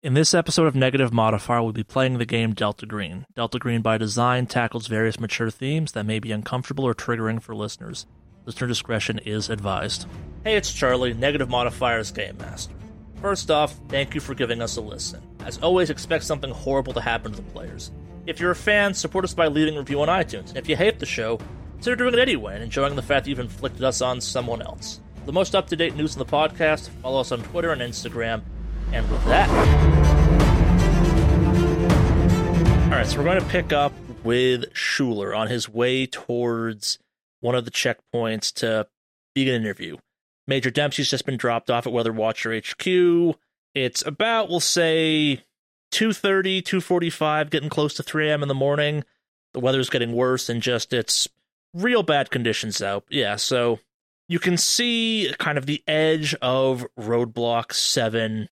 In 0.00 0.14
this 0.14 0.32
episode 0.32 0.68
of 0.68 0.76
Negative 0.76 1.12
Modifier, 1.12 1.60
we'll 1.60 1.72
be 1.72 1.82
playing 1.82 2.18
the 2.18 2.24
game 2.24 2.54
Delta 2.54 2.86
Green. 2.86 3.26
Delta 3.34 3.58
Green, 3.58 3.82
by 3.82 3.98
design, 3.98 4.46
tackles 4.46 4.86
various 4.86 5.18
mature 5.18 5.50
themes 5.50 5.90
that 5.90 6.06
may 6.06 6.20
be 6.20 6.30
uncomfortable 6.30 6.84
or 6.84 6.94
triggering 6.94 7.42
for 7.42 7.52
listeners. 7.52 8.06
Listener 8.46 8.68
discretion 8.68 9.18
is 9.18 9.50
advised. 9.50 10.06
Hey, 10.44 10.54
it's 10.54 10.72
Charlie, 10.72 11.14
Negative 11.14 11.48
Modifier's 11.48 12.12
Game 12.12 12.38
Master. 12.38 12.76
First 13.20 13.50
off, 13.50 13.74
thank 13.88 14.14
you 14.14 14.20
for 14.20 14.34
giving 14.34 14.62
us 14.62 14.76
a 14.76 14.80
listen. 14.80 15.20
As 15.44 15.58
always, 15.58 15.90
expect 15.90 16.22
something 16.22 16.52
horrible 16.52 16.92
to 16.92 17.00
happen 17.00 17.32
to 17.32 17.36
the 17.42 17.50
players. 17.50 17.90
If 18.24 18.38
you're 18.38 18.52
a 18.52 18.54
fan, 18.54 18.94
support 18.94 19.24
us 19.24 19.34
by 19.34 19.48
leaving 19.48 19.74
a 19.74 19.80
review 19.80 20.00
on 20.00 20.06
iTunes. 20.06 20.50
And 20.50 20.58
if 20.58 20.68
you 20.68 20.76
hate 20.76 21.00
the 21.00 21.06
show, 21.06 21.40
consider 21.72 21.96
doing 21.96 22.14
it 22.14 22.20
anyway 22.20 22.54
and 22.54 22.62
enjoying 22.62 22.94
the 22.94 23.02
fact 23.02 23.24
that 23.24 23.30
you've 23.30 23.40
inflicted 23.40 23.82
us 23.82 24.00
on 24.00 24.20
someone 24.20 24.62
else. 24.62 25.00
For 25.16 25.26
the 25.26 25.32
most 25.32 25.56
up 25.56 25.66
to 25.66 25.76
date 25.76 25.96
news 25.96 26.14
on 26.14 26.20
the 26.20 26.24
podcast, 26.24 26.88
follow 27.02 27.20
us 27.20 27.32
on 27.32 27.42
Twitter 27.42 27.72
and 27.72 27.82
Instagram. 27.82 28.42
And 28.92 29.10
with 29.10 29.24
that. 29.26 29.48
Alright, 32.84 33.06
so 33.06 33.18
we're 33.18 33.24
going 33.24 33.40
to 33.40 33.46
pick 33.46 33.72
up 33.72 33.92
with 34.24 34.74
Schuler 34.74 35.34
on 35.34 35.48
his 35.48 35.68
way 35.68 36.06
towards 36.06 36.98
one 37.40 37.54
of 37.54 37.64
the 37.64 37.70
checkpoints 37.70 38.52
to 38.54 38.86
begin 39.34 39.54
an 39.54 39.62
interview. 39.62 39.96
Major 40.46 40.70
Dempsey's 40.70 41.10
just 41.10 41.26
been 41.26 41.36
dropped 41.36 41.70
off 41.70 41.86
at 41.86 41.92
Weather 41.92 42.12
Watcher 42.12 42.56
HQ. 42.56 43.36
It's 43.74 44.04
about, 44.06 44.48
we'll 44.48 44.60
say, 44.60 45.44
2.30, 45.92 46.62
2.45, 46.62 47.50
getting 47.50 47.68
close 47.68 47.94
to 47.94 48.02
3 48.02 48.30
a.m. 48.30 48.42
in 48.42 48.48
the 48.48 48.54
morning. 48.54 49.04
The 49.52 49.60
weather's 49.60 49.90
getting 49.90 50.12
worse 50.12 50.48
and 50.48 50.62
just, 50.62 50.92
it's 50.92 51.28
real 51.74 52.02
bad 52.02 52.30
conditions 52.30 52.82
out. 52.82 53.04
Yeah, 53.10 53.36
so 53.36 53.78
you 54.28 54.38
can 54.38 54.56
see 54.56 55.32
kind 55.38 55.58
of 55.58 55.66
the 55.66 55.82
edge 55.86 56.34
of 56.42 56.86
Roadblock 56.98 57.72
7 57.72 58.48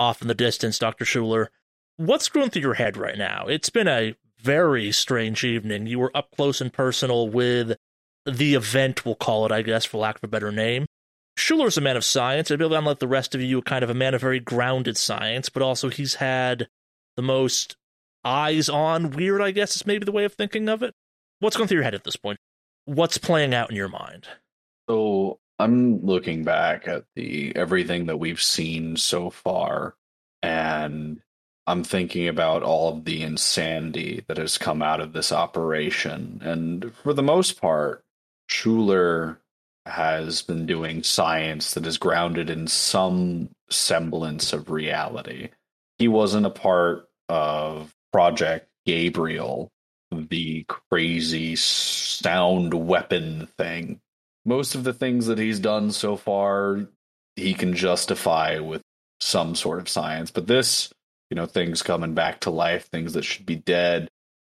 off 0.00 0.22
in 0.22 0.28
the 0.28 0.34
distance, 0.34 0.78
Dr. 0.78 1.04
Schuler. 1.04 1.50
What's 1.96 2.28
going 2.28 2.50
through 2.50 2.62
your 2.62 2.74
head 2.74 2.96
right 2.96 3.18
now? 3.18 3.46
It's 3.46 3.70
been 3.70 3.86
a 3.86 4.16
very 4.42 4.90
strange 4.90 5.44
evening. 5.44 5.86
You 5.86 5.98
were 5.98 6.16
up 6.16 6.34
close 6.34 6.60
and 6.60 6.72
personal 6.72 7.28
with 7.28 7.76
the 8.26 8.54
event, 8.54 9.04
we'll 9.04 9.14
call 9.14 9.46
it, 9.46 9.52
I 9.52 9.62
guess, 9.62 9.84
for 9.84 9.98
lack 9.98 10.16
of 10.16 10.24
a 10.24 10.28
better 10.28 10.50
name. 10.50 10.86
Schuler's 11.36 11.78
a 11.78 11.82
man 11.82 11.96
of 11.96 12.04
science. 12.04 12.50
I 12.50 12.56
believe, 12.56 12.76
unlike 12.76 12.98
the 12.98 13.08
rest 13.08 13.34
of 13.34 13.40
you, 13.40 13.62
kind 13.62 13.82
of 13.82 13.90
a 13.90 13.94
man 13.94 14.14
of 14.14 14.20
very 14.20 14.40
grounded 14.40 14.96
science, 14.96 15.48
but 15.48 15.62
also 15.62 15.88
he's 15.88 16.16
had 16.16 16.68
the 17.16 17.22
most 17.22 17.76
eyes 18.24 18.68
on 18.68 19.10
weird, 19.10 19.40
I 19.40 19.50
guess, 19.50 19.76
is 19.76 19.86
maybe 19.86 20.04
the 20.04 20.12
way 20.12 20.24
of 20.24 20.34
thinking 20.34 20.68
of 20.68 20.82
it. 20.82 20.94
What's 21.38 21.56
going 21.56 21.68
through 21.68 21.76
your 21.76 21.84
head 21.84 21.94
at 21.94 22.04
this 22.04 22.16
point? 22.16 22.38
What's 22.84 23.18
playing 23.18 23.54
out 23.54 23.70
in 23.70 23.76
your 23.76 23.88
mind? 23.88 24.28
So 24.88 25.39
I'm 25.60 26.04
looking 26.04 26.42
back 26.42 26.88
at 26.88 27.04
the 27.14 27.54
everything 27.54 28.06
that 28.06 28.18
we've 28.18 28.42
seen 28.42 28.96
so 28.96 29.30
far, 29.30 29.94
and 30.42 31.20
I'm 31.66 31.84
thinking 31.84 32.28
about 32.28 32.62
all 32.62 32.92
of 32.92 33.04
the 33.04 33.22
insanity 33.22 34.24
that 34.26 34.38
has 34.38 34.58
come 34.58 34.82
out 34.82 35.00
of 35.00 35.12
this 35.12 35.32
operation. 35.32 36.40
And 36.42 36.92
for 37.02 37.12
the 37.12 37.22
most 37.22 37.60
part, 37.60 38.02
Schuler 38.48 39.38
has 39.86 40.42
been 40.42 40.66
doing 40.66 41.02
science 41.02 41.74
that 41.74 41.86
is 41.86 41.98
grounded 41.98 42.50
in 42.50 42.66
some 42.66 43.50
semblance 43.68 44.52
of 44.52 44.70
reality. 44.70 45.50
He 45.98 46.08
wasn't 46.08 46.46
a 46.46 46.50
part 46.50 47.08
of 47.28 47.94
Project 48.12 48.68
Gabriel, 48.86 49.70
the 50.10 50.64
crazy 50.68 51.54
sound 51.54 52.74
weapon 52.74 53.46
thing. 53.58 54.00
Most 54.44 54.74
of 54.74 54.84
the 54.84 54.92
things 54.92 55.26
that 55.26 55.38
he's 55.38 55.60
done 55.60 55.90
so 55.90 56.16
far, 56.16 56.88
he 57.36 57.54
can 57.54 57.74
justify 57.74 58.58
with 58.58 58.82
some 59.20 59.54
sort 59.54 59.78
of 59.78 59.88
science. 59.88 60.30
But 60.30 60.46
this, 60.46 60.92
you 61.30 61.34
know, 61.34 61.46
things 61.46 61.82
coming 61.82 62.14
back 62.14 62.40
to 62.40 62.50
life, 62.50 62.86
things 62.86 63.12
that 63.12 63.24
should 63.24 63.46
be 63.46 63.56
dead, 63.56 64.08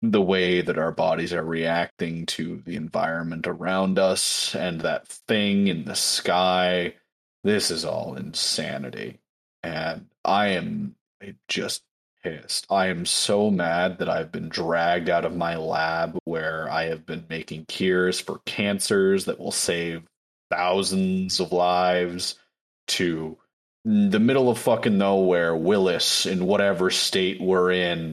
the 0.01 0.21
way 0.21 0.61
that 0.61 0.77
our 0.77 0.91
bodies 0.91 1.33
are 1.33 1.43
reacting 1.43 2.25
to 2.25 2.61
the 2.65 2.75
environment 2.75 3.47
around 3.47 3.97
us 3.97 4.53
and 4.55 4.81
that 4.81 5.07
thing 5.07 5.67
in 5.67 5.85
the 5.85 5.95
sky. 5.95 6.95
This 7.43 7.71
is 7.71 7.85
all 7.85 8.15
insanity. 8.15 9.19
And 9.63 10.07
I 10.25 10.47
am 10.47 10.95
just 11.47 11.83
pissed. 12.23 12.65
I 12.69 12.87
am 12.87 13.05
so 13.05 13.51
mad 13.51 13.99
that 13.99 14.09
I've 14.09 14.31
been 14.31 14.49
dragged 14.49 15.09
out 15.09 15.25
of 15.25 15.35
my 15.35 15.57
lab 15.57 16.17
where 16.25 16.69
I 16.69 16.85
have 16.85 17.05
been 17.05 17.25
making 17.29 17.65
cures 17.65 18.19
for 18.19 18.39
cancers 18.45 19.25
that 19.25 19.39
will 19.39 19.51
save 19.51 20.03
thousands 20.49 21.39
of 21.39 21.51
lives 21.51 22.35
to 22.87 23.37
the 23.85 24.19
middle 24.19 24.49
of 24.49 24.57
fucking 24.57 24.97
nowhere, 24.97 25.55
Willis, 25.55 26.25
in 26.25 26.45
whatever 26.45 26.89
state 26.89 27.41
we're 27.41 27.71
in. 27.71 28.11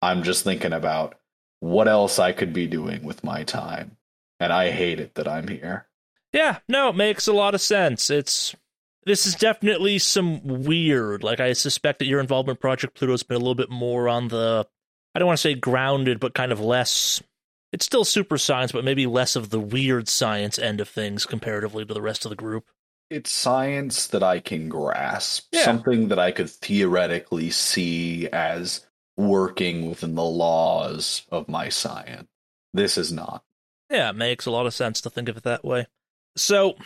I'm 0.00 0.24
just 0.24 0.42
thinking 0.42 0.72
about 0.72 1.14
what 1.60 1.86
else 1.86 2.18
I 2.18 2.32
could 2.32 2.52
be 2.52 2.66
doing 2.66 3.04
with 3.04 3.22
my 3.22 3.44
time. 3.44 3.96
And 4.40 4.52
I 4.52 4.72
hate 4.72 4.98
it 4.98 5.14
that 5.14 5.28
I'm 5.28 5.46
here. 5.46 5.86
Yeah, 6.32 6.58
no, 6.68 6.88
it 6.88 6.96
makes 6.96 7.28
a 7.28 7.32
lot 7.32 7.54
of 7.54 7.60
sense. 7.60 8.10
It's 8.10 8.56
this 9.04 9.26
is 9.26 9.34
definitely 9.34 9.98
some 9.98 10.64
weird. 10.64 11.22
Like 11.22 11.40
I 11.40 11.52
suspect 11.52 11.98
that 11.98 12.06
your 12.06 12.20
involvement 12.20 12.58
in 12.58 12.60
Project 12.60 12.94
Pluto's 12.94 13.22
been 13.22 13.36
a 13.36 13.40
little 13.40 13.54
bit 13.54 13.70
more 13.70 14.08
on 14.08 14.28
the 14.28 14.66
I 15.14 15.18
don't 15.18 15.26
want 15.26 15.38
to 15.38 15.42
say 15.42 15.54
grounded, 15.54 16.20
but 16.20 16.34
kind 16.34 16.52
of 16.52 16.60
less 16.60 17.22
it's 17.72 17.86
still 17.86 18.04
super 18.04 18.36
science, 18.36 18.72
but 18.72 18.84
maybe 18.84 19.06
less 19.06 19.34
of 19.34 19.50
the 19.50 19.60
weird 19.60 20.08
science 20.08 20.58
end 20.58 20.80
of 20.80 20.88
things 20.88 21.24
comparatively 21.24 21.84
to 21.84 21.94
the 21.94 22.02
rest 22.02 22.24
of 22.24 22.30
the 22.30 22.36
group. 22.36 22.66
It's 23.10 23.30
science 23.30 24.06
that 24.08 24.22
I 24.22 24.40
can 24.40 24.68
grasp. 24.68 25.48
Yeah. 25.52 25.64
Something 25.64 26.08
that 26.08 26.18
I 26.18 26.32
could 26.32 26.50
theoretically 26.50 27.50
see 27.50 28.28
as 28.28 28.86
working 29.16 29.88
within 29.88 30.14
the 30.14 30.24
laws 30.24 31.26
of 31.30 31.48
my 31.48 31.68
science. 31.68 32.28
This 32.72 32.96
is 32.96 33.12
not. 33.12 33.42
Yeah, 33.90 34.10
it 34.10 34.16
makes 34.16 34.46
a 34.46 34.50
lot 34.50 34.66
of 34.66 34.72
sense 34.72 35.00
to 35.02 35.10
think 35.10 35.28
of 35.28 35.36
it 35.36 35.42
that 35.42 35.64
way. 35.64 35.86
So, 36.36 36.76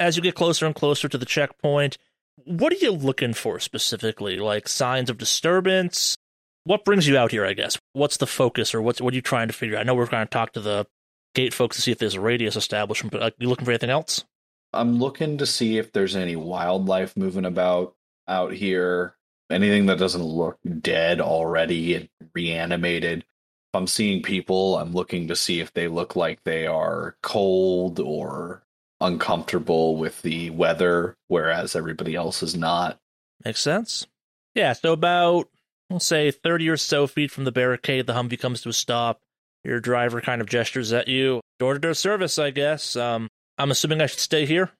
as 0.00 0.16
you 0.16 0.22
get 0.22 0.34
closer 0.34 0.66
and 0.66 0.74
closer 0.74 1.08
to 1.08 1.18
the 1.18 1.26
checkpoint, 1.26 1.98
what 2.44 2.72
are 2.72 2.76
you 2.76 2.90
looking 2.90 3.34
for 3.34 3.60
specifically? 3.60 4.38
Like 4.38 4.66
signs 4.66 5.10
of 5.10 5.18
disturbance? 5.18 6.16
What 6.64 6.84
brings 6.84 7.06
you 7.06 7.16
out 7.16 7.30
here, 7.30 7.44
I 7.44 7.52
guess? 7.52 7.78
What's 7.92 8.16
the 8.16 8.26
focus 8.26 8.74
or 8.74 8.82
what's 8.82 9.00
what 9.00 9.12
are 9.12 9.16
you 9.16 9.22
trying 9.22 9.48
to 9.48 9.54
figure 9.54 9.76
out? 9.76 9.80
I 9.80 9.84
know 9.84 9.94
we're 9.94 10.06
going 10.06 10.26
to 10.26 10.30
talk 10.30 10.54
to 10.54 10.60
the 10.60 10.86
gate 11.34 11.54
folks 11.54 11.76
to 11.76 11.82
see 11.82 11.92
if 11.92 11.98
there's 11.98 12.14
a 12.14 12.20
radius 12.20 12.56
establishment, 12.56 13.12
but 13.12 13.22
are 13.22 13.32
you 13.38 13.48
looking 13.48 13.64
for 13.64 13.70
anything 13.70 13.90
else? 13.90 14.24
I'm 14.72 14.98
looking 14.98 15.38
to 15.38 15.46
see 15.46 15.78
if 15.78 15.92
there's 15.92 16.16
any 16.16 16.36
wildlife 16.36 17.16
moving 17.16 17.44
about 17.44 17.94
out 18.26 18.52
here 18.52 19.16
anything 19.50 19.86
that 19.86 19.98
doesn't 19.98 20.22
look 20.22 20.58
dead 20.80 21.20
already 21.20 21.94
and 21.94 22.08
reanimated. 22.34 23.20
If 23.20 23.74
I'm 23.74 23.86
seeing 23.86 24.22
people, 24.22 24.78
I'm 24.78 24.92
looking 24.92 25.28
to 25.28 25.36
see 25.36 25.60
if 25.60 25.72
they 25.72 25.88
look 25.88 26.16
like 26.16 26.42
they 26.44 26.66
are 26.66 27.16
cold 27.22 28.00
or 28.00 28.62
uncomfortable 29.00 29.96
with 29.96 30.20
the 30.22 30.50
weather, 30.50 31.16
whereas 31.28 31.74
everybody 31.74 32.14
else 32.14 32.42
is 32.42 32.56
not. 32.56 32.98
Makes 33.44 33.60
sense. 33.60 34.06
Yeah, 34.54 34.72
so 34.72 34.92
about, 34.92 35.48
we'll 35.88 36.00
say, 36.00 36.30
30 36.30 36.68
or 36.68 36.76
so 36.76 37.06
feet 37.06 37.30
from 37.30 37.44
the 37.44 37.52
barricade, 37.52 38.06
the 38.06 38.12
Humvee 38.14 38.40
comes 38.40 38.62
to 38.62 38.68
a 38.68 38.72
stop. 38.72 39.20
Your 39.64 39.80
driver 39.80 40.20
kind 40.20 40.40
of 40.40 40.48
gestures 40.48 40.92
at 40.92 41.08
you. 41.08 41.40
Door 41.58 41.74
to 41.74 41.80
door 41.80 41.94
service, 41.94 42.38
I 42.38 42.50
guess. 42.50 42.96
Um, 42.96 43.28
I'm 43.58 43.70
assuming 43.70 44.00
I 44.00 44.06
should 44.06 44.20
stay 44.20 44.46
here? 44.46 44.70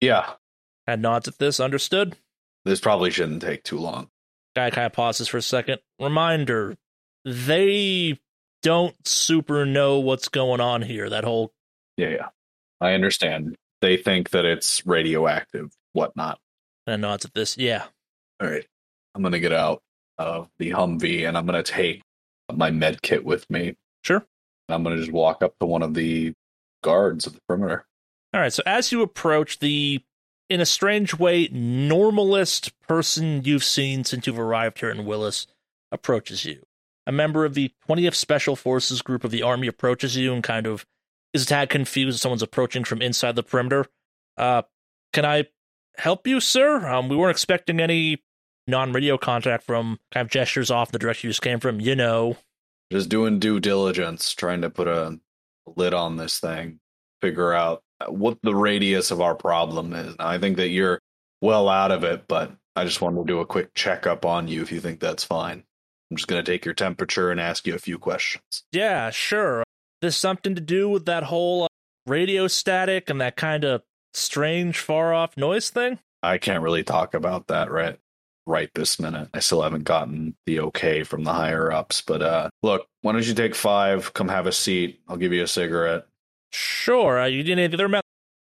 Yeah. 0.00 0.32
And 0.86 1.02
nods 1.02 1.28
at 1.28 1.38
this. 1.38 1.60
Understood? 1.60 2.16
This 2.64 2.80
probably 2.80 3.10
shouldn't 3.10 3.42
take 3.42 3.64
too 3.64 3.78
long. 3.78 4.08
Guy 4.56 4.70
kind 4.70 4.86
of 4.86 4.92
pauses 4.92 5.28
for 5.28 5.36
a 5.36 5.42
second. 5.42 5.80
Reminder 6.00 6.76
they 7.24 8.18
don't 8.62 8.96
super 9.06 9.64
know 9.64 10.00
what's 10.00 10.28
going 10.28 10.60
on 10.60 10.82
here. 10.82 11.08
That 11.08 11.24
whole. 11.24 11.52
Yeah, 11.96 12.08
yeah. 12.08 12.28
I 12.80 12.92
understand. 12.94 13.56
They 13.80 13.96
think 13.96 14.30
that 14.30 14.44
it's 14.44 14.86
radioactive, 14.86 15.72
whatnot. 15.92 16.38
And 16.86 17.02
nods 17.02 17.24
at 17.24 17.34
this. 17.34 17.56
Yeah. 17.56 17.84
All 18.40 18.48
right. 18.48 18.66
I'm 19.14 19.22
going 19.22 19.32
to 19.32 19.40
get 19.40 19.52
out 19.52 19.82
of 20.18 20.48
the 20.58 20.70
Humvee 20.70 21.26
and 21.26 21.36
I'm 21.36 21.46
going 21.46 21.62
to 21.62 21.72
take 21.72 22.02
my 22.52 22.70
med 22.70 23.02
kit 23.02 23.24
with 23.24 23.48
me. 23.50 23.76
Sure. 24.04 24.24
I'm 24.68 24.82
going 24.82 24.96
to 24.96 25.02
just 25.02 25.12
walk 25.12 25.42
up 25.42 25.54
to 25.60 25.66
one 25.66 25.82
of 25.82 25.94
the 25.94 26.32
guards 26.82 27.26
at 27.26 27.34
the 27.34 27.40
perimeter. 27.48 27.86
All 28.32 28.40
right. 28.40 28.52
So 28.52 28.62
as 28.66 28.92
you 28.92 29.02
approach 29.02 29.58
the 29.58 30.00
in 30.48 30.60
a 30.60 30.66
strange 30.66 31.16
way, 31.16 31.48
normalist 31.48 32.72
person 32.86 33.42
you've 33.44 33.64
seen 33.64 34.04
since 34.04 34.26
you've 34.26 34.38
arrived 34.38 34.80
here 34.80 34.90
in 34.90 35.06
Willis 35.06 35.46
approaches 35.92 36.44
you. 36.44 36.62
A 37.06 37.12
member 37.12 37.44
of 37.44 37.54
the 37.54 37.70
20th 37.88 38.14
Special 38.14 38.56
Forces 38.56 39.00
group 39.00 39.24
of 39.24 39.30
the 39.30 39.42
Army 39.42 39.68
approaches 39.68 40.16
you 40.16 40.32
and 40.32 40.42
kind 40.42 40.66
of 40.66 40.84
is 41.32 41.42
a 41.44 41.46
tad 41.46 41.70
confused 41.70 42.16
if 42.16 42.20
someone's 42.20 42.42
approaching 42.42 42.84
from 42.84 43.02
inside 43.02 43.36
the 43.36 43.42
perimeter. 43.42 43.86
Uh, 44.36 44.62
can 45.12 45.24
I 45.24 45.46
help 45.96 46.26
you, 46.26 46.40
sir? 46.40 46.86
Um, 46.86 47.08
we 47.08 47.16
weren't 47.16 47.32
expecting 47.32 47.80
any 47.80 48.22
non-radio 48.66 49.18
contact 49.18 49.64
from 49.64 49.98
kind 50.12 50.24
of 50.24 50.30
gestures 50.30 50.70
off 50.70 50.92
the 50.92 50.98
direction 50.98 51.28
you 51.28 51.30
just 51.30 51.42
came 51.42 51.60
from. 51.60 51.80
You 51.80 51.96
know, 51.96 52.36
just 52.92 53.08
doing 53.08 53.38
due 53.38 53.60
diligence, 53.60 54.32
trying 54.34 54.62
to 54.62 54.70
put 54.70 54.88
a 54.88 55.18
lid 55.76 55.94
on 55.94 56.16
this 56.16 56.40
thing, 56.40 56.80
figure 57.20 57.52
out 57.52 57.82
what 58.08 58.38
the 58.42 58.54
radius 58.54 59.10
of 59.10 59.20
our 59.20 59.34
problem 59.34 59.92
is. 59.92 60.14
I 60.18 60.38
think 60.38 60.56
that 60.56 60.68
you're 60.68 61.00
well 61.40 61.68
out 61.68 61.92
of 61.92 62.04
it, 62.04 62.24
but 62.28 62.52
I 62.76 62.84
just 62.84 63.00
wanted 63.00 63.18
to 63.18 63.24
do 63.26 63.40
a 63.40 63.46
quick 63.46 63.74
checkup 63.74 64.24
on 64.24 64.48
you 64.48 64.62
if 64.62 64.72
you 64.72 64.80
think 64.80 65.00
that's 65.00 65.24
fine. 65.24 65.64
I'm 66.10 66.16
just 66.16 66.28
going 66.28 66.42
to 66.42 66.50
take 66.50 66.64
your 66.64 66.74
temperature 66.74 67.30
and 67.30 67.40
ask 67.40 67.66
you 67.66 67.74
a 67.74 67.78
few 67.78 67.98
questions. 67.98 68.64
Yeah, 68.72 69.10
sure. 69.10 69.62
There's 70.00 70.16
something 70.16 70.54
to 70.54 70.60
do 70.60 70.88
with 70.88 71.06
that 71.06 71.24
whole 71.24 71.64
uh, 71.64 71.68
radio 72.06 72.48
static 72.48 73.10
and 73.10 73.20
that 73.20 73.36
kind 73.36 73.64
of 73.64 73.82
strange 74.14 74.78
far 74.78 75.12
off 75.12 75.36
noise 75.36 75.70
thing? 75.70 75.98
I 76.22 76.38
can't 76.38 76.62
really 76.62 76.84
talk 76.84 77.14
about 77.14 77.48
that 77.48 77.70
right 77.70 77.98
right 78.46 78.70
this 78.74 78.98
minute. 78.98 79.28
I 79.34 79.40
still 79.40 79.62
haven't 79.62 79.84
gotten 79.84 80.34
the 80.46 80.60
okay 80.60 81.04
from 81.04 81.24
the 81.24 81.32
higher 81.32 81.70
ups, 81.70 82.02
but 82.02 82.22
uh 82.22 82.50
look, 82.62 82.86
why 83.02 83.12
don't 83.12 83.26
you 83.26 83.34
take 83.34 83.54
5, 83.54 84.14
come 84.14 84.28
have 84.28 84.46
a 84.46 84.52
seat. 84.52 85.00
I'll 85.08 85.16
give 85.16 85.32
you 85.32 85.42
a 85.42 85.48
cigarette. 85.48 86.06
Sure. 86.52 87.20
Uh, 87.20 87.26
you 87.26 87.42
didn't 87.42 87.76
there 87.76 88.00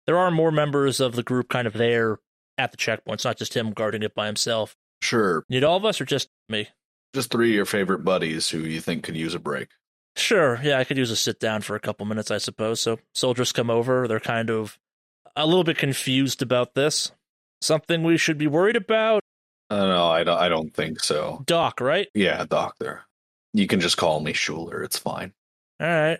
there 0.05 0.17
are 0.17 0.31
more 0.31 0.51
members 0.51 0.99
of 0.99 1.15
the 1.15 1.23
group 1.23 1.49
kind 1.49 1.67
of 1.67 1.73
there 1.73 2.19
at 2.57 2.71
the 2.71 2.77
checkpoint. 2.77 3.17
It's 3.17 3.25
not 3.25 3.37
just 3.37 3.55
him 3.55 3.71
guarding 3.71 4.03
it 4.03 4.13
by 4.13 4.27
himself. 4.27 4.75
Sure. 5.01 5.43
Need 5.49 5.63
all 5.63 5.77
of 5.77 5.85
us 5.85 5.99
or 5.99 6.05
just 6.05 6.29
me? 6.49 6.69
Just 7.13 7.31
three 7.31 7.49
of 7.49 7.55
your 7.55 7.65
favorite 7.65 8.03
buddies 8.03 8.49
who 8.49 8.59
you 8.59 8.81
think 8.81 9.03
could 9.03 9.15
use 9.15 9.33
a 9.33 9.39
break. 9.39 9.69
Sure. 10.15 10.59
Yeah, 10.63 10.79
I 10.79 10.83
could 10.83 10.97
use 10.97 11.11
a 11.11 11.15
sit 11.15 11.39
down 11.39 11.61
for 11.61 11.75
a 11.75 11.79
couple 11.79 12.05
minutes, 12.05 12.31
I 12.31 12.37
suppose. 12.37 12.79
So 12.79 12.99
soldiers 13.13 13.51
come 13.51 13.69
over. 13.69 14.07
They're 14.07 14.19
kind 14.19 14.49
of 14.49 14.79
a 15.35 15.45
little 15.45 15.63
bit 15.63 15.77
confused 15.77 16.41
about 16.41 16.73
this. 16.73 17.11
Something 17.61 18.03
we 18.03 18.17
should 18.17 18.37
be 18.37 18.47
worried 18.47 18.75
about? 18.75 19.21
Uh, 19.69 19.85
no, 19.87 20.07
I 20.07 20.23
don't, 20.23 20.37
I 20.37 20.49
don't 20.49 20.73
think 20.73 20.99
so. 21.01 21.43
Doc, 21.45 21.81
right? 21.81 22.07
Yeah, 22.13 22.45
doctor. 22.45 23.01
You 23.53 23.67
can 23.67 23.79
just 23.79 23.97
call 23.97 24.19
me 24.19 24.33
Schuler. 24.33 24.83
It's 24.83 24.97
fine. 24.97 25.33
All 25.79 25.87
right. 25.87 26.19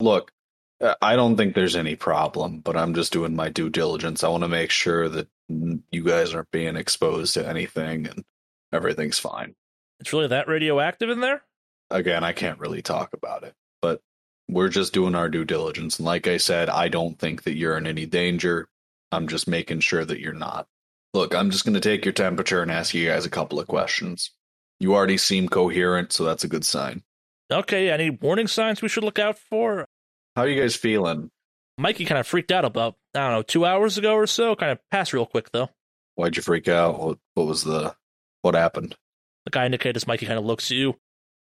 Look, 0.00 0.32
uh, 0.80 0.94
I 1.00 1.16
don't 1.16 1.36
think 1.36 1.54
there's 1.54 1.76
any 1.76 1.96
problem, 1.96 2.60
but 2.60 2.76
I'm 2.76 2.94
just 2.94 3.12
doing 3.12 3.36
my 3.36 3.48
due 3.48 3.70
diligence. 3.70 4.24
I 4.24 4.28
want 4.28 4.44
to 4.44 4.48
make 4.48 4.70
sure 4.70 5.08
that 5.08 5.28
you 5.48 6.04
guys 6.04 6.34
aren't 6.34 6.50
being 6.50 6.76
exposed 6.76 7.34
to 7.34 7.46
anything 7.46 8.06
and 8.06 8.24
everything's 8.72 9.18
fine. 9.18 9.54
It's 10.00 10.12
really 10.12 10.28
that 10.28 10.48
radioactive 10.48 11.10
in 11.10 11.20
there? 11.20 11.42
Again, 11.90 12.24
I 12.24 12.32
can't 12.32 12.58
really 12.58 12.82
talk 12.82 13.12
about 13.12 13.44
it, 13.44 13.54
but 13.80 14.00
we're 14.48 14.68
just 14.68 14.92
doing 14.92 15.14
our 15.14 15.28
due 15.28 15.44
diligence. 15.44 15.98
And 15.98 16.06
like 16.06 16.26
I 16.26 16.36
said, 16.36 16.68
I 16.68 16.88
don't 16.88 17.18
think 17.18 17.44
that 17.44 17.56
you're 17.56 17.76
in 17.76 17.86
any 17.86 18.06
danger. 18.06 18.68
I'm 19.12 19.28
just 19.28 19.46
making 19.46 19.80
sure 19.80 20.04
that 20.04 20.20
you're 20.20 20.32
not. 20.32 20.66
Look, 21.14 21.34
I'm 21.34 21.50
just 21.50 21.64
going 21.64 21.74
to 21.74 21.80
take 21.80 22.04
your 22.04 22.12
temperature 22.12 22.60
and 22.60 22.70
ask 22.70 22.92
you 22.92 23.08
guys 23.08 23.24
a 23.24 23.30
couple 23.30 23.58
of 23.60 23.68
questions. 23.68 24.32
You 24.80 24.94
already 24.94 25.16
seem 25.16 25.48
coherent, 25.48 26.12
so 26.12 26.24
that's 26.24 26.44
a 26.44 26.48
good 26.48 26.64
sign. 26.64 27.02
Okay, 27.50 27.90
any 27.90 28.10
warning 28.10 28.48
signs 28.48 28.82
we 28.82 28.88
should 28.88 29.04
look 29.04 29.18
out 29.18 29.38
for? 29.38 29.86
How 30.34 30.42
are 30.42 30.48
you 30.48 30.60
guys 30.60 30.76
feeling? 30.76 31.30
Mikey 31.78 32.04
kind 32.04 32.18
of 32.18 32.26
freaked 32.26 32.50
out 32.50 32.64
about, 32.64 32.96
I 33.14 33.20
don't 33.20 33.32
know, 33.32 33.42
two 33.42 33.64
hours 33.64 33.96
ago 33.96 34.14
or 34.14 34.26
so. 34.26 34.56
Kind 34.56 34.72
of 34.72 34.80
passed 34.90 35.12
real 35.12 35.26
quick, 35.26 35.50
though. 35.52 35.70
Why'd 36.16 36.36
you 36.36 36.42
freak 36.42 36.68
out? 36.68 36.98
What, 36.98 37.18
what 37.34 37.46
was 37.46 37.64
the. 37.64 37.94
What 38.42 38.54
happened? 38.54 38.96
The 39.44 39.50
guy 39.50 39.66
indicated 39.66 39.96
as 39.96 40.06
Mikey 40.06 40.26
kind 40.26 40.38
of 40.38 40.44
looks 40.44 40.70
at 40.70 40.76
you. 40.76 40.96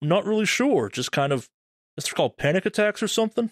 Not 0.02 0.24
really 0.26 0.46
sure. 0.46 0.88
Just 0.88 1.12
kind 1.12 1.32
of 1.32 1.48
it's 1.96 2.12
called 2.12 2.36
panic 2.36 2.66
attacks 2.66 3.02
or 3.02 3.08
something? 3.08 3.50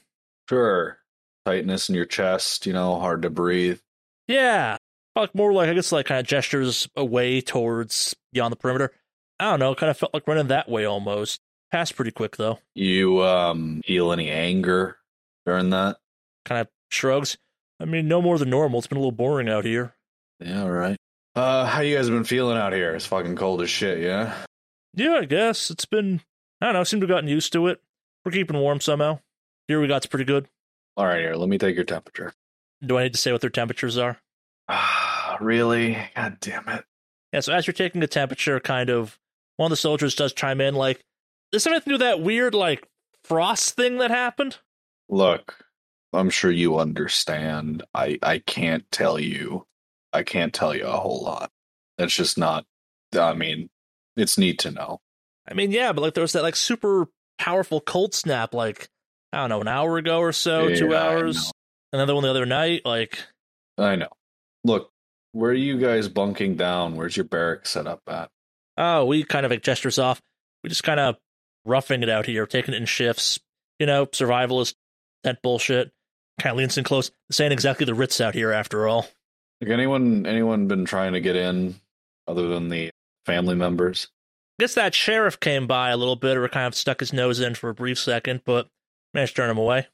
Sure. 0.49 0.99
Tightness 1.47 1.89
in 1.89 1.95
your 1.95 2.05
chest, 2.05 2.67
you 2.67 2.73
know, 2.73 2.99
hard 2.99 3.23
to 3.23 3.31
breathe. 3.31 3.81
Yeah. 4.29 4.77
Like 5.17 5.35
more 5.35 5.53
like 5.53 5.69
I 5.69 5.75
guess 5.75 5.93
like 5.93 6.07
kind 6.07 6.21
of 6.21 6.27
gestures 6.27 6.89
away 6.97 7.41
towards 7.41 8.15
beyond 8.33 8.53
the 8.53 8.57
perimeter. 8.57 8.93
I 9.39 9.51
don't 9.51 9.61
know, 9.61 9.75
kind 9.75 9.91
of 9.91 9.97
felt 9.97 10.15
like 10.15 10.29
running 10.29 10.49
that 10.49 10.69
way 10.69 10.85
almost. 10.85 11.41
Passed 11.73 11.97
pretty 11.97 12.11
quick 12.11 12.37
though. 12.37 12.59
You 12.75 13.23
um 13.23 13.81
feel 13.87 14.13
any 14.13 14.31
anger 14.31 14.99
during 15.47 15.71
that? 15.71 15.99
Kind 16.45 16.63
of 16.63 16.69
shrugs. 16.91 17.39
I 17.81 17.87
mean, 17.87 18.09
no 18.09 18.21
more 18.21 18.39
than 18.39 18.51
normal. 18.51 18.79
It's 18.79 18.87
been 18.87 18.99
a 18.99 19.01
little 19.01 19.13
boring 19.13 19.49
out 19.49 19.65
here. 19.65 19.95
Yeah, 20.39 20.63
all 20.63 20.71
right. 20.71 20.97
Uh, 21.35 21.65
how 21.65 21.81
you 21.81 21.97
guys 21.97 22.11
been 22.11 22.25
feeling 22.25 22.59
out 22.59 22.73
here? 22.73 22.95
It's 22.95 23.07
fucking 23.07 23.37
cold 23.37 23.63
as 23.63 23.71
shit, 23.71 24.01
yeah? 24.01 24.35
Yeah, 24.95 25.15
I 25.15 25.25
guess. 25.25 25.71
It's 25.71 25.85
been, 25.87 26.21
I 26.61 26.67
don't 26.67 26.75
know, 26.75 26.85
seem 26.85 27.01
to 27.01 27.05
have 27.05 27.11
gotten 27.11 27.29
used 27.29 27.53
to 27.55 27.67
it. 27.69 27.81
We're 28.25 28.33
keeping 28.33 28.59
warm 28.59 28.81
somehow. 28.81 29.21
Here 29.69 29.81
we 29.81 29.89
got's 29.89 30.07
pretty 30.07 30.25
good. 30.25 30.49
All 30.97 31.07
right, 31.07 31.21
here. 31.21 31.35
Let 31.35 31.49
me 31.49 31.59
take 31.59 31.77
your 31.77 31.85
temperature. 31.85 32.35
Do 32.85 32.99
I 32.99 33.05
need 33.05 33.15
to 33.15 33.19
say 33.19 33.33
what 33.33 33.41
their 33.41 33.51
temperatures 33.51 33.97
are? 33.97 34.19
Ah, 34.69 35.39
really? 35.41 35.97
God 36.15 36.39
damn 36.41 36.69
it. 36.69 36.85
Yeah. 37.33 37.41
So 37.41 37.53
as 37.53 37.67
you're 37.67 37.75
taking 37.75 38.01
the 38.01 38.07
temperature, 38.07 38.59
kind 38.61 38.91
of 38.91 39.19
one 39.57 39.67
of 39.67 39.71
the 39.71 39.77
soldiers 39.77 40.15
does 40.15 40.33
chime 40.33 40.61
in, 40.61 40.75
like, 40.75 41.01
"There's 41.51 41.63
something 41.63 41.81
to 41.81 41.89
do 41.89 41.93
with 41.95 42.01
that 42.01 42.21
weird 42.21 42.55
like 42.55 42.87
frost 43.25 43.77
thing 43.77 43.99
that 43.99 44.11
happened." 44.11 44.59
Look, 45.09 45.65
I'm 46.13 46.31
sure 46.31 46.51
you 46.51 46.79
understand. 46.79 47.83
I 47.95 48.19
I 48.23 48.39
can't 48.39 48.85
tell 48.91 49.19
you. 49.19 49.67
I 50.13 50.23
can't 50.25 50.53
tell 50.53 50.75
you 50.75 50.87
a 50.87 50.97
whole 50.97 51.23
lot. 51.23 51.51
That's 51.99 52.15
just 52.15 52.37
not. 52.39 52.67
I 53.17 53.35
mean, 53.35 53.71
it's 54.17 54.39
neat 54.39 54.59
to 54.61 54.71
know. 54.71 55.01
I 55.51 55.55
mean, 55.55 55.71
yeah, 55.71 55.93
but 55.93 56.03
like 56.03 56.15
there 56.15 56.23
was 56.23 56.33
that 56.33 56.43
like 56.43 56.57
super 56.57 57.09
powerful 57.39 57.81
cold 57.81 58.15
snap 58.15 58.55
like 58.55 58.89
I 59.33 59.39
don't 59.39 59.49
know, 59.51 59.61
an 59.61 59.69
hour 59.69 59.97
ago 59.97 60.21
or 60.21 60.33
so, 60.33 60.69
yeah, 60.69 60.77
two 60.77 60.95
hours. 60.95 61.53
Another 61.93 62.15
one 62.15 62.25
the 62.25 62.31
other 62.31 62.47
night. 62.47 62.83
Like 62.85 63.19
I 63.79 63.97
know. 63.97 64.09
Look, 64.65 64.91
where 65.33 65.51
are 65.51 65.55
you 65.55 65.79
guys 65.79 66.09
bunking 66.09 66.57
down? 66.57 66.97
Where's 66.97 67.17
your 67.17 67.25
barracks 67.25 67.71
set 67.71 67.87
up 67.87 68.03
at? 68.09 68.31
Oh, 68.77 69.05
we 69.05 69.25
kind 69.25 69.45
of 69.45 69.51
like 69.51 69.63
gestures 69.63 69.99
off. 69.99 70.21
We 70.63 70.69
just 70.69 70.85
kind 70.85 71.01
of 71.01 71.17
roughing 71.65 72.03
it 72.03 72.09
out 72.09 72.27
here, 72.27 72.47
taking 72.47 72.75
it 72.75 72.79
in 72.79 72.87
shifts. 72.87 73.39
You 73.79 73.87
know, 73.87 74.07
survivalist 74.07 74.75
that 75.25 75.43
bullshit. 75.43 75.91
Kind 76.41 76.53
of 76.53 76.59
leans 76.59 76.79
in 76.79 76.85
close. 76.85 77.11
This 77.29 77.41
ain't 77.41 77.53
exactly 77.53 77.87
the 77.87 77.95
Ritz 77.95 78.21
out 78.21 78.35
here, 78.35 78.53
after 78.53 78.89
all. 78.89 79.07
Like 79.61 79.71
anyone, 79.71 80.27
anyone 80.27 80.69
been 80.69 80.87
trying 80.87 81.13
to 81.13 81.21
get 81.21 81.37
in, 81.37 81.75
other 82.27 82.49
than 82.49 82.69
the 82.69 82.91
family 83.27 83.55
members? 83.55 84.09
Guess 84.61 84.75
that 84.75 84.95
sheriff 84.95 85.41
came 85.41 85.67
by 85.67 85.91
a 85.91 85.97
little 85.97 86.17
bit 86.17 86.37
or 86.37 86.47
kind 86.49 86.67
of 86.67 86.75
stuck 86.75 87.01
his 87.01 87.13
nose 87.13 87.41
in 87.41 87.55
for 87.55 87.71
a 87.71 87.75
brief 87.75 87.99
second, 87.99 88.43
but 88.45 88.69
managed 89.15 89.35
to 89.35 89.43
turn 89.43 89.51
him 89.51 89.59
away. 89.59 89.89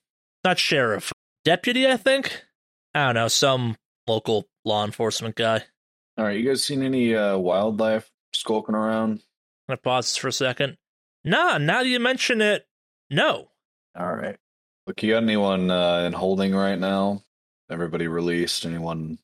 Not 0.44 0.58
sheriff. 0.58 1.12
Deputy, 1.44 1.86
I 1.88 1.96
think? 1.96 2.44
I 2.92 3.06
don't 3.06 3.14
know, 3.14 3.28
some 3.28 3.76
local 4.06 4.48
law 4.64 4.84
enforcement 4.84 5.36
guy. 5.36 5.62
All 6.18 6.24
right, 6.24 6.38
you 6.38 6.48
guys 6.48 6.64
seen 6.64 6.82
any 6.82 7.14
uh, 7.14 7.38
wildlife 7.38 8.10
skulking 8.32 8.74
around? 8.74 9.20
I 9.68 9.76
pauses 9.76 10.16
for 10.16 10.28
a 10.28 10.32
second. 10.32 10.76
Nah, 11.24 11.58
now 11.58 11.80
you 11.80 12.00
mention 12.00 12.40
it, 12.40 12.66
no. 13.10 13.50
All 13.98 14.14
right. 14.14 14.36
Look, 14.86 15.02
you 15.02 15.12
got 15.12 15.22
anyone 15.22 15.70
uh, 15.70 15.98
in 16.00 16.12
holding 16.12 16.54
right 16.54 16.78
now? 16.78 17.22
Everybody 17.70 18.08
released? 18.08 18.64
Anyone? 18.64 19.18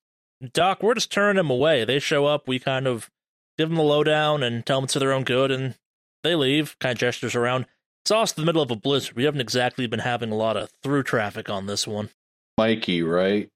Doc, 0.52 0.82
we're 0.82 0.94
just 0.94 1.12
turning 1.12 1.36
them 1.36 1.50
away. 1.50 1.84
They 1.84 1.98
show 1.98 2.26
up, 2.26 2.48
we 2.48 2.58
kind 2.58 2.86
of 2.86 3.10
give 3.58 3.68
them 3.68 3.76
the 3.76 3.82
lowdown 3.82 4.42
and 4.42 4.64
tell 4.64 4.78
them 4.78 4.84
it's 4.84 4.92
for 4.92 4.98
their 4.98 5.12
own 5.12 5.24
good, 5.24 5.50
and 5.50 5.76
they 6.22 6.34
leave. 6.34 6.78
Kind 6.78 6.94
of 6.94 6.98
gestures 6.98 7.34
around. 7.34 7.66
It's 8.04 8.10
also 8.10 8.40
the 8.40 8.46
middle 8.46 8.62
of 8.62 8.70
a 8.70 8.76
blizzard. 8.76 9.16
We 9.16 9.24
haven't 9.24 9.40
exactly 9.40 9.86
been 9.86 10.00
having 10.00 10.32
a 10.32 10.36
lot 10.36 10.56
of 10.56 10.70
through 10.82 11.04
traffic 11.04 11.48
on 11.48 11.66
this 11.66 11.86
one. 11.86 12.10
Mikey, 12.58 13.02
right? 13.02 13.48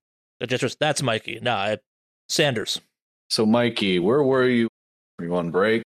Gestures, 0.47 0.76
that's 0.78 1.02
Mikey. 1.02 1.40
Nah, 1.42 1.56
I, 1.56 1.78
Sanders. 2.28 2.80
So, 3.28 3.44
Mikey, 3.44 3.99
where 3.99 4.23
were 4.23 4.47
you? 4.47 4.68
Were 5.18 5.25
you 5.25 5.35
on 5.37 5.50
break? 5.50 5.82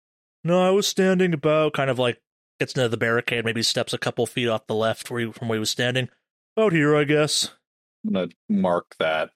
No, 0.44 0.66
I 0.66 0.72
was 0.72 0.88
standing 0.88 1.34
about, 1.34 1.74
kind 1.74 1.90
of 1.90 2.00
like 2.00 2.20
gets 2.60 2.74
into 2.74 2.90
the 2.90 2.98
barricade, 2.98 3.46
maybe 3.46 3.62
steps 3.62 3.94
a 3.94 3.98
couple 3.98 4.26
feet 4.26 4.48
off 4.48 4.68
the 4.68 4.76
left 4.76 5.12
where 5.12 5.20
he, 5.20 5.32
from 5.32 5.48
where 5.48 5.58
he 5.58 5.60
was 5.60 5.70
standing. 5.70 6.10
Out 6.58 6.74
here, 6.74 6.96
I 6.96 7.04
guess. 7.04 7.52
I'm 8.06 8.14
gonna 8.14 8.30
mark 8.50 8.96
that 9.00 9.30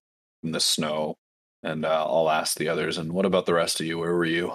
in 0.44 0.52
the 0.54 0.60
snow 0.60 1.18
and 1.64 1.86
uh, 1.86 2.06
I'll 2.08 2.30
ask 2.30 2.58
the 2.58 2.70
others. 2.70 2.98
And 2.98 3.14
what 3.14 3.26
about 3.26 3.46
the 3.46 3.54
rest 3.54 3.80
of 3.80 3.86
you? 3.86 4.00
Where 4.00 4.16
were 4.16 4.26
you? 4.26 4.54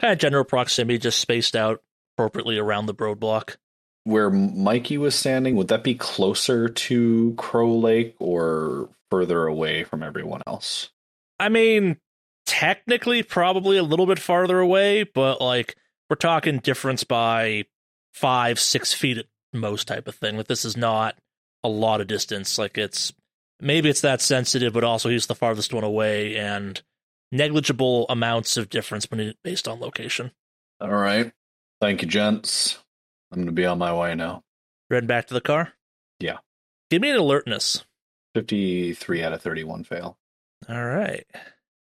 Kind 0.00 0.12
of 0.12 0.18
general 0.18 0.44
proximity, 0.44 0.98
just 0.98 1.18
spaced 1.18 1.54
out 1.54 1.82
appropriately 2.16 2.58
around 2.58 2.86
the 2.86 2.94
roadblock. 2.94 3.56
Where 4.04 4.30
Mikey 4.30 4.96
was 4.96 5.14
standing, 5.14 5.56
would 5.56 5.68
that 5.68 5.84
be 5.84 5.94
closer 5.94 6.68
to 6.68 7.34
Crow 7.36 7.76
Lake 7.76 8.16
or 8.18 8.88
further 9.10 9.46
away 9.46 9.84
from 9.84 10.02
everyone 10.02 10.42
else? 10.46 10.90
I 11.38 11.50
mean, 11.50 11.98
technically, 12.46 13.22
probably 13.22 13.76
a 13.76 13.82
little 13.82 14.06
bit 14.06 14.18
farther 14.18 14.58
away, 14.58 15.04
but 15.04 15.40
like 15.40 15.76
we're 16.08 16.16
talking 16.16 16.58
difference 16.58 17.04
by 17.04 17.64
five, 18.12 18.58
six 18.58 18.92
feet 18.92 19.18
at 19.18 19.26
most, 19.52 19.86
type 19.86 20.08
of 20.08 20.14
thing. 20.14 20.36
Like 20.36 20.48
this 20.48 20.64
is 20.64 20.76
not 20.76 21.16
a 21.62 21.68
lot 21.68 22.00
of 22.00 22.06
distance. 22.06 22.58
Like 22.58 22.78
it's 22.78 23.12
maybe 23.60 23.88
it's 23.90 24.00
that 24.00 24.20
sensitive, 24.20 24.72
but 24.72 24.84
also 24.84 25.08
he's 25.08 25.26
the 25.26 25.34
farthest 25.34 25.74
one 25.74 25.84
away, 25.84 26.36
and 26.36 26.80
negligible 27.32 28.06
amounts 28.08 28.56
of 28.56 28.68
difference 28.68 29.06
based 29.44 29.68
on 29.68 29.80
location. 29.80 30.32
All 30.80 30.90
right. 30.90 31.32
Thank 31.80 32.02
you, 32.02 32.08
gents. 32.08 32.78
I'm 33.32 33.38
going 33.38 33.46
to 33.46 33.52
be 33.52 33.66
on 33.66 33.78
my 33.78 33.92
way 33.92 34.14
now. 34.14 34.42
Heading 34.90 35.06
back 35.06 35.26
to 35.28 35.34
the 35.34 35.40
car? 35.40 35.72
Yeah. 36.18 36.38
Give 36.90 37.00
me 37.00 37.10
an 37.10 37.16
alertness. 37.16 37.84
53 38.34 39.22
out 39.22 39.32
of 39.32 39.42
31 39.42 39.84
fail. 39.84 40.18
All 40.68 40.84
right. 40.84 41.24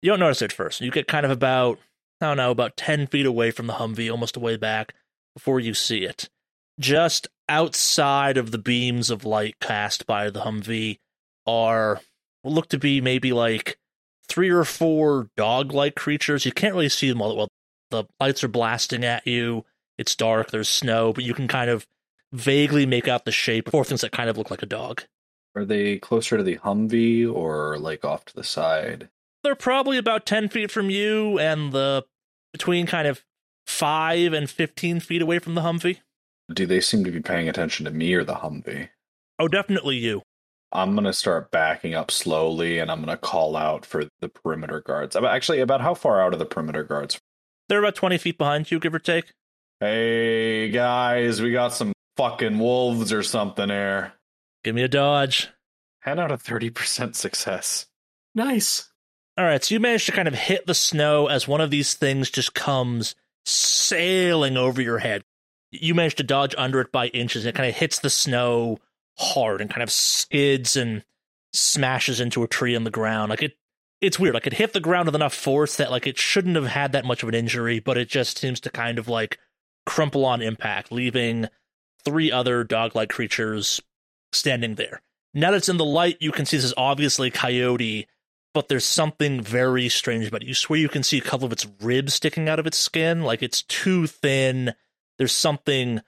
You 0.02 0.12
don't 0.12 0.20
notice 0.20 0.42
it 0.42 0.52
first. 0.52 0.82
You 0.82 0.92
get 0.92 1.08
kind 1.08 1.26
of 1.26 1.32
about, 1.32 1.80
I 2.20 2.28
don't 2.28 2.38
know, 2.38 2.52
about 2.52 2.78
10 2.78 3.08
feet 3.08 3.26
away 3.26 3.52
from 3.52 3.68
the 3.68 3.74
Humvee, 3.74 4.12
almost 4.12 4.36
away 4.36 4.58
back, 4.58 4.94
before 5.36 5.60
you 5.60 5.74
see 5.74 6.04
it. 6.04 6.30
Just 6.80 7.28
outside 7.48 8.38
of 8.38 8.52
the 8.52 8.58
beams 8.58 9.10
of 9.10 9.26
light 9.26 9.56
cast 9.60 10.06
by 10.06 10.30
the 10.30 10.42
Humvee 10.42 11.00
are 11.46 12.02
look 12.44 12.70
to 12.70 12.78
be 12.78 13.02
maybe 13.02 13.34
like 13.34 13.78
three 14.32 14.50
or 14.50 14.64
four 14.64 15.30
dog 15.36 15.74
like 15.74 15.96
creatures. 15.96 16.46
You 16.46 16.54
can't 16.54 16.74
really 16.74 16.88
see 16.88 17.10
them 17.10 17.22
all 17.22 17.30
that 17.30 17.36
well. 17.36 17.48
The 17.90 18.06
lights 18.22 18.44
are 18.46 18.48
blasting 18.48 19.04
at 19.04 19.28
you. 19.28 19.66
It's 19.98 20.16
dark, 20.16 20.52
there's 20.52 20.70
snow, 20.70 21.12
but 21.12 21.26
you 21.26 21.34
can 21.34 21.50
kind 21.50 21.70
of 21.70 21.86
vaguely 22.32 22.86
make 22.86 23.10
out 23.10 23.26
the 23.26 23.32
shape 23.32 23.68
of 23.68 23.72
four 23.72 23.84
things 23.84 24.02
that 24.02 24.14
kind 24.14 24.30
of 24.30 24.38
look 24.38 24.50
like 24.50 24.64
a 24.64 24.68
dog. 24.68 25.04
Are 25.54 25.66
they 25.66 25.98
closer 25.98 26.38
to 26.38 26.44
the 26.44 26.58
Humvee 26.60 27.30
or 27.30 27.78
like 27.78 28.06
off 28.06 28.24
to 28.26 28.34
the 28.34 28.44
side? 28.44 29.10
They're 29.44 29.54
probably 29.54 29.98
about 29.98 30.26
10 30.26 30.48
feet 30.48 30.72
from 30.72 30.90
you 30.90 31.38
and 31.38 31.74
the 31.74 32.06
between 32.54 32.86
kind 32.86 33.08
of 33.08 33.26
5 33.68 34.32
and 34.32 34.50
15 34.50 35.02
feet 35.02 35.22
away 35.22 35.40
from 35.40 35.56
the 35.56 35.62
Humvee. 35.62 35.98
Do 36.54 36.66
they 36.66 36.80
seem 36.80 37.04
to 37.04 37.12
be 37.12 37.22
paying 37.22 37.50
attention 37.50 37.84
to 37.86 37.92
me 37.92 38.14
or 38.14 38.24
the 38.24 38.36
Humvee? 38.36 38.90
Oh, 39.38 39.50
definitely 39.50 39.98
you. 39.98 40.22
I'm 40.74 40.94
going 40.94 41.06
to 41.06 41.14
start 41.14 41.52
backing 41.52 41.94
up 41.94 42.12
slowly 42.12 42.80
and 42.80 42.90
I'm 42.90 43.00
going 43.04 43.10
to 43.10 43.18
call 43.18 43.56
out 43.56 43.86
for 43.86 44.06
the 44.22 44.30
perimeter 44.30 44.80
guards. 44.82 45.16
Actually, 45.16 45.60
about 45.60 45.82
how 45.82 45.94
far 45.94 46.22
out 46.22 46.34
are 46.34 46.38
the 46.38 46.46
perimeter 46.46 46.84
guards? 46.84 47.20
They're 47.68 47.80
about 47.80 47.96
20 47.96 48.18
feet 48.18 48.38
behind 48.38 48.72
you, 48.72 48.80
give 48.80 48.94
or 48.94 49.00
take. 49.00 49.32
Hey, 49.80 50.70
guys, 50.70 51.42
we 51.42 51.52
got 51.52 51.74
some 51.74 51.94
fucking 52.18 52.60
wolves 52.60 53.12
or 53.12 53.24
something 53.24 53.70
here. 53.70 54.14
Give 54.64 54.76
me 54.76 54.84
a 54.84 54.88
dodge. 54.88 55.50
10 56.04 56.20
out 56.20 56.32
of 56.32 56.44
30% 56.44 57.16
success. 57.16 57.88
Nice. 58.34 58.92
All 59.38 59.46
right, 59.46 59.64
so 59.64 59.74
you 59.74 59.80
manage 59.80 60.06
to 60.06 60.12
kind 60.12 60.28
of 60.28 60.36
hit 60.36 60.68
the 60.68 60.74
snow 60.74 61.28
as 61.28 61.48
one 61.48 61.62
of 61.62 61.72
these 61.72 61.94
things 61.94 62.30
just 62.30 62.54
comes 62.54 63.16
sailing 63.46 64.58
over 64.58 64.82
your 64.82 65.00
head. 65.00 65.24
You 65.72 65.96
manage 65.96 66.16
to 66.16 66.24
dodge 66.24 66.54
under 66.58 66.82
it 66.82 66.92
by 66.92 67.08
inches. 67.08 67.46
and 67.46 67.50
It 67.50 67.58
kind 67.58 67.70
of 67.70 67.76
hits 67.76 68.00
the 68.00 68.10
snow 68.10 68.78
hard 69.18 69.62
and 69.62 69.70
kind 69.70 69.84
of 69.84 69.92
skids 69.92 70.76
and 70.76 71.04
smashes 71.54 72.20
into 72.20 72.44
a 72.44 72.48
tree 72.48 72.76
in 72.76 72.84
the 72.84 72.92
ground. 72.92 73.30
Like 73.30 73.44
it 73.44 73.54
it's 74.02 74.18
weird. 74.18 74.34
Like 74.34 74.48
it 74.48 74.54
hit 74.54 74.74
the 74.74 74.80
ground 74.80 75.06
with 75.06 75.16
enough 75.16 75.34
force 75.34 75.78
that 75.78 75.92
like 75.92 76.08
it 76.08 76.18
shouldn't 76.18 76.56
have 76.56 76.66
had 76.66 76.92
that 76.92 77.06
much 77.06 77.22
of 77.22 77.30
an 77.30 77.36
injury, 77.36 77.80
but 77.80 77.98
it 77.98 78.10
just 78.10 78.40
seems 78.40 78.60
to 78.62 78.70
kind 78.72 78.98
of 78.98 79.08
like 79.08 79.38
crumple 79.86 80.26
on 80.26 80.42
impact, 80.42 80.92
leaving 80.92 81.48
three 82.04 82.32
other 82.32 82.64
dog-like 82.64 83.10
creatures 83.10 83.80
standing 84.32 84.76
there. 84.76 85.02
Now 85.34 85.52
that 85.52 85.58
it's 85.58 85.70
in 85.70 85.78
the 85.78 85.86
light, 85.86 86.18
you 86.20 86.32
can 86.32 86.46
see 86.46 86.58
this 86.58 86.66
is 86.66 86.74
obviously 86.76 87.30
Coyote, 87.30 88.08
but 88.54 88.68
there's 88.68 88.86
something 88.86 89.40
very 89.40 89.88
strange 89.88 90.28
about 90.28 90.42
it. 90.42 90.48
You 90.48 90.56
swear 90.56 90.80
you 90.80 90.90
can 90.90 91.04
see 91.04 91.20
a 91.20 91.22
couple 91.22 91.46
of 91.46 91.52
its 91.52 91.68
ribs 91.82 92.16
sticking 92.16 92.50
out 92.50 92.60
of 92.60 92.68
its 92.68 92.78
skin, 92.78 93.22
like 93.22 93.44
it's 93.44 93.62
too 93.62 94.08
thin. 94.08 94.74
There's 95.18 95.32
something 95.32 96.02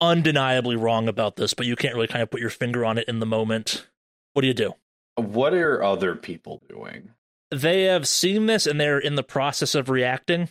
undeniably 0.00 0.76
wrong 0.76 1.08
about 1.08 1.36
this, 1.36 1.54
but 1.54 1.66
you 1.66 1.76
can't 1.76 1.94
really 1.94 2.06
kind 2.06 2.22
of 2.22 2.30
put 2.30 2.40
your 2.40 2.50
finger 2.50 2.84
on 2.84 2.98
it 2.98 3.08
in 3.08 3.20
the 3.20 3.26
moment. 3.26 3.86
What 4.32 4.42
do 4.42 4.48
you 4.48 4.54
do? 4.54 4.74
What 5.16 5.54
are 5.54 5.82
other 5.82 6.14
people 6.14 6.62
doing? 6.68 7.10
They 7.50 7.84
have 7.84 8.06
seen 8.06 8.46
this 8.46 8.66
and 8.66 8.80
they're 8.80 8.98
in 8.98 9.16
the 9.16 9.22
process 9.22 9.74
of 9.74 9.88
reacting. 9.88 10.48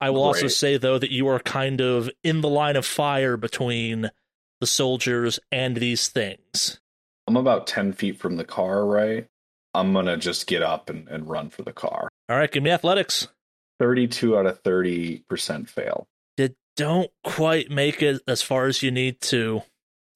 I 0.00 0.10
will 0.10 0.22
also 0.22 0.48
say, 0.48 0.78
though, 0.78 0.98
that 0.98 1.12
you 1.12 1.28
are 1.28 1.38
kind 1.40 1.80
of 1.80 2.10
in 2.24 2.40
the 2.40 2.48
line 2.48 2.76
of 2.76 2.86
fire 2.86 3.36
between 3.36 4.10
the 4.60 4.66
soldiers 4.66 5.38
and 5.52 5.76
these 5.76 6.08
things. 6.08 6.80
I'm 7.26 7.36
about 7.36 7.66
10 7.66 7.92
feet 7.92 8.18
from 8.18 8.36
the 8.36 8.44
car, 8.44 8.84
right? 8.84 9.28
I'm 9.74 9.92
going 9.92 10.06
to 10.06 10.16
just 10.16 10.46
get 10.46 10.62
up 10.62 10.90
and, 10.90 11.06
and 11.08 11.28
run 11.28 11.50
for 11.50 11.62
the 11.62 11.72
car. 11.72 12.08
All 12.28 12.36
right, 12.36 12.50
give 12.50 12.62
me 12.62 12.70
athletics. 12.70 13.28
32 13.78 14.36
out 14.36 14.46
of 14.46 14.62
30% 14.62 15.68
fail. 15.68 16.08
Don't 16.80 17.10
quite 17.22 17.70
make 17.70 18.02
it 18.02 18.22
as 18.26 18.40
far 18.40 18.64
as 18.64 18.82
you 18.82 18.90
need 18.90 19.20
to. 19.20 19.60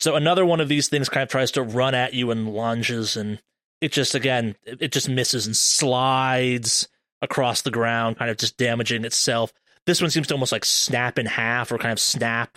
So 0.01 0.17
another 0.17 0.47
one 0.47 0.63
of 0.63 0.69
these 0.69 0.89
things 0.89 1.11
kind 1.11 1.23
of 1.23 1.29
tries 1.29 1.51
to 1.51 1.63
run 1.63 1.95
at 1.95 2.15
you 2.15 2.31
and 2.31 2.55
lunges, 2.55 3.19
and 3.19 3.39
it 3.83 3.93
just, 3.93 4.15
again, 4.15 4.57
it 4.65 4.91
just 4.91 5.07
misses 5.07 5.45
and 5.45 5.55
slides 5.55 6.89
across 7.21 7.61
the 7.61 7.71
ground, 7.71 8.17
kind 8.17 8.31
of 8.31 8.39
just 8.39 8.57
damaging 8.57 9.05
itself. 9.05 9.53
This 9.85 10.01
one 10.01 10.09
seems 10.09 10.27
to 10.29 10.35
almost 10.35 10.53
like 10.53 10.65
snap 10.65 11.19
in 11.19 11.27
half 11.27 11.71
or 11.71 11.77
kind 11.77 11.93
of 11.93 12.01
snap 12.01 12.57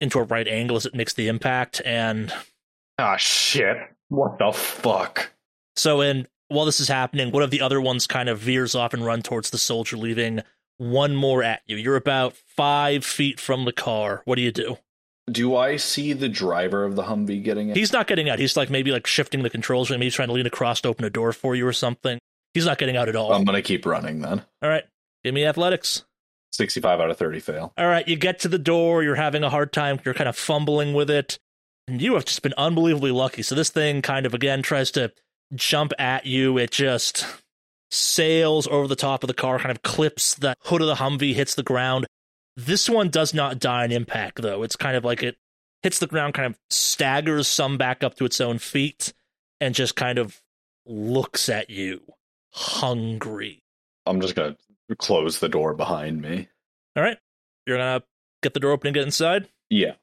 into 0.00 0.20
a 0.20 0.22
right 0.22 0.46
angle 0.46 0.76
as 0.76 0.86
it 0.86 0.94
makes 0.94 1.14
the 1.14 1.26
impact. 1.26 1.82
And 1.84 2.32
ah, 3.00 3.16
shit! 3.16 3.78
What 4.10 4.38
the 4.38 4.52
fuck? 4.52 5.32
So, 5.74 6.02
and 6.02 6.28
while 6.46 6.66
this 6.66 6.78
is 6.78 6.86
happening, 6.86 7.32
one 7.32 7.42
of 7.42 7.50
the 7.50 7.62
other 7.62 7.80
ones 7.80 8.06
kind 8.06 8.28
of 8.28 8.38
veers 8.38 8.76
off 8.76 8.94
and 8.94 9.04
run 9.04 9.22
towards 9.22 9.50
the 9.50 9.58
soldier, 9.58 9.96
leaving 9.96 10.42
one 10.80 11.14
more 11.14 11.42
at 11.42 11.60
you. 11.66 11.76
You're 11.76 11.96
about 11.96 12.34
five 12.34 13.04
feet 13.04 13.38
from 13.38 13.66
the 13.66 13.72
car. 13.72 14.22
What 14.24 14.36
do 14.36 14.42
you 14.42 14.50
do? 14.50 14.78
Do 15.30 15.54
I 15.54 15.76
see 15.76 16.14
the 16.14 16.28
driver 16.28 16.84
of 16.84 16.96
the 16.96 17.02
Humvee 17.02 17.44
getting 17.44 17.70
out? 17.70 17.76
He's 17.76 17.92
not 17.92 18.06
getting 18.06 18.30
out. 18.30 18.38
He's 18.38 18.56
like 18.56 18.70
maybe 18.70 18.90
like 18.90 19.06
shifting 19.06 19.42
the 19.42 19.50
controls, 19.50 19.90
maybe 19.90 20.04
he's 20.04 20.14
trying 20.14 20.28
to 20.28 20.34
lean 20.34 20.46
across 20.46 20.80
to 20.80 20.88
open 20.88 21.04
a 21.04 21.10
door 21.10 21.32
for 21.32 21.54
you 21.54 21.66
or 21.66 21.72
something. 21.74 22.18
He's 22.54 22.64
not 22.64 22.78
getting 22.78 22.96
out 22.96 23.08
at 23.08 23.14
all. 23.14 23.32
I'm 23.32 23.44
gonna 23.44 23.62
keep 23.62 23.84
running 23.84 24.22
then. 24.22 24.42
All 24.62 24.70
right, 24.70 24.84
give 25.22 25.34
me 25.34 25.44
athletics. 25.44 26.04
65 26.52 26.98
out 26.98 27.10
of 27.10 27.16
30 27.16 27.40
fail. 27.40 27.72
All 27.76 27.86
right, 27.86 28.08
you 28.08 28.16
get 28.16 28.40
to 28.40 28.48
the 28.48 28.58
door, 28.58 29.04
you're 29.04 29.14
having 29.14 29.44
a 29.44 29.50
hard 29.50 29.72
time, 29.72 30.00
you're 30.04 30.14
kind 30.14 30.28
of 30.28 30.36
fumbling 30.36 30.94
with 30.94 31.10
it, 31.10 31.38
and 31.86 32.00
you 32.00 32.14
have 32.14 32.24
just 32.24 32.42
been 32.42 32.54
unbelievably 32.56 33.12
lucky. 33.12 33.42
So 33.42 33.54
this 33.54 33.68
thing 33.68 34.00
kind 34.02 34.24
of 34.26 34.32
again 34.34 34.62
tries 34.62 34.90
to 34.92 35.12
jump 35.54 35.92
at 35.98 36.24
you. 36.26 36.58
It 36.58 36.70
just 36.70 37.26
sails 37.90 38.66
over 38.68 38.86
the 38.86 38.96
top 38.96 39.22
of 39.22 39.28
the 39.28 39.34
car, 39.34 39.58
kind 39.58 39.70
of 39.70 39.82
clips 39.82 40.34
the 40.34 40.54
hood 40.64 40.80
of 40.80 40.86
the 40.86 40.96
Humvee, 40.96 41.34
hits 41.34 41.54
the 41.54 41.62
ground. 41.62 42.06
This 42.56 42.88
one 42.88 43.08
does 43.08 43.32
not 43.32 43.58
die 43.58 43.84
on 43.84 43.92
impact, 43.92 44.42
though. 44.42 44.62
It's 44.62 44.76
kind 44.76 44.96
of 44.96 45.04
like 45.04 45.22
it 45.22 45.36
hits 45.82 45.98
the 45.98 46.06
ground, 46.06 46.34
kind 46.34 46.46
of 46.46 46.58
staggers 46.68 47.48
some 47.48 47.78
back 47.78 48.04
up 48.04 48.16
to 48.16 48.24
its 48.24 48.40
own 48.40 48.58
feet, 48.58 49.12
and 49.60 49.74
just 49.74 49.96
kind 49.96 50.18
of 50.18 50.40
looks 50.86 51.48
at 51.48 51.70
you, 51.70 52.00
hungry. 52.52 53.62
I'm 54.06 54.20
just 54.20 54.34
gonna 54.34 54.56
close 54.98 55.38
the 55.38 55.48
door 55.48 55.74
behind 55.74 56.20
me. 56.20 56.48
All 56.96 57.02
right. 57.02 57.18
You're 57.66 57.78
going 57.78 58.00
to 58.00 58.06
get 58.42 58.54
the 58.54 58.60
door 58.60 58.72
open 58.72 58.88
and 58.88 58.94
get 58.94 59.04
inside? 59.04 59.48
Yeah. 59.68 59.94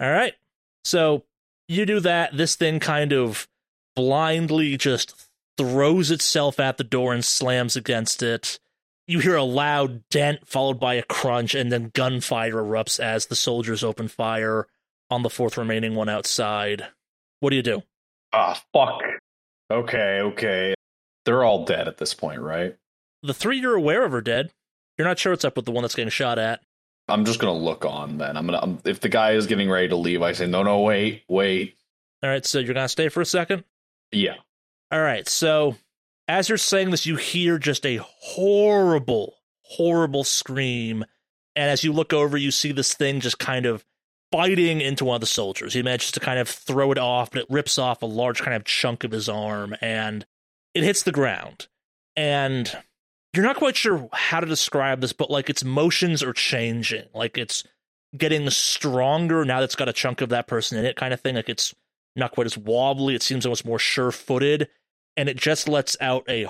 All 0.00 0.10
right. 0.10 0.34
So 0.84 1.24
you 1.68 1.86
do 1.86 2.00
that. 2.00 2.36
This 2.36 2.56
thing 2.56 2.80
kind 2.80 3.12
of 3.12 3.48
blindly 3.96 4.76
just 4.76 5.28
throws 5.56 6.10
itself 6.10 6.58
at 6.60 6.76
the 6.76 6.84
door 6.84 7.12
and 7.12 7.24
slams 7.24 7.76
against 7.76 8.22
it. 8.22 8.58
You 9.06 9.18
hear 9.18 9.36
a 9.36 9.42
loud 9.44 10.08
dent 10.08 10.48
followed 10.48 10.80
by 10.80 10.94
a 10.94 11.02
crunch, 11.02 11.54
and 11.54 11.70
then 11.70 11.90
gunfire 11.94 12.54
erupts 12.54 12.98
as 12.98 13.26
the 13.26 13.36
soldiers 13.36 13.84
open 13.84 14.08
fire 14.08 14.66
on 15.10 15.22
the 15.22 15.30
fourth 15.30 15.58
remaining 15.58 15.94
one 15.94 16.08
outside. 16.08 16.86
What 17.40 17.50
do 17.50 17.56
you 17.56 17.62
do? 17.62 17.82
Ah, 18.32 18.60
fuck. 18.72 19.02
Okay, 19.70 20.20
okay. 20.20 20.74
They're 21.24 21.44
all 21.44 21.64
dead 21.64 21.88
at 21.88 21.98
this 21.98 22.14
point, 22.14 22.40
right? 22.40 22.76
the 23.22 23.34
three 23.34 23.58
you're 23.58 23.74
aware 23.74 24.04
of 24.04 24.12
are 24.12 24.20
dead. 24.20 24.50
You're 24.98 25.08
not 25.08 25.18
sure 25.18 25.32
what's 25.32 25.44
up 25.44 25.56
with 25.56 25.64
the 25.64 25.72
one 25.72 25.82
that's 25.82 25.94
getting 25.94 26.10
shot 26.10 26.38
at. 26.38 26.60
I'm 27.08 27.24
just 27.24 27.38
gonna 27.40 27.58
look 27.58 27.84
on 27.84 28.18
then. 28.18 28.36
I'm 28.36 28.46
gonna 28.46 28.60
I'm, 28.62 28.78
if 28.84 29.00
the 29.00 29.08
guy 29.08 29.32
is 29.32 29.46
getting 29.46 29.70
ready 29.70 29.88
to 29.88 29.96
leave, 29.96 30.22
I 30.22 30.32
say 30.32 30.46
no, 30.46 30.62
no, 30.62 30.80
wait, 30.80 31.22
wait. 31.28 31.76
All 32.22 32.30
right, 32.30 32.44
so 32.44 32.58
you're 32.58 32.74
gonna 32.74 32.88
stay 32.88 33.08
for 33.08 33.20
a 33.20 33.26
second. 33.26 33.64
Yeah. 34.12 34.36
All 34.94 35.02
right, 35.02 35.28
so 35.28 35.74
as 36.28 36.48
you're 36.48 36.56
saying 36.56 36.90
this, 36.92 37.04
you 37.04 37.16
hear 37.16 37.58
just 37.58 37.84
a 37.84 37.96
horrible, 37.96 39.34
horrible 39.62 40.22
scream, 40.22 41.04
and 41.56 41.68
as 41.68 41.82
you 41.82 41.92
look 41.92 42.12
over, 42.12 42.36
you 42.36 42.52
see 42.52 42.70
this 42.70 42.94
thing 42.94 43.18
just 43.18 43.40
kind 43.40 43.66
of 43.66 43.84
biting 44.30 44.80
into 44.80 45.04
one 45.04 45.16
of 45.16 45.20
the 45.20 45.26
soldiers. 45.26 45.74
He 45.74 45.82
manages 45.82 46.12
to 46.12 46.20
kind 46.20 46.38
of 46.38 46.48
throw 46.48 46.92
it 46.92 46.98
off, 46.98 47.32
but 47.32 47.42
it 47.42 47.50
rips 47.50 47.76
off 47.76 48.02
a 48.02 48.06
large 48.06 48.40
kind 48.40 48.54
of 48.54 48.62
chunk 48.62 49.02
of 49.02 49.10
his 49.10 49.28
arm, 49.28 49.74
and 49.80 50.24
it 50.74 50.84
hits 50.84 51.02
the 51.02 51.10
ground. 51.10 51.66
And 52.14 52.72
you're 53.32 53.44
not 53.44 53.56
quite 53.56 53.76
sure 53.76 54.08
how 54.12 54.38
to 54.38 54.46
describe 54.46 55.00
this, 55.00 55.12
but 55.12 55.28
like 55.28 55.50
its 55.50 55.64
motions 55.64 56.22
are 56.22 56.32
changing. 56.32 57.06
Like 57.12 57.36
it's 57.36 57.64
getting 58.16 58.48
stronger 58.50 59.44
now 59.44 59.58
that 59.58 59.64
it's 59.64 59.74
got 59.74 59.88
a 59.88 59.92
chunk 59.92 60.20
of 60.20 60.28
that 60.28 60.46
person 60.46 60.78
in 60.78 60.84
it, 60.84 60.94
kind 60.94 61.12
of 61.12 61.20
thing. 61.20 61.34
Like 61.34 61.48
it's 61.48 61.74
not 62.14 62.30
quite 62.30 62.46
as 62.46 62.56
wobbly. 62.56 63.16
It 63.16 63.24
seems 63.24 63.44
almost 63.44 63.66
more 63.66 63.80
sure 63.80 64.12
footed. 64.12 64.68
And 65.16 65.28
it 65.28 65.36
just 65.36 65.68
lets 65.68 65.96
out 66.00 66.24
a 66.28 66.48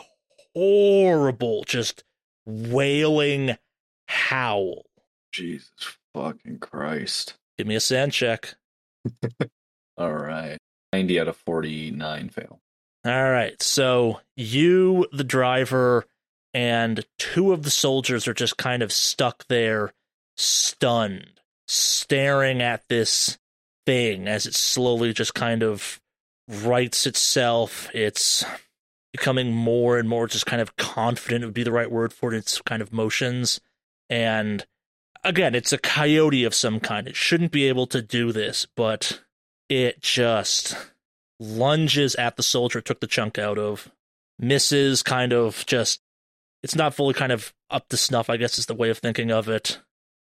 horrible, 0.55 1.65
just 1.65 2.05
wailing 2.47 3.57
howl. 4.09 4.85
Jesus 5.33 5.71
fucking 6.15 6.59
Christ. 6.61 7.35
Give 7.59 7.67
me 7.67 7.75
a 7.75 7.81
SAN 7.81 8.11
check. 8.11 8.55
All 9.99 10.13
right. 10.13 10.59
90 10.93 11.21
out 11.21 11.29
of 11.29 11.37
49 11.37 12.29
fail. 12.29 12.61
All 13.05 13.31
right. 13.31 13.61
So 13.63 14.21
you, 14.37 15.07
the 15.13 15.25
driver, 15.25 16.05
and 16.55 17.05
two 17.19 17.53
of 17.53 17.65
the 17.65 17.71
soldiers 17.71 18.27
are 18.29 18.35
just 18.35 18.57
kind 18.57 18.83
of 18.83 18.93
stuck 18.93 19.47
there, 19.49 19.93
stunned, 20.37 21.41
staring 21.67 22.63
at 22.63 22.85
this 22.89 23.39
thing 23.87 24.27
as 24.27 24.47
it 24.47 24.55
slowly 24.55 25.13
just 25.13 25.35
kind 25.35 25.63
of 25.63 26.01
rights 26.49 27.07
itself. 27.07 27.89
It's 27.95 28.45
becoming 29.13 29.53
more 29.53 29.99
and 29.99 30.09
more 30.09 30.27
just 30.27 30.47
kind 30.47 30.61
of 30.61 30.77
confident 30.77 31.45
would 31.45 31.55
be 31.55 31.63
the 31.63 31.73
right 31.73 31.91
word 31.91 32.13
for 32.13 32.33
it, 32.33 32.37
its 32.37 32.61
kind 32.63 32.83
of 32.83 32.93
motions. 32.93 33.61
And 34.11 34.67
again, 35.23 35.55
it's 35.55 35.73
a 35.73 35.79
coyote 35.79 36.45
of 36.45 36.55
some 36.55 36.81
kind. 36.81 37.07
It 37.07 37.17
shouldn't 37.17 37.53
be 37.53 37.69
able 37.69 37.87
to 37.89 38.03
do 38.03 38.33
this, 38.33 38.67
but 38.77 39.21
it 39.69 40.01
just 40.01 40.77
lunges 41.41 42.15
at 42.17 42.37
the 42.37 42.43
soldier 42.43 42.81
it 42.81 42.85
took 42.85 43.01
the 43.01 43.07
chunk 43.07 43.39
out 43.39 43.59
of, 43.59 43.91
misses, 44.39 45.03
kind 45.03 45.33
of 45.33 45.65
just 45.67 46.01
it's 46.63 46.75
not 46.75 46.95
fully 46.95 47.15
kind 47.15 47.31
of 47.31 47.53
up 47.71 47.89
to 47.91 47.97
snuff, 47.97 48.31
I 48.31 48.37
guess 48.37 48.59
is 48.59 48.67
the 48.67 48.75
way 48.75 48.89
of 48.89 48.99
thinking 48.99 49.31
of 49.31 49.49
it. 49.49 49.81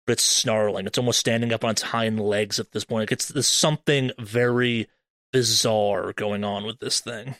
But 0.06 0.14
it's 0.14 0.24
snarling. 0.24 0.86
It's 0.86 0.98
almost 0.98 1.20
standing 1.20 1.52
up 1.52 1.64
on 1.64 1.72
its 1.72 1.82
hind 1.82 2.18
legs 2.18 2.58
at 2.58 2.72
this 2.72 2.84
point. 2.84 3.02
Like 3.02 3.12
it's 3.12 3.28
there's 3.28 3.46
something 3.46 4.10
very 4.18 4.88
bizarre 5.32 6.12
going 6.12 6.44
on 6.44 6.64
with 6.64 6.78
this 6.78 7.00
thing. 7.00 7.36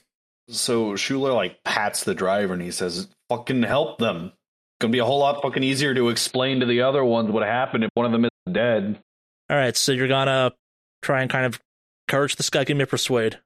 So 0.48 0.96
Schuler 0.96 1.32
like 1.32 1.62
pats 1.64 2.04
the 2.04 2.14
driver 2.14 2.54
and 2.54 2.62
he 2.62 2.70
says, 2.70 3.08
"Fucking 3.28 3.62
help 3.62 3.98
them." 3.98 4.32
Gonna 4.80 4.92
be 4.92 4.98
a 4.98 5.04
whole 5.04 5.18
lot 5.18 5.42
fucking 5.42 5.62
easier 5.62 5.94
to 5.94 6.08
explain 6.08 6.60
to 6.60 6.66
the 6.66 6.82
other 6.82 7.04
ones 7.04 7.30
what 7.30 7.42
happened 7.42 7.84
if 7.84 7.90
one 7.94 8.06
of 8.06 8.12
them 8.12 8.24
is 8.24 8.30
dead. 8.50 8.98
All 9.50 9.56
right, 9.56 9.76
so 9.76 9.92
you're 9.92 10.08
gonna 10.08 10.52
try 11.02 11.22
and 11.22 11.30
kind 11.30 11.46
of 11.46 11.60
encourage 12.08 12.36
this 12.36 12.50
guy. 12.50 12.64
Give 12.64 12.76
me 12.76 12.84
a 12.84 12.86
persuade. 12.86 13.38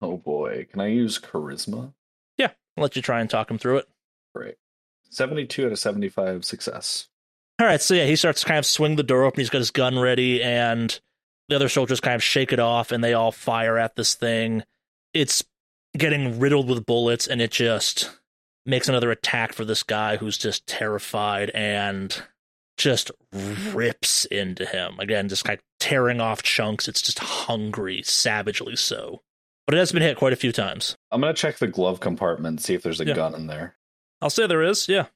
Oh 0.00 0.18
boy, 0.18 0.66
can 0.70 0.80
I 0.80 0.88
use 0.88 1.18
charisma? 1.18 1.94
Yeah, 2.36 2.50
I'll 2.76 2.82
let 2.82 2.96
you 2.96 3.02
try 3.02 3.20
and 3.20 3.30
talk 3.30 3.50
him 3.50 3.58
through 3.58 3.78
it. 3.78 3.88
Great, 4.34 4.56
seventy-two 5.10 5.66
out 5.66 5.72
of 5.72 5.78
seventy-five 5.78 6.44
success. 6.44 7.08
All 7.58 7.66
right, 7.66 7.80
so 7.80 7.94
yeah, 7.94 8.06
he 8.06 8.16
starts 8.16 8.40
to 8.40 8.46
kind 8.46 8.58
of 8.58 8.66
swing 8.66 8.96
the 8.96 9.02
door 9.02 9.24
open. 9.24 9.40
He's 9.40 9.50
got 9.50 9.58
his 9.58 9.70
gun 9.70 9.98
ready, 9.98 10.42
and 10.42 11.00
the 11.48 11.56
other 11.56 11.68
soldiers 11.68 12.00
kind 12.00 12.14
of 12.14 12.22
shake 12.22 12.52
it 12.52 12.60
off, 12.60 12.92
and 12.92 13.02
they 13.02 13.14
all 13.14 13.32
fire 13.32 13.78
at 13.78 13.96
this 13.96 14.14
thing. 14.14 14.62
It's 15.14 15.44
getting 15.96 16.38
riddled 16.38 16.68
with 16.68 16.86
bullets, 16.86 17.26
and 17.26 17.40
it 17.42 17.50
just 17.50 18.10
makes 18.64 18.88
another 18.88 19.10
attack 19.10 19.52
for 19.52 19.64
this 19.64 19.82
guy 19.82 20.16
who's 20.16 20.38
just 20.38 20.66
terrified 20.66 21.50
and 21.50 22.22
just 22.78 23.10
rips 23.72 24.24
into 24.26 24.64
him. 24.64 24.98
Again, 24.98 25.28
just 25.28 25.44
kind 25.44 25.58
of 25.58 25.64
tearing 25.80 26.20
off 26.20 26.42
chunks. 26.42 26.88
It's 26.88 27.02
just 27.02 27.18
hungry, 27.18 28.02
savagely 28.02 28.76
so. 28.76 29.22
But 29.66 29.74
it 29.74 29.78
has 29.78 29.92
been 29.92 30.02
hit 30.02 30.16
quite 30.16 30.32
a 30.32 30.36
few 30.36 30.52
times. 30.52 30.96
I'm 31.10 31.20
gonna 31.20 31.34
check 31.34 31.58
the 31.58 31.66
glove 31.68 32.00
compartment, 32.00 32.60
see 32.62 32.74
if 32.74 32.82
there's 32.82 33.00
a 33.00 33.04
Yeah. 33.06 33.14
gun 33.14 33.34
in 33.34 33.46
there. 33.46 33.76
I'll 34.20 34.30
say 34.30 34.46
there 34.46 34.62
is, 34.62 34.88
yeah. 34.88 35.06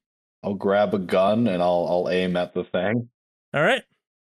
I'll 0.42 0.54
grab 0.54 0.92
a 0.94 0.98
gun 0.98 1.46
and 1.48 1.62
I'll 1.62 1.86
I'll 1.88 2.08
aim 2.10 2.36
at 2.36 2.52
the 2.54 2.62
thing. 2.64 3.08
All 3.54 3.62
right. 3.62 3.82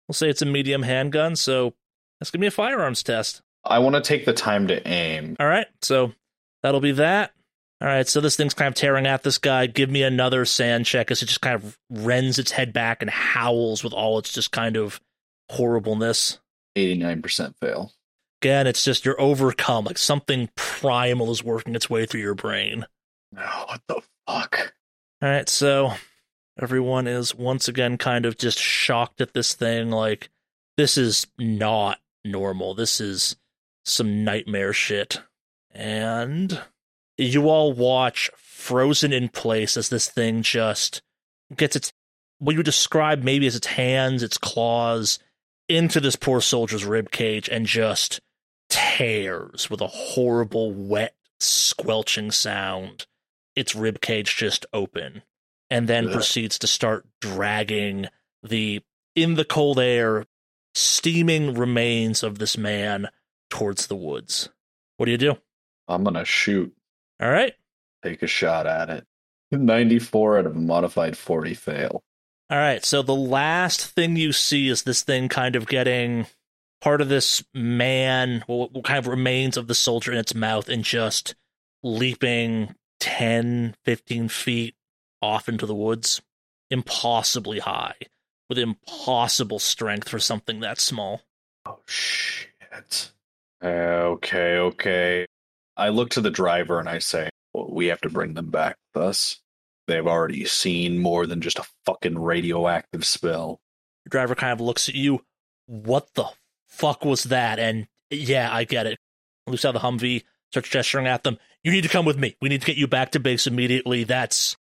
We'll 0.08 0.14
say 0.14 0.28
it's 0.28 0.42
a 0.42 0.46
medium 0.46 0.82
handgun, 0.82 1.36
so 1.36 1.74
that's 2.22 2.30
going 2.30 2.38
to 2.38 2.44
be 2.44 2.46
a 2.46 2.52
firearms 2.52 3.02
test. 3.02 3.42
I 3.64 3.80
want 3.80 3.96
to 3.96 4.00
take 4.00 4.24
the 4.26 4.32
time 4.32 4.68
to 4.68 4.86
aim. 4.86 5.36
All 5.40 5.46
right, 5.46 5.66
so 5.80 6.12
that'll 6.62 6.80
be 6.80 6.92
that. 6.92 7.32
All 7.80 7.88
right, 7.88 8.06
so 8.06 8.20
this 8.20 8.36
thing's 8.36 8.54
kind 8.54 8.68
of 8.68 8.76
tearing 8.76 9.06
at 9.06 9.24
this 9.24 9.38
guy. 9.38 9.66
Give 9.66 9.90
me 9.90 10.04
another 10.04 10.44
SAN 10.44 10.84
check 10.84 11.10
as 11.10 11.20
it 11.20 11.26
just 11.26 11.40
kind 11.40 11.56
of 11.56 11.76
rends 11.90 12.38
its 12.38 12.52
head 12.52 12.72
back 12.72 13.02
and 13.02 13.10
howls 13.10 13.82
with 13.82 13.92
all 13.92 14.18
its 14.18 14.32
just 14.32 14.52
kind 14.52 14.76
of 14.76 15.00
horribleness. 15.50 16.38
Eighty-nine 16.76 17.22
percent 17.22 17.56
fail. 17.60 17.90
Again, 18.40 18.68
it's 18.68 18.84
just 18.84 19.04
you're 19.04 19.20
overcome, 19.20 19.84
like 19.86 19.98
something 19.98 20.48
primal 20.54 21.32
is 21.32 21.42
working 21.42 21.74
its 21.74 21.90
way 21.90 22.06
through 22.06 22.20
your 22.20 22.36
brain. 22.36 22.86
No, 23.32 23.42
what 23.66 23.80
the 23.88 24.00
fuck? 24.28 24.74
All 25.20 25.28
right, 25.28 25.48
so 25.48 25.94
everyone 26.60 27.08
is 27.08 27.34
once 27.34 27.66
again 27.66 27.98
kind 27.98 28.26
of 28.26 28.38
just 28.38 28.60
shocked 28.60 29.20
at 29.20 29.34
this 29.34 29.54
thing. 29.54 29.90
Like, 29.90 30.30
this 30.76 30.96
is 30.96 31.26
not 31.36 31.98
normal. 32.24 32.74
This 32.74 33.00
is 33.00 33.36
some 33.84 34.24
nightmare 34.24 34.72
shit. 34.72 35.20
And 35.74 36.60
you 37.16 37.48
all 37.48 37.72
watch 37.72 38.30
frozen 38.36 39.12
in 39.12 39.28
place 39.28 39.76
as 39.76 39.88
this 39.88 40.08
thing 40.08 40.42
just 40.42 41.02
gets 41.56 41.76
its, 41.76 41.92
what 42.38 42.54
you 42.54 42.62
describe 42.62 43.22
maybe 43.22 43.46
as 43.46 43.56
its 43.56 43.66
hands, 43.66 44.22
its 44.22 44.38
claws, 44.38 45.18
into 45.68 46.00
this 46.00 46.16
poor 46.16 46.40
soldier's 46.40 46.84
rib 46.84 47.10
cage 47.10 47.48
and 47.48 47.66
just 47.66 48.20
tears 48.68 49.70
with 49.70 49.80
a 49.80 49.86
horrible, 49.86 50.72
wet, 50.72 51.14
squelching 51.40 52.30
sound. 52.30 53.06
Its 53.54 53.74
rib 53.74 54.00
cage 54.00 54.36
just 54.36 54.64
open 54.72 55.22
and 55.68 55.88
then 55.88 56.10
proceeds 56.10 56.58
to 56.58 56.66
start 56.66 57.06
dragging 57.20 58.06
the 58.42 58.82
in 59.14 59.34
the 59.34 59.44
cold 59.44 59.78
air 59.78 60.26
steaming 60.74 61.54
remains 61.54 62.22
of 62.22 62.38
this 62.38 62.56
man 62.56 63.08
towards 63.50 63.86
the 63.86 63.96
woods. 63.96 64.48
What 64.96 65.06
do 65.06 65.12
you 65.12 65.18
do? 65.18 65.36
I'm 65.88 66.04
gonna 66.04 66.24
shoot. 66.24 66.74
All 67.20 67.30
right. 67.30 67.54
Take 68.02 68.22
a 68.22 68.26
shot 68.26 68.66
at 68.66 68.90
it. 68.90 69.06
Ninety-four 69.50 70.38
out 70.38 70.46
of 70.46 70.56
a 70.56 70.60
modified 70.60 71.16
forty 71.16 71.54
fail. 71.54 72.02
All 72.50 72.58
right. 72.58 72.84
So 72.84 73.02
the 73.02 73.14
last 73.14 73.86
thing 73.86 74.16
you 74.16 74.32
see 74.32 74.68
is 74.68 74.82
this 74.82 75.02
thing 75.02 75.28
kind 75.28 75.56
of 75.56 75.66
getting 75.66 76.26
part 76.80 77.00
of 77.00 77.08
this 77.08 77.44
man, 77.54 78.44
well, 78.48 78.68
what 78.72 78.84
kind 78.84 78.98
of 78.98 79.06
remains 79.06 79.56
of 79.56 79.68
the 79.68 79.74
soldier 79.74 80.12
in 80.12 80.18
its 80.18 80.34
mouth 80.34 80.68
and 80.68 80.84
just 80.84 81.34
leaping 81.82 82.74
10, 83.00 83.74
15 83.84 84.28
feet 84.28 84.74
off 85.20 85.48
into 85.48 85.66
the 85.66 85.74
woods. 85.74 86.20
Impossibly 86.70 87.58
high, 87.58 87.94
with 88.52 88.58
impossible 88.58 89.58
strength 89.58 90.10
for 90.10 90.18
something 90.18 90.60
that 90.60 90.78
small. 90.78 91.22
Oh 91.64 91.78
shit. 91.86 93.12
Okay, 93.64 94.56
okay. 94.58 95.26
I 95.76 95.88
look 95.88 96.10
to 96.10 96.20
the 96.20 96.30
driver 96.30 96.78
and 96.78 96.88
I 96.88 96.98
say, 96.98 97.30
well, 97.54 97.70
"We 97.70 97.86
have 97.86 98.02
to 98.02 98.10
bring 98.10 98.34
them 98.34 98.50
back 98.50 98.76
with 98.92 99.04
us. 99.04 99.40
They've 99.86 100.06
already 100.06 100.44
seen 100.44 100.98
more 100.98 101.26
than 101.26 101.40
just 101.40 101.58
a 101.58 101.66
fucking 101.86 102.18
radioactive 102.18 103.06
spill." 103.06 103.60
The 104.04 104.10
driver 104.10 104.34
kind 104.34 104.52
of 104.52 104.60
looks 104.60 104.88
at 104.88 104.94
you. 104.94 105.24
What 105.66 106.12
the 106.14 106.26
fuck 106.68 107.04
was 107.04 107.24
that? 107.24 107.58
And 107.58 107.86
yeah, 108.10 108.52
I 108.52 108.64
get 108.64 108.86
it. 108.86 108.98
Looks 109.46 109.64
out 109.64 109.72
the 109.72 109.80
Humvee, 109.80 110.24
starts 110.50 110.68
gesturing 110.68 111.06
at 111.06 111.22
them. 111.22 111.38
You 111.64 111.72
need 111.72 111.84
to 111.84 111.88
come 111.88 112.04
with 112.04 112.18
me. 112.18 112.36
We 112.42 112.48
need 112.48 112.60
to 112.60 112.66
get 112.66 112.76
you 112.76 112.86
back 112.86 113.12
to 113.12 113.20
base 113.20 113.46
immediately. 113.46 114.04
That's, 114.04 114.56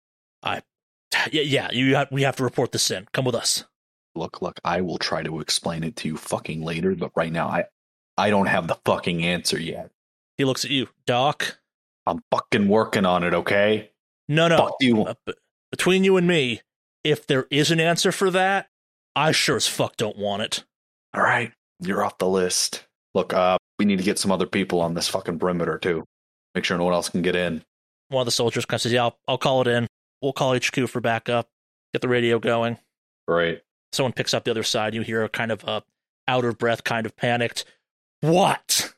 I, 0.43 0.61
yeah, 1.31 1.41
yeah. 1.41 1.71
You 1.71 1.95
have, 1.95 2.11
we 2.11 2.23
have 2.23 2.35
to 2.37 2.43
report 2.43 2.71
this 2.71 2.91
in. 2.91 3.07
Come 3.13 3.25
with 3.25 3.35
us. 3.35 3.65
Look, 4.15 4.41
look, 4.41 4.59
I 4.63 4.81
will 4.81 4.97
try 4.97 5.23
to 5.23 5.39
explain 5.39 5.83
it 5.83 5.95
to 5.97 6.07
you 6.07 6.17
fucking 6.17 6.61
later, 6.63 6.95
but 6.95 7.11
right 7.15 7.31
now 7.31 7.47
I 7.47 7.65
I 8.17 8.29
don't 8.29 8.47
have 8.47 8.67
the 8.67 8.77
fucking 8.85 9.23
answer 9.23 9.59
yet. 9.59 9.91
He 10.37 10.43
looks 10.45 10.65
at 10.65 10.71
you, 10.71 10.89
Doc. 11.05 11.57
I'm 12.05 12.21
fucking 12.31 12.67
working 12.67 13.05
on 13.05 13.23
it, 13.23 13.33
okay? 13.33 13.91
No, 14.27 14.47
no. 14.47 14.57
Fuck 14.57 14.75
you. 14.81 15.03
Uh, 15.05 15.13
b- 15.25 15.33
between 15.71 16.03
you 16.03 16.17
and 16.17 16.27
me, 16.27 16.61
if 17.03 17.27
there 17.27 17.45
is 17.51 17.71
an 17.71 17.79
answer 17.79 18.11
for 18.11 18.29
that, 18.31 18.69
I 19.15 19.31
sure 19.31 19.55
as 19.57 19.67
fuck 19.67 19.95
don't 19.95 20.17
want 20.17 20.41
it. 20.41 20.63
All 21.13 21.21
right, 21.21 21.51
you're 21.79 22.03
off 22.03 22.17
the 22.17 22.27
list. 22.27 22.85
Look, 23.15 23.33
uh, 23.33 23.57
we 23.77 23.85
need 23.85 23.97
to 23.97 24.03
get 24.03 24.19
some 24.19 24.31
other 24.31 24.45
people 24.45 24.81
on 24.81 24.93
this 24.93 25.07
fucking 25.07 25.39
perimeter 25.39 25.77
too. 25.77 26.03
Make 26.55 26.63
sure 26.65 26.77
no 26.77 26.83
one 26.85 26.93
else 26.93 27.09
can 27.09 27.21
get 27.21 27.35
in. 27.35 27.63
One 28.09 28.21
of 28.21 28.25
the 28.25 28.31
soldiers 28.31 28.65
kind 28.65 28.77
of 28.77 28.81
says, 28.81 28.91
"Yeah, 28.91 29.03
I'll, 29.03 29.17
I'll 29.27 29.37
call 29.37 29.61
it 29.61 29.67
in. 29.67 29.87
We'll 30.21 30.33
call 30.33 30.55
HQ 30.55 30.87
for 30.89 30.99
backup. 30.99 31.47
Get 31.93 32.01
the 32.01 32.07
radio 32.07 32.39
going." 32.39 32.77
Great. 33.27 33.61
Someone 33.93 34.13
picks 34.13 34.33
up 34.33 34.43
the 34.43 34.51
other 34.51 34.63
side. 34.63 34.93
You 34.93 35.01
hear 35.01 35.23
a 35.23 35.29
kind 35.29 35.51
of 35.51 35.63
a 35.63 35.83
out 36.27 36.45
of 36.45 36.57
breath, 36.57 36.83
kind 36.83 37.05
of 37.05 37.15
panicked. 37.15 37.65
What? 38.21 38.93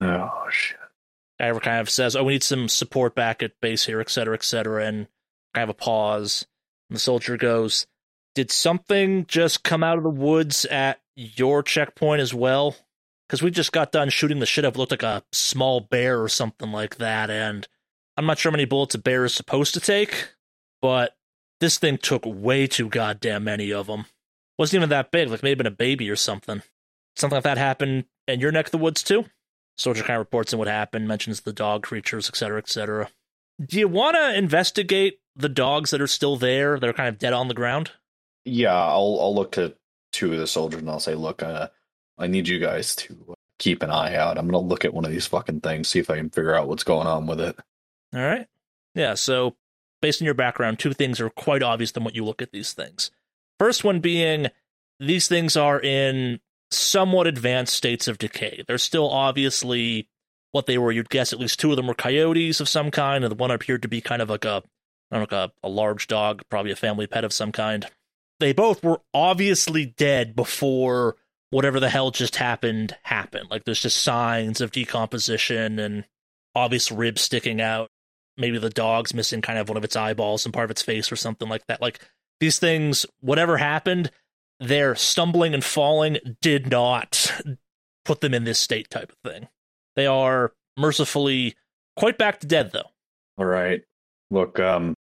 Oh 0.00 0.46
shit. 0.50 0.78
Guy 1.38 1.58
kind 1.58 1.80
of 1.80 1.90
says, 1.90 2.16
"Oh, 2.16 2.24
we 2.24 2.34
need 2.34 2.42
some 2.42 2.68
support 2.68 3.14
back 3.14 3.42
at 3.42 3.60
base 3.60 3.84
here, 3.84 4.00
et 4.00 4.08
cetera, 4.08 4.34
et 4.34 4.44
cetera." 4.44 4.84
And 4.84 5.08
I 5.54 5.60
have 5.60 5.68
a 5.68 5.74
pause. 5.74 6.46
And 6.88 6.96
the 6.96 7.00
soldier 7.00 7.36
goes, 7.36 7.86
"Did 8.34 8.50
something 8.50 9.26
just 9.26 9.62
come 9.62 9.82
out 9.82 9.98
of 9.98 10.04
the 10.04 10.10
woods 10.10 10.64
at 10.66 11.00
your 11.14 11.62
checkpoint 11.62 12.20
as 12.20 12.32
well? 12.32 12.76
Because 13.26 13.42
we 13.42 13.50
just 13.50 13.72
got 13.72 13.92
done 13.92 14.08
shooting 14.08 14.38
the 14.38 14.46
shit 14.46 14.64
up. 14.64 14.76
Looked 14.76 14.92
like 14.92 15.02
a 15.02 15.24
small 15.32 15.80
bear 15.80 16.22
or 16.22 16.28
something 16.28 16.70
like 16.70 16.96
that. 16.96 17.28
And 17.28 17.66
I'm 18.16 18.26
not 18.26 18.38
sure 18.38 18.50
how 18.50 18.56
many 18.56 18.64
bullets 18.64 18.94
a 18.94 18.98
bear 18.98 19.24
is 19.24 19.34
supposed 19.34 19.74
to 19.74 19.80
take, 19.80 20.28
but 20.80 21.16
this 21.60 21.78
thing 21.78 21.98
took 21.98 22.22
way 22.24 22.66
too 22.66 22.88
goddamn 22.88 23.44
many 23.44 23.72
of 23.72 23.88
them. 23.88 24.06
Wasn't 24.58 24.78
even 24.78 24.88
that 24.90 25.10
big. 25.10 25.28
Like 25.28 25.42
maybe 25.42 25.58
been 25.58 25.66
a 25.66 25.70
baby 25.70 26.10
or 26.10 26.16
something. 26.16 26.62
Something 27.16 27.36
like 27.36 27.44
that 27.44 27.58
happened 27.58 28.04
in 28.26 28.40
your 28.40 28.52
neck 28.52 28.66
of 28.66 28.72
the 28.72 28.78
woods 28.78 29.02
too." 29.02 29.26
Soldier 29.76 30.02
kind 30.02 30.16
of 30.16 30.20
reports 30.20 30.52
in 30.52 30.58
what 30.58 30.68
happened, 30.68 31.06
mentions 31.06 31.42
the 31.42 31.52
dog 31.52 31.82
creatures, 31.82 32.28
etc., 32.28 32.38
cetera, 32.38 32.58
et 32.58 32.68
cetera. 32.68 33.08
Do 33.64 33.78
you 33.78 33.88
want 33.88 34.16
to 34.16 34.36
investigate 34.36 35.20
the 35.34 35.48
dogs 35.48 35.90
that 35.90 36.00
are 36.00 36.06
still 36.06 36.36
there? 36.36 36.78
They're 36.78 36.92
kind 36.92 37.08
of 37.08 37.18
dead 37.18 37.32
on 37.34 37.48
the 37.48 37.54
ground. 37.54 37.92
Yeah, 38.44 38.74
I'll 38.74 39.18
I'll 39.20 39.34
look 39.34 39.52
to 39.52 39.74
two 40.12 40.32
of 40.32 40.38
the 40.38 40.46
soldiers 40.46 40.80
and 40.80 40.90
I'll 40.90 41.00
say, 41.00 41.14
look, 41.14 41.42
uh, 41.42 41.68
I 42.18 42.26
need 42.26 42.48
you 42.48 42.58
guys 42.58 42.94
to 42.96 43.16
uh, 43.30 43.34
keep 43.58 43.82
an 43.82 43.90
eye 43.90 44.16
out. 44.16 44.38
I'm 44.38 44.46
gonna 44.46 44.58
look 44.58 44.84
at 44.84 44.94
one 44.94 45.04
of 45.04 45.10
these 45.10 45.26
fucking 45.26 45.60
things, 45.60 45.88
see 45.88 45.98
if 45.98 46.10
I 46.10 46.16
can 46.16 46.30
figure 46.30 46.54
out 46.54 46.68
what's 46.68 46.84
going 46.84 47.06
on 47.06 47.26
with 47.26 47.40
it. 47.40 47.56
All 48.14 48.20
right. 48.22 48.46
Yeah. 48.94 49.14
So, 49.14 49.56
based 50.00 50.22
on 50.22 50.26
your 50.26 50.34
background, 50.34 50.78
two 50.78 50.92
things 50.92 51.20
are 51.20 51.28
quite 51.28 51.62
obvious 51.62 51.92
than 51.92 52.04
what 52.04 52.14
you 52.14 52.24
look 52.24 52.40
at 52.40 52.52
these 52.52 52.72
things. 52.72 53.10
First 53.58 53.84
one 53.84 54.00
being 54.00 54.48
these 55.00 55.28
things 55.28 55.56
are 55.56 55.80
in 55.80 56.40
somewhat 56.70 57.26
advanced 57.26 57.74
states 57.74 58.08
of 58.08 58.18
decay. 58.18 58.64
They're 58.66 58.78
still 58.78 59.08
obviously 59.10 60.08
what 60.52 60.66
they 60.66 60.78
were. 60.78 60.92
You'd 60.92 61.10
guess 61.10 61.32
at 61.32 61.38
least 61.38 61.60
two 61.60 61.70
of 61.70 61.76
them 61.76 61.86
were 61.86 61.94
coyotes 61.94 62.60
of 62.60 62.68
some 62.68 62.90
kind, 62.90 63.24
and 63.24 63.30
the 63.30 63.36
one 63.36 63.50
appeared 63.50 63.82
to 63.82 63.88
be 63.88 64.00
kind 64.00 64.22
of 64.22 64.30
like 64.30 64.44
a, 64.44 64.62
I 65.10 65.18
don't 65.18 65.30
know, 65.30 65.38
like 65.38 65.50
a, 65.62 65.66
a 65.66 65.68
large 65.68 66.06
dog, 66.06 66.42
probably 66.50 66.72
a 66.72 66.76
family 66.76 67.06
pet 67.06 67.24
of 67.24 67.32
some 67.32 67.52
kind. 67.52 67.86
They 68.40 68.52
both 68.52 68.82
were 68.82 69.00
obviously 69.14 69.86
dead 69.86 70.34
before 70.34 71.16
whatever 71.50 71.78
the 71.78 71.88
hell 71.88 72.10
just 72.10 72.36
happened 72.36 72.96
happened. 73.02 73.48
Like 73.50 73.64
there's 73.64 73.80
just 73.80 74.02
signs 74.02 74.60
of 74.60 74.72
decomposition 74.72 75.78
and 75.78 76.04
obvious 76.54 76.90
ribs 76.90 77.22
sticking 77.22 77.60
out. 77.60 77.90
maybe 78.36 78.58
the 78.58 78.70
dog's 78.70 79.14
missing 79.14 79.40
kind 79.40 79.58
of 79.58 79.68
one 79.68 79.76
of 79.78 79.84
its 79.84 79.96
eyeballs 79.96 80.44
and 80.44 80.52
part 80.52 80.64
of 80.64 80.70
its 80.70 80.82
face 80.82 81.10
or 81.10 81.16
something 81.16 81.48
like 81.48 81.66
that. 81.66 81.80
Like 81.80 82.00
these 82.40 82.58
things, 82.58 83.06
whatever 83.20 83.56
happened, 83.56 84.10
their 84.60 84.94
stumbling 84.94 85.54
and 85.54 85.64
falling 85.64 86.18
did 86.40 86.70
not 86.70 87.32
put 88.04 88.20
them 88.20 88.34
in 88.34 88.44
this 88.44 88.58
state 88.58 88.90
type 88.90 89.12
of 89.12 89.30
thing. 89.30 89.48
They 89.96 90.06
are 90.06 90.52
mercifully 90.76 91.56
quite 91.96 92.18
back 92.18 92.40
to 92.40 92.46
dead 92.46 92.72
though. 92.72 92.90
All 93.38 93.46
right. 93.46 93.82
Look, 94.30 94.58
um, 94.60 94.94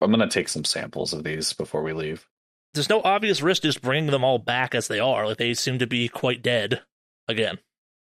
I'm 0.00 0.10
gonna 0.10 0.28
take 0.28 0.48
some 0.48 0.64
samples 0.64 1.12
of 1.12 1.24
these 1.24 1.52
before 1.52 1.82
we 1.82 1.92
leave. 1.92 2.26
There's 2.74 2.88
no 2.88 3.02
obvious 3.02 3.42
risk 3.42 3.62
just 3.62 3.82
bringing 3.82 4.10
them 4.10 4.24
all 4.24 4.38
back 4.38 4.74
as 4.74 4.88
they 4.88 4.98
are. 4.98 5.26
Like 5.26 5.38
they 5.38 5.54
seem 5.54 5.78
to 5.78 5.86
be 5.86 6.08
quite 6.08 6.42
dead 6.42 6.82
again. 7.28 7.58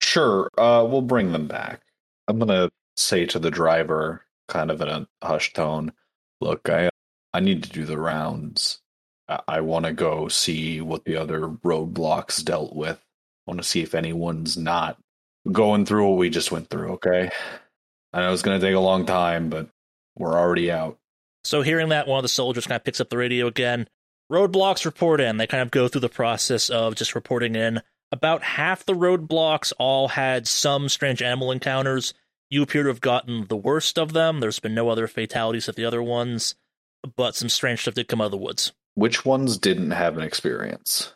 Sure, 0.02 0.50
uh, 0.58 0.86
we'll 0.88 1.02
bring 1.02 1.32
them 1.32 1.46
back. 1.46 1.82
I'm 2.28 2.38
gonna 2.38 2.70
say 2.96 3.26
to 3.26 3.38
the 3.38 3.50
driver, 3.50 4.22
kind 4.48 4.70
of 4.70 4.80
in 4.80 4.88
a 4.88 5.06
hushed 5.22 5.54
tone, 5.56 5.92
"Look, 6.40 6.68
I 6.68 6.90
I 7.36 7.40
need 7.40 7.64
to 7.64 7.68
do 7.68 7.84
the 7.84 7.98
rounds. 7.98 8.80
I, 9.28 9.40
I 9.46 9.60
want 9.60 9.84
to 9.84 9.92
go 9.92 10.28
see 10.28 10.80
what 10.80 11.04
the 11.04 11.16
other 11.16 11.40
roadblocks 11.40 12.42
dealt 12.42 12.74
with. 12.74 12.96
I 12.96 13.50
want 13.50 13.60
to 13.60 13.68
see 13.68 13.82
if 13.82 13.94
anyone's 13.94 14.56
not 14.56 14.96
going 15.52 15.84
through 15.84 16.08
what 16.08 16.18
we 16.18 16.30
just 16.30 16.50
went 16.50 16.70
through. 16.70 16.92
Okay, 16.94 17.30
I 18.14 18.20
know 18.20 18.32
it's 18.32 18.40
gonna 18.40 18.58
take 18.58 18.74
a 18.74 18.80
long 18.80 19.04
time, 19.04 19.50
but 19.50 19.68
we're 20.16 20.32
already 20.32 20.72
out." 20.72 20.98
So 21.44 21.60
hearing 21.60 21.90
that, 21.90 22.08
one 22.08 22.18
of 22.18 22.22
the 22.22 22.28
soldiers 22.28 22.66
kind 22.66 22.80
of 22.80 22.84
picks 22.84 23.02
up 23.02 23.10
the 23.10 23.18
radio 23.18 23.46
again. 23.46 23.86
Roadblocks 24.32 24.86
report 24.86 25.20
in. 25.20 25.36
They 25.36 25.46
kind 25.46 25.62
of 25.62 25.70
go 25.70 25.88
through 25.88 26.00
the 26.00 26.08
process 26.08 26.70
of 26.70 26.94
just 26.94 27.14
reporting 27.14 27.54
in. 27.54 27.82
About 28.10 28.42
half 28.42 28.86
the 28.86 28.94
roadblocks 28.94 29.74
all 29.78 30.08
had 30.08 30.48
some 30.48 30.88
strange 30.88 31.20
animal 31.20 31.52
encounters. 31.52 32.14
You 32.48 32.62
appear 32.62 32.84
to 32.84 32.88
have 32.88 33.02
gotten 33.02 33.46
the 33.48 33.56
worst 33.56 33.98
of 33.98 34.14
them. 34.14 34.40
There's 34.40 34.58
been 34.58 34.74
no 34.74 34.88
other 34.88 35.06
fatalities 35.06 35.68
at 35.68 35.76
the 35.76 35.84
other 35.84 36.02
ones, 36.02 36.54
but 37.16 37.34
some 37.34 37.48
strange 37.48 37.82
stuff 37.82 37.94
did 37.94 38.08
come 38.08 38.20
out 38.20 38.26
of 38.26 38.30
the 38.32 38.36
woods. 38.36 38.72
Which 38.94 39.24
ones 39.24 39.58
didn't 39.58 39.90
have 39.90 40.16
an 40.16 40.22
experience? 40.22 41.14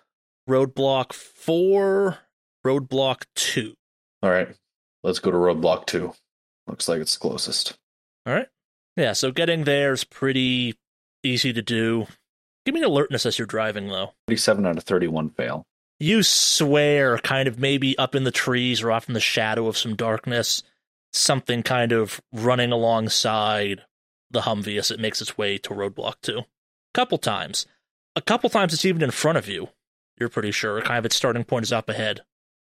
Roadblock 0.48 1.12
4, 1.12 2.18
Roadblock 2.66 3.24
2. 3.36 3.74
All 4.22 4.30
right, 4.30 4.54
let's 5.02 5.18
go 5.18 5.30
to 5.30 5.36
roadblock 5.36 5.86
two. 5.86 6.12
Looks 6.66 6.88
like 6.88 7.00
it's 7.00 7.16
closest. 7.16 7.76
All 8.26 8.34
right. 8.34 8.48
Yeah, 8.96 9.14
so 9.14 9.32
getting 9.32 9.64
there 9.64 9.92
is 9.92 10.04
pretty 10.04 10.74
easy 11.22 11.52
to 11.52 11.62
do. 11.62 12.06
Give 12.66 12.74
me 12.74 12.80
an 12.80 12.86
alertness 12.86 13.24
as 13.24 13.38
you're 13.38 13.46
driving, 13.46 13.88
though. 13.88 14.12
37 14.28 14.66
out 14.66 14.76
of 14.76 14.84
31 14.84 15.30
fail. 15.30 15.64
You 15.98 16.22
swear, 16.22 17.18
kind 17.18 17.48
of 17.48 17.58
maybe 17.58 17.96
up 17.98 18.14
in 18.14 18.24
the 18.24 18.30
trees 18.30 18.82
or 18.82 18.92
off 18.92 19.08
in 19.08 19.14
the 19.14 19.20
shadow 19.20 19.66
of 19.66 19.78
some 19.78 19.96
darkness, 19.96 20.62
something 21.12 21.62
kind 21.62 21.92
of 21.92 22.20
running 22.32 22.72
alongside 22.72 23.82
the 24.30 24.40
Humvee 24.40 24.78
as 24.78 24.90
it 24.90 25.00
makes 25.00 25.20
its 25.20 25.36
way 25.36 25.58
to 25.58 25.70
roadblock 25.70 26.14
two. 26.22 26.42
Couple 26.94 27.18
times. 27.18 27.66
A 28.16 28.20
couple 28.20 28.50
times 28.50 28.72
it's 28.72 28.84
even 28.84 29.02
in 29.02 29.10
front 29.10 29.38
of 29.38 29.48
you. 29.48 29.68
You're 30.18 30.28
pretty 30.28 30.50
sure. 30.50 30.80
Kind 30.82 30.98
of 30.98 31.06
its 31.06 31.16
starting 31.16 31.44
point 31.44 31.64
is 31.64 31.72
up 31.72 31.88
ahead. 31.88 32.20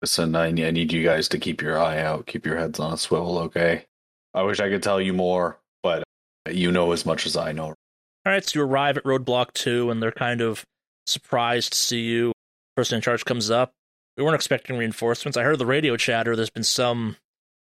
Listen, 0.02 0.34
I, 0.34 0.46
I 0.46 0.70
need 0.70 0.92
you 0.92 1.02
guys 1.02 1.28
to 1.28 1.38
keep 1.38 1.60
your 1.60 1.78
eye 1.78 2.00
out, 2.00 2.26
keep 2.26 2.46
your 2.46 2.56
heads 2.56 2.80
on 2.80 2.92
a 2.92 2.96
swivel, 2.96 3.38
okay? 3.38 3.84
I 4.32 4.42
wish 4.42 4.60
I 4.60 4.68
could 4.68 4.82
tell 4.82 5.00
you 5.00 5.12
more, 5.12 5.58
but 5.82 6.04
you 6.50 6.70
know 6.72 6.92
as 6.92 7.04
much 7.04 7.26
as 7.26 7.36
I 7.36 7.52
know. 7.52 7.66
All 7.66 7.76
right, 8.26 8.44
so 8.44 8.58
you 8.58 8.64
arrive 8.64 8.96
at 8.96 9.04
roadblock 9.04 9.52
two, 9.52 9.90
and 9.90 10.02
they're 10.02 10.12
kind 10.12 10.40
of 10.40 10.64
surprised 11.06 11.72
to 11.72 11.78
see 11.78 12.02
you. 12.02 12.32
Person 12.76 12.96
in 12.96 13.02
charge 13.02 13.24
comes 13.24 13.50
up. 13.50 13.72
We 14.16 14.22
weren't 14.22 14.34
expecting 14.36 14.76
reinforcements. 14.76 15.36
I 15.36 15.42
heard 15.42 15.58
the 15.58 15.66
radio 15.66 15.96
chatter. 15.96 16.36
There's 16.36 16.50
been 16.50 16.64
some, 16.64 17.16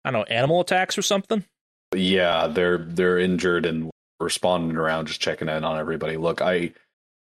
I 0.05 0.11
don't 0.11 0.21
know, 0.21 0.35
animal 0.35 0.61
attacks 0.61 0.99
or 0.99 1.03
something. 1.03 1.45
Yeah, 1.95 2.49
they're 2.49 2.79
they're 2.79 3.19
injured 3.19 3.67
and 3.67 3.91
responding 4.21 4.77
around, 4.77 5.07
just 5.07 5.21
checking 5.21 5.49
in 5.49 5.65
on 5.65 5.79
everybody. 5.79 6.17
Look, 6.17 6.43
I 6.43 6.73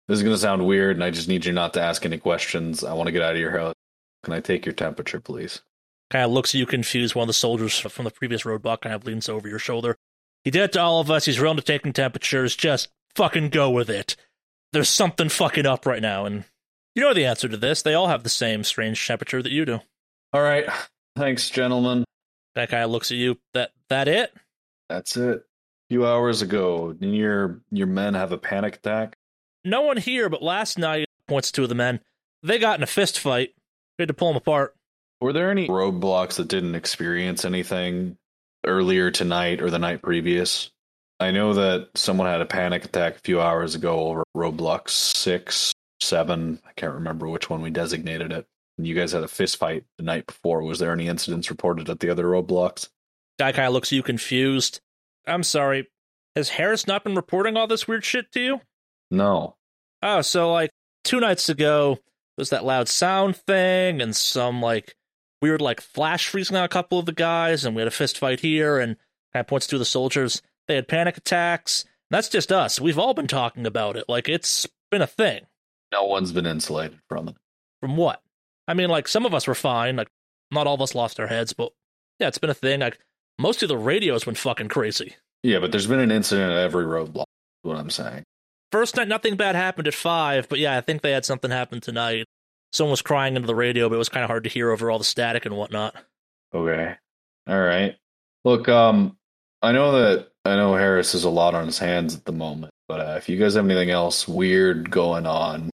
this 0.08 0.18
is 0.18 0.22
gonna 0.22 0.38
sound 0.38 0.66
weird, 0.66 0.96
and 0.96 1.04
I 1.04 1.10
just 1.10 1.28
need 1.28 1.44
you 1.44 1.52
not 1.52 1.74
to 1.74 1.82
ask 1.82 2.04
any 2.04 2.18
questions. 2.18 2.84
I 2.84 2.92
want 2.94 3.06
to 3.06 3.12
get 3.12 3.22
out 3.22 3.34
of 3.34 3.40
your 3.40 3.56
house. 3.56 3.74
Can 4.24 4.32
I 4.32 4.40
take 4.40 4.66
your 4.66 4.74
temperature, 4.74 5.20
please? 5.20 5.62
Kind 6.10 6.24
of 6.24 6.30
looks 6.30 6.54
at 6.54 6.58
you 6.58 6.66
confused. 6.66 7.14
One 7.14 7.24
of 7.24 7.28
the 7.28 7.34
soldiers 7.34 7.78
from 7.78 8.04
the 8.04 8.10
previous 8.10 8.42
roadblock 8.42 8.80
kind 8.80 8.94
of 8.94 9.04
leans 9.04 9.28
over 9.28 9.48
your 9.48 9.58
shoulder. 9.58 9.96
He 10.44 10.50
did 10.50 10.62
it 10.62 10.72
to 10.72 10.80
all 10.80 11.00
of 11.00 11.10
us. 11.10 11.26
He's 11.26 11.40
willing 11.40 11.58
to 11.58 11.62
taking 11.62 11.92
temperatures. 11.92 12.56
Just 12.56 12.88
fucking 13.14 13.50
go 13.50 13.70
with 13.70 13.90
it. 13.90 14.16
There's 14.72 14.88
something 14.88 15.28
fucking 15.28 15.66
up 15.66 15.86
right 15.86 16.02
now, 16.02 16.24
and 16.24 16.44
you 16.94 17.02
know 17.02 17.14
the 17.14 17.26
answer 17.26 17.48
to 17.48 17.56
this. 17.56 17.82
They 17.82 17.94
all 17.94 18.08
have 18.08 18.22
the 18.22 18.28
same 18.28 18.64
strange 18.64 19.06
temperature 19.06 19.42
that 19.42 19.52
you 19.52 19.64
do. 19.64 19.80
All 20.32 20.42
right, 20.42 20.66
thanks, 21.16 21.48
gentlemen. 21.48 22.04
That 22.54 22.70
guy 22.70 22.84
looks 22.84 23.10
at 23.10 23.16
you. 23.16 23.38
That 23.54 23.72
that 23.88 24.08
it? 24.08 24.34
That's 24.88 25.16
it. 25.16 25.38
A 25.38 25.88
few 25.90 26.06
hours 26.06 26.42
ago, 26.42 26.92
didn't 26.92 27.14
your 27.14 27.60
your 27.70 27.86
men 27.86 28.14
have 28.14 28.32
a 28.32 28.38
panic 28.38 28.76
attack? 28.76 29.16
No 29.64 29.82
one 29.82 29.96
here, 29.96 30.28
but 30.28 30.42
last 30.42 30.78
night, 30.78 31.06
points 31.26 31.52
to 31.52 31.66
the 31.66 31.74
men. 31.74 32.00
They 32.42 32.58
got 32.58 32.78
in 32.78 32.82
a 32.82 32.86
fist 32.86 33.18
fight. 33.18 33.50
We 33.98 34.02
had 34.02 34.08
to 34.08 34.14
pull 34.14 34.28
them 34.28 34.36
apart. 34.36 34.74
Were 35.20 35.32
there 35.32 35.50
any 35.50 35.68
roadblocks 35.68 36.36
that 36.36 36.48
didn't 36.48 36.76
experience 36.76 37.44
anything 37.44 38.16
earlier 38.64 39.10
tonight 39.10 39.60
or 39.60 39.70
the 39.70 39.78
night 39.78 40.02
previous? 40.02 40.70
I 41.20 41.32
know 41.32 41.54
that 41.54 41.88
someone 41.96 42.28
had 42.28 42.40
a 42.40 42.46
panic 42.46 42.84
attack 42.84 43.16
a 43.16 43.20
few 43.20 43.40
hours 43.40 43.74
ago 43.74 43.98
over 43.98 44.22
roadblock 44.36 44.88
six, 44.88 45.72
seven. 46.00 46.60
I 46.64 46.70
can't 46.76 46.94
remember 46.94 47.28
which 47.28 47.50
one 47.50 47.60
we 47.60 47.70
designated 47.70 48.32
it. 48.32 48.46
And 48.76 48.86
you 48.86 48.94
guys 48.94 49.10
had 49.10 49.24
a 49.24 49.28
fist 49.28 49.56
fight 49.56 49.84
the 49.96 50.04
night 50.04 50.26
before. 50.26 50.62
Was 50.62 50.78
there 50.78 50.92
any 50.92 51.08
incidents 51.08 51.50
reported 51.50 51.90
at 51.90 51.98
the 51.98 52.10
other 52.10 52.26
roadblocks? 52.26 52.88
Guy 53.38 53.52
kind 53.52 53.68
of 53.68 53.72
looks 53.72 53.88
at 53.88 53.96
you 53.96 54.02
confused. 54.02 54.80
I'm 55.26 55.42
sorry. 55.42 55.88
Has 56.34 56.50
Harris 56.50 56.86
not 56.86 57.04
been 57.04 57.14
reporting 57.14 57.56
all 57.56 57.66
this 57.66 57.86
weird 57.86 58.04
shit 58.04 58.32
to 58.32 58.40
you? 58.40 58.60
No. 59.10 59.56
Oh, 60.02 60.22
so 60.22 60.52
like 60.52 60.70
two 61.04 61.20
nights 61.20 61.48
ago, 61.48 61.98
there's 62.36 62.50
that 62.50 62.64
loud 62.64 62.88
sound 62.88 63.36
thing 63.36 64.00
and 64.00 64.14
some 64.14 64.60
like 64.62 64.94
weird 65.42 65.60
like 65.60 65.80
flash 65.80 66.28
freezing 66.28 66.56
out 66.56 66.64
a 66.64 66.68
couple 66.68 66.98
of 66.98 67.06
the 67.06 67.12
guys, 67.12 67.64
and 67.64 67.74
we 67.74 67.80
had 67.80 67.88
a 67.88 67.92
fist 67.92 68.18
fight 68.18 68.40
here, 68.40 68.78
and 68.78 68.96
kind 69.32 69.42
of 69.42 69.46
points 69.46 69.66
to 69.68 69.78
the 69.78 69.84
soldiers. 69.84 70.42
They 70.66 70.74
had 70.74 70.88
panic 70.88 71.16
attacks. 71.16 71.84
That's 72.10 72.28
just 72.28 72.52
us. 72.52 72.80
We've 72.80 72.98
all 72.98 73.14
been 73.14 73.26
talking 73.26 73.66
about 73.66 73.96
it. 73.96 74.04
Like 74.08 74.28
it's 74.28 74.66
been 74.90 75.02
a 75.02 75.06
thing. 75.06 75.46
No 75.92 76.04
one's 76.04 76.32
been 76.32 76.46
insulated 76.46 76.98
from 77.08 77.28
it. 77.28 77.36
From 77.80 77.96
what? 77.96 78.22
I 78.66 78.74
mean, 78.74 78.88
like 78.88 79.08
some 79.08 79.26
of 79.26 79.34
us 79.34 79.46
were 79.46 79.54
fine. 79.54 79.96
Like 79.96 80.08
not 80.50 80.66
all 80.66 80.74
of 80.74 80.82
us 80.82 80.94
lost 80.94 81.20
our 81.20 81.26
heads, 81.26 81.52
but 81.52 81.72
yeah, 82.18 82.28
it's 82.28 82.38
been 82.38 82.50
a 82.50 82.54
thing. 82.54 82.80
Like 82.80 82.98
most 83.38 83.62
of 83.62 83.68
the 83.68 83.78
radio's 83.78 84.24
been 84.24 84.34
fucking 84.34 84.68
crazy. 84.68 85.16
Yeah, 85.42 85.60
but 85.60 85.70
there's 85.70 85.86
been 85.86 86.00
an 86.00 86.10
incident 86.10 86.52
at 86.52 86.58
every 86.58 86.84
roadblock. 86.84 87.22
Is 87.22 87.62
what 87.62 87.76
I'm 87.76 87.90
saying. 87.90 88.24
First 88.70 88.96
night, 88.96 89.08
nothing 89.08 89.36
bad 89.36 89.54
happened 89.54 89.88
at 89.88 89.94
five, 89.94 90.48
but 90.48 90.58
yeah, 90.58 90.76
I 90.76 90.80
think 90.80 91.02
they 91.02 91.12
had 91.12 91.24
something 91.24 91.50
happen 91.50 91.80
tonight. 91.80 92.26
Someone 92.72 92.90
was 92.90 93.02
crying 93.02 93.34
into 93.34 93.46
the 93.46 93.54
radio, 93.54 93.88
but 93.88 93.94
it 93.94 93.98
was 93.98 94.10
kind 94.10 94.24
of 94.24 94.28
hard 94.28 94.44
to 94.44 94.50
hear 94.50 94.70
over 94.70 94.90
all 94.90 94.98
the 94.98 95.04
static 95.04 95.46
and 95.46 95.56
whatnot. 95.56 95.94
Okay. 96.54 96.94
All 97.46 97.60
right. 97.60 97.96
Look, 98.44 98.68
um, 98.68 99.16
I 99.62 99.72
know 99.72 99.92
that 99.92 100.28
I 100.44 100.56
know 100.56 100.74
Harris 100.74 101.12
has 101.12 101.24
a 101.24 101.30
lot 101.30 101.54
on 101.54 101.66
his 101.66 101.78
hands 101.78 102.14
at 102.14 102.24
the 102.24 102.32
moment, 102.32 102.72
but 102.86 103.00
uh, 103.00 103.14
if 103.16 103.28
you 103.28 103.38
guys 103.38 103.54
have 103.54 103.64
anything 103.64 103.90
else 103.90 104.28
weird 104.28 104.90
going 104.90 105.26
on, 105.26 105.70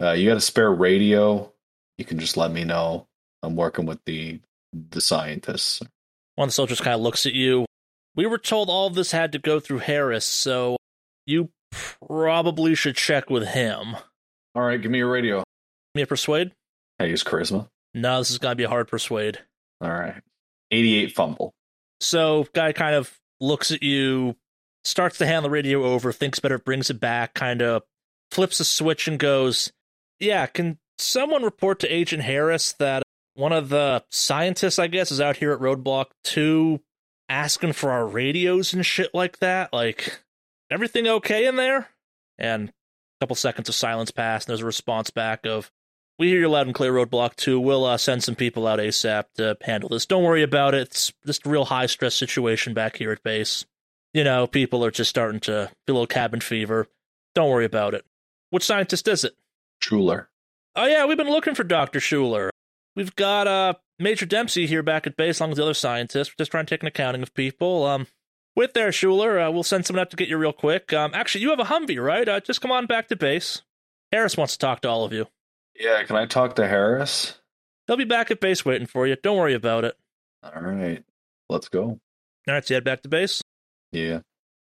uh, 0.00 0.12
you 0.12 0.28
got 0.28 0.36
a 0.36 0.40
spare 0.40 0.72
radio, 0.72 1.52
you 1.98 2.04
can 2.04 2.18
just 2.18 2.36
let 2.36 2.52
me 2.52 2.64
know. 2.64 3.06
I'm 3.42 3.56
working 3.56 3.86
with 3.86 4.00
the 4.06 4.40
the 4.72 5.00
scientists. 5.00 5.82
One 6.36 6.46
of 6.46 6.48
the 6.50 6.54
soldiers 6.54 6.80
kind 6.80 6.94
of 6.94 7.00
looks 7.00 7.26
at 7.26 7.34
you. 7.34 7.66
We 8.14 8.26
were 8.26 8.38
told 8.38 8.70
all 8.70 8.86
of 8.86 8.94
this 8.94 9.10
had 9.10 9.32
to 9.32 9.38
go 9.38 9.60
through 9.60 9.78
Harris, 9.78 10.24
so 10.24 10.76
you 11.26 11.50
probably 12.00 12.74
should 12.74 12.96
check 12.96 13.28
with 13.28 13.48
him. 13.48 13.96
All 14.54 14.62
right, 14.62 14.80
give 14.80 14.90
me 14.90 14.98
your 14.98 15.10
radio. 15.10 15.42
Me 15.94 16.02
a 16.02 16.06
persuade? 16.06 16.52
I 16.98 17.04
use 17.04 17.24
charisma. 17.24 17.68
No, 17.94 18.18
this 18.18 18.30
is 18.30 18.38
gonna 18.38 18.54
be 18.54 18.64
a 18.64 18.68
hard 18.68 18.88
persuade. 18.88 19.38
All 19.80 19.90
right. 19.90 20.22
88 20.70 21.12
fumble. 21.12 21.52
So 22.00 22.46
guy 22.54 22.72
kind 22.72 22.94
of 22.94 23.18
looks 23.40 23.70
at 23.70 23.82
you, 23.82 24.36
starts 24.84 25.18
to 25.18 25.26
hand 25.26 25.44
the 25.44 25.50
radio 25.50 25.84
over, 25.84 26.12
thinks 26.12 26.38
better, 26.38 26.58
brings 26.58 26.90
it 26.90 27.00
back, 27.00 27.34
kind 27.34 27.62
of 27.62 27.82
flips 28.30 28.60
a 28.60 28.64
switch 28.64 29.08
and 29.08 29.18
goes, 29.18 29.72
"Yeah, 30.18 30.46
can 30.46 30.78
someone 30.98 31.42
report 31.42 31.78
to 31.80 31.88
Agent 31.88 32.22
Harris 32.22 32.72
that 32.74 33.02
one 33.36 33.52
of 33.52 33.68
the 33.68 34.04
scientists, 34.10 34.78
I 34.78 34.86
guess, 34.86 35.10
is 35.10 35.20
out 35.20 35.36
here 35.36 35.52
at 35.52 35.60
Roadblock 35.60 36.06
2 36.24 36.80
asking 37.28 37.72
for 37.72 37.90
our 37.90 38.06
radios 38.06 38.72
and 38.72 38.84
shit 38.84 39.14
like 39.14 39.38
that? 39.38 39.72
Like, 39.72 40.20
everything 40.70 41.06
okay 41.06 41.46
in 41.46 41.56
there?" 41.56 41.88
And 42.38 42.68
a 42.68 42.72
couple 43.20 43.36
seconds 43.36 43.68
of 43.68 43.74
silence 43.74 44.10
pass, 44.10 44.44
and 44.44 44.50
there's 44.50 44.62
a 44.62 44.66
response 44.66 45.10
back 45.10 45.46
of, 45.46 45.70
we 46.18 46.28
hear 46.28 46.40
you 46.40 46.48
loud 46.48 46.66
and 46.66 46.74
clear, 46.74 46.92
Roadblock 46.92 47.36
2. 47.36 47.60
We'll 47.60 47.84
uh, 47.84 47.98
send 47.98 48.24
some 48.24 48.34
people 48.34 48.66
out 48.66 48.78
ASAP 48.78 49.24
to 49.36 49.56
handle 49.62 49.90
this. 49.90 50.06
Don't 50.06 50.24
worry 50.24 50.42
about 50.42 50.74
it. 50.74 50.82
It's 50.82 51.12
just 51.26 51.46
a 51.46 51.50
real 51.50 51.66
high 51.66 51.86
stress 51.86 52.14
situation 52.14 52.72
back 52.72 52.96
here 52.96 53.12
at 53.12 53.22
base. 53.22 53.66
You 54.14 54.24
know, 54.24 54.46
people 54.46 54.82
are 54.84 54.90
just 54.90 55.10
starting 55.10 55.40
to 55.40 55.70
feel 55.86 55.94
a 55.94 55.98
little 55.98 56.06
cabin 56.06 56.40
fever. 56.40 56.88
Don't 57.34 57.50
worry 57.50 57.66
about 57.66 57.92
it. 57.92 58.04
Which 58.48 58.64
scientist 58.64 59.06
is 59.08 59.24
it? 59.24 59.34
Schuler. 59.82 60.30
Oh, 60.74 60.86
yeah, 60.86 61.04
we've 61.04 61.18
been 61.18 61.30
looking 61.30 61.54
for 61.54 61.64
Dr. 61.64 62.00
Schuler. 62.00 62.50
We've 62.96 63.14
got 63.14 63.46
uh, 63.46 63.74
Major 63.98 64.26
Dempsey 64.26 64.66
here 64.66 64.82
back 64.82 65.06
at 65.06 65.16
base, 65.16 65.38
along 65.38 65.50
with 65.50 65.58
the 65.58 65.62
other 65.64 65.74
scientists. 65.74 66.30
We're 66.30 66.42
just 66.42 66.50
trying 66.50 66.66
to 66.66 66.70
take 66.74 66.82
an 66.82 66.88
accounting 66.88 67.22
of 67.22 67.34
people. 67.34 67.84
Um, 67.84 68.06
Wait 68.56 68.72
there, 68.72 68.90
Schuler. 68.90 69.38
Uh, 69.38 69.50
we'll 69.50 69.62
send 69.62 69.84
someone 69.84 70.00
out 70.00 70.10
to 70.10 70.16
get 70.16 70.28
you 70.28 70.38
real 70.38 70.52
quick. 70.52 70.90
Um, 70.94 71.10
actually, 71.12 71.42
you 71.42 71.50
have 71.50 71.60
a 71.60 71.64
Humvee, 71.64 72.02
right? 72.02 72.26
Uh, 72.26 72.40
just 72.40 72.62
come 72.62 72.72
on 72.72 72.86
back 72.86 73.08
to 73.08 73.16
base. 73.16 73.60
Harris 74.10 74.36
wants 74.38 74.54
to 74.54 74.58
talk 74.58 74.80
to 74.80 74.88
all 74.88 75.04
of 75.04 75.12
you. 75.12 75.26
Yeah, 75.78 76.02
can 76.04 76.16
I 76.16 76.24
talk 76.24 76.56
to 76.56 76.66
Harris? 76.66 77.38
He'll 77.86 77.98
be 77.98 78.04
back 78.04 78.30
at 78.30 78.40
base 78.40 78.64
waiting 78.64 78.86
for 78.86 79.06
you. 79.06 79.14
Don't 79.22 79.36
worry 79.36 79.52
about 79.52 79.84
it. 79.84 79.94
All 80.42 80.62
right, 80.62 81.04
let's 81.50 81.68
go. 81.68 81.82
All 81.82 81.98
right, 82.48 82.66
so 82.66 82.72
you 82.72 82.76
head 82.76 82.84
back 82.84 83.02
to 83.02 83.10
base. 83.10 83.42
Yeah, 83.92 84.20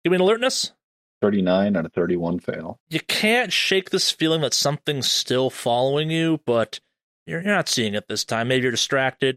Give 0.04 0.12
me 0.12 0.16
an 0.16 0.22
alertness. 0.22 0.72
39 1.20 1.76
out 1.76 1.84
of 1.84 1.92
31 1.92 2.38
fail. 2.38 2.78
You 2.88 3.00
can't 3.00 3.52
shake 3.52 3.90
this 3.90 4.10
feeling 4.10 4.40
that 4.42 4.54
something's 4.54 5.10
still 5.10 5.50
following 5.50 6.10
you, 6.10 6.40
but 6.46 6.78
you're 7.26 7.42
you're 7.42 7.54
not 7.54 7.68
seeing 7.68 7.94
it 7.94 8.08
this 8.08 8.24
time. 8.24 8.48
Maybe 8.48 8.62
you're 8.62 8.70
distracted. 8.70 9.36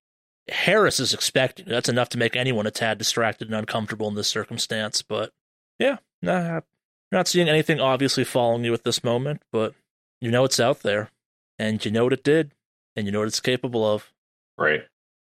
Harris 0.49 0.99
is 0.99 1.13
expecting. 1.13 1.65
That's 1.67 1.89
enough 1.89 2.09
to 2.09 2.17
make 2.17 2.35
anyone 2.35 2.67
a 2.67 2.71
tad 2.71 2.97
distracted 2.97 3.47
and 3.47 3.55
uncomfortable 3.55 4.07
in 4.07 4.15
this 4.15 4.27
circumstance. 4.27 5.01
But 5.01 5.31
yeah, 5.79 5.97
you're 6.21 6.63
not 7.11 7.27
seeing 7.27 7.49
anything 7.49 7.79
obviously 7.79 8.23
following 8.23 8.65
you 8.65 8.73
at 8.73 8.83
this 8.83 9.03
moment. 9.03 9.41
But 9.51 9.73
you 10.19 10.31
know 10.31 10.43
it's 10.43 10.59
out 10.59 10.81
there, 10.81 11.11
and 11.57 11.83
you 11.83 11.91
know 11.91 12.03
what 12.03 12.13
it 12.13 12.23
did, 12.23 12.51
and 12.95 13.05
you 13.05 13.11
know 13.11 13.19
what 13.19 13.27
it's 13.27 13.39
capable 13.39 13.85
of. 13.85 14.11
Right. 14.57 14.83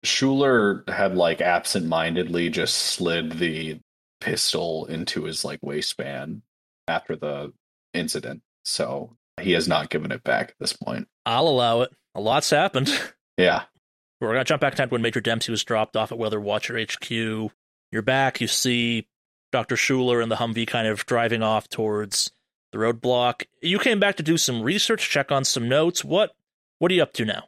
Schuler 0.02 0.82
had 0.88 1.14
like 1.14 1.40
absent-mindedly 1.42 2.48
just 2.48 2.74
slid 2.74 3.32
the 3.32 3.80
pistol 4.20 4.86
into 4.86 5.24
his 5.24 5.44
like 5.44 5.58
waistband 5.62 6.42
after 6.88 7.16
the 7.16 7.52
incident. 7.92 8.42
So 8.64 9.16
he 9.40 9.52
has 9.52 9.68
not 9.68 9.90
given 9.90 10.12
it 10.12 10.22
back 10.22 10.50
at 10.50 10.54
this 10.58 10.72
point. 10.72 11.08
I'll 11.26 11.48
allow 11.48 11.82
it. 11.82 11.92
A 12.14 12.20
lot's 12.20 12.50
happened. 12.50 12.90
Yeah. 13.36 13.62
We're 14.20 14.32
gonna 14.32 14.44
jump 14.44 14.60
back 14.60 14.74
to 14.74 14.86
when 14.86 15.00
Major 15.00 15.22
Dempsey 15.22 15.50
was 15.50 15.64
dropped 15.64 15.96
off 15.96 16.12
at 16.12 16.18
Weather 16.18 16.40
Watcher 16.40 16.78
HQ. 16.78 17.10
You're 17.10 18.02
back. 18.02 18.40
You 18.40 18.48
see 18.48 19.08
Dr. 19.50 19.76
Schuler 19.76 20.20
and 20.20 20.30
the 20.30 20.36
Humvee 20.36 20.66
kind 20.66 20.86
of 20.86 21.06
driving 21.06 21.42
off 21.42 21.68
towards 21.68 22.30
the 22.72 22.78
roadblock. 22.78 23.44
You 23.62 23.78
came 23.78 23.98
back 23.98 24.16
to 24.16 24.22
do 24.22 24.36
some 24.36 24.62
research, 24.62 25.08
check 25.08 25.32
on 25.32 25.44
some 25.44 25.68
notes. 25.68 26.04
What 26.04 26.32
what 26.78 26.90
are 26.90 26.94
you 26.94 27.02
up 27.02 27.14
to 27.14 27.24
now? 27.24 27.44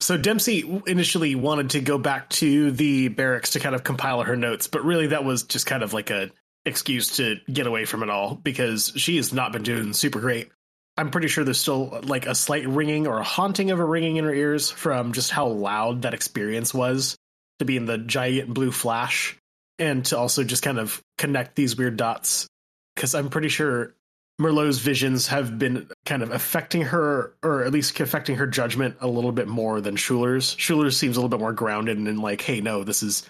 So 0.00 0.16
Dempsey 0.16 0.82
initially 0.86 1.34
wanted 1.34 1.70
to 1.70 1.80
go 1.80 1.98
back 1.98 2.28
to 2.30 2.70
the 2.70 3.08
barracks 3.08 3.50
to 3.50 3.60
kind 3.60 3.74
of 3.74 3.84
compile 3.84 4.22
her 4.22 4.36
notes, 4.36 4.66
but 4.66 4.84
really 4.84 5.08
that 5.08 5.24
was 5.24 5.44
just 5.44 5.66
kind 5.66 5.82
of 5.82 5.92
like 5.92 6.10
a 6.10 6.30
excuse 6.66 7.16
to 7.16 7.36
get 7.52 7.66
away 7.66 7.84
from 7.84 8.02
it 8.02 8.10
all 8.10 8.34
because 8.34 8.92
she 8.96 9.16
has 9.16 9.32
not 9.32 9.52
been 9.52 9.62
doing 9.62 9.92
super 9.92 10.20
great. 10.20 10.50
I'm 10.96 11.10
pretty 11.10 11.28
sure 11.28 11.44
there's 11.44 11.58
still 11.58 12.00
like 12.04 12.26
a 12.26 12.34
slight 12.34 12.66
ringing 12.68 13.06
or 13.06 13.18
a 13.18 13.24
haunting 13.24 13.70
of 13.70 13.80
a 13.80 13.84
ringing 13.84 14.16
in 14.16 14.24
her 14.24 14.34
ears 14.34 14.70
from 14.70 15.12
just 15.12 15.30
how 15.30 15.46
loud 15.46 16.02
that 16.02 16.14
experience 16.14 16.72
was 16.72 17.16
to 17.58 17.64
be 17.64 17.76
in 17.76 17.86
the 17.86 17.98
giant 17.98 18.52
blue 18.52 18.70
flash 18.70 19.36
and 19.78 20.04
to 20.06 20.18
also 20.18 20.44
just 20.44 20.62
kind 20.62 20.78
of 20.78 21.02
connect 21.18 21.56
these 21.56 21.76
weird 21.76 21.96
dots 21.96 22.46
because 22.94 23.14
I'm 23.14 23.28
pretty 23.28 23.48
sure 23.48 23.94
Merlot's 24.38 24.78
visions 24.78 25.28
have 25.28 25.58
been 25.58 25.88
kind 26.04 26.22
of 26.22 26.30
affecting 26.30 26.82
her, 26.82 27.34
or 27.42 27.64
at 27.64 27.72
least 27.72 27.98
affecting 28.00 28.36
her 28.36 28.46
judgment 28.46 28.96
a 29.00 29.06
little 29.06 29.32
bit 29.32 29.46
more 29.46 29.80
than 29.80 29.96
Schuler's. 29.96 30.56
Schuler's 30.58 30.96
seems 30.96 31.16
a 31.16 31.20
little 31.20 31.28
bit 31.28 31.40
more 31.40 31.52
grounded 31.52 31.98
and 31.98 32.20
like, 32.20 32.40
hey, 32.40 32.60
no, 32.60 32.82
this 32.82 33.02
is 33.02 33.28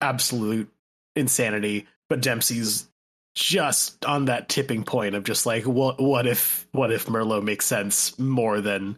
absolute 0.00 0.70
insanity. 1.14 1.86
But 2.08 2.22
Dempsey's 2.22 2.88
just 3.36 4.04
on 4.04 4.24
that 4.24 4.48
tipping 4.48 4.82
point 4.82 5.14
of 5.14 5.22
just 5.22 5.46
like, 5.46 5.64
what, 5.64 6.00
what 6.00 6.26
if, 6.26 6.66
what 6.72 6.90
if 6.90 7.06
Merlot 7.06 7.44
makes 7.44 7.66
sense 7.66 8.18
more 8.18 8.60
than 8.60 8.96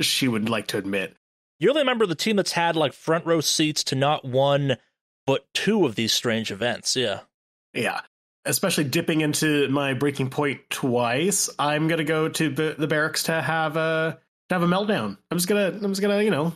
she 0.00 0.28
would 0.28 0.48
like 0.48 0.68
to 0.68 0.78
admit? 0.78 1.14
You're 1.58 1.74
the 1.74 1.84
member 1.84 2.04
of 2.04 2.08
the 2.08 2.14
team 2.14 2.36
that's 2.36 2.52
had 2.52 2.76
like 2.76 2.92
front 2.92 3.26
row 3.26 3.40
seats 3.40 3.84
to 3.84 3.94
not 3.94 4.24
one 4.24 4.76
but 5.26 5.44
two 5.54 5.84
of 5.86 5.94
these 5.94 6.12
strange 6.12 6.50
events. 6.50 6.96
Yeah. 6.96 7.20
Yeah. 7.74 8.00
Especially 8.44 8.84
dipping 8.84 9.20
into 9.20 9.68
my 9.68 9.94
breaking 9.94 10.30
point 10.30 10.60
twice, 10.70 11.48
I'm 11.58 11.86
gonna 11.86 12.02
go 12.02 12.28
to 12.28 12.50
b- 12.50 12.74
the 12.76 12.88
barracks 12.88 13.24
to 13.24 13.40
have 13.40 13.76
a 13.76 14.18
to 14.48 14.54
have 14.54 14.64
a 14.64 14.66
meltdown. 14.66 15.16
I'm 15.30 15.38
just 15.38 15.48
gonna 15.48 15.68
I'm 15.68 15.92
just 15.92 16.02
gonna 16.02 16.22
you 16.22 16.30
know 16.30 16.52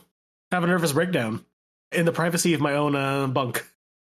have 0.51 0.65
a 0.65 0.67
nervous 0.67 0.91
breakdown 0.91 1.45
in 1.93 2.03
the 2.03 2.11
privacy 2.11 2.53
of 2.53 2.59
my 2.59 2.73
own 2.73 2.93
uh, 2.93 3.27
bunk. 3.27 3.65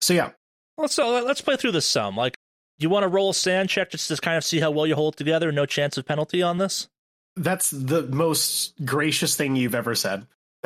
So 0.01 0.15
yeah, 0.15 0.31
Let's 0.79 0.95
so 0.95 1.23
let's 1.25 1.41
play 1.41 1.57
through 1.57 1.73
this 1.73 1.87
some. 1.87 2.17
Like, 2.17 2.39
you 2.79 2.91
want 2.91 3.05
to 3.05 3.09
roll 3.09 3.31
a 3.31 3.35
SAN 3.35 3.67
check 3.69 3.91
just 3.91 4.09
to 4.09 4.17
kind 4.17 4.37
of 4.37 4.45
see 4.45 4.61
how 4.61 4.71
well 4.71 4.87
you 4.87 4.95
hold 4.95 5.15
it 5.15 5.19
together? 5.19 5.51
No 5.53 5.67
chance 5.67 5.97
of 5.99 6.05
penalty 6.07 6.43
on 6.43 6.59
this. 6.59 6.89
that's 7.37 7.71
the 7.71 8.03
most 8.03 8.75
gracious 8.85 9.37
thing 9.37 9.57
you've 9.57 9.75
ever 9.75 9.95
said. 9.95 10.27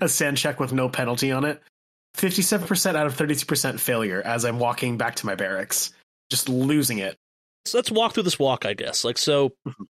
a 0.00 0.08
SAN 0.08 0.36
check 0.36 0.60
with 0.60 0.72
no 0.72 0.88
penalty 0.88 1.32
on 1.32 1.44
it. 1.44 1.60
57% 2.16 2.94
out 2.94 3.06
of 3.06 3.16
32% 3.16 3.80
failure 3.80 4.22
as 4.22 4.44
I'm 4.44 4.58
walking 4.58 4.96
back 4.96 5.16
to 5.16 5.26
my 5.26 5.34
barracks, 5.34 5.92
just 6.30 6.48
losing 6.48 6.98
it. 6.98 7.16
So 7.66 7.78
let's 7.78 7.90
walk 7.90 8.14
through 8.14 8.22
this 8.24 8.38
walk, 8.38 8.64
I 8.66 8.74
guess. 8.74 9.04
Like, 9.04 9.18
so 9.18 9.52
Mhm. 9.66 9.86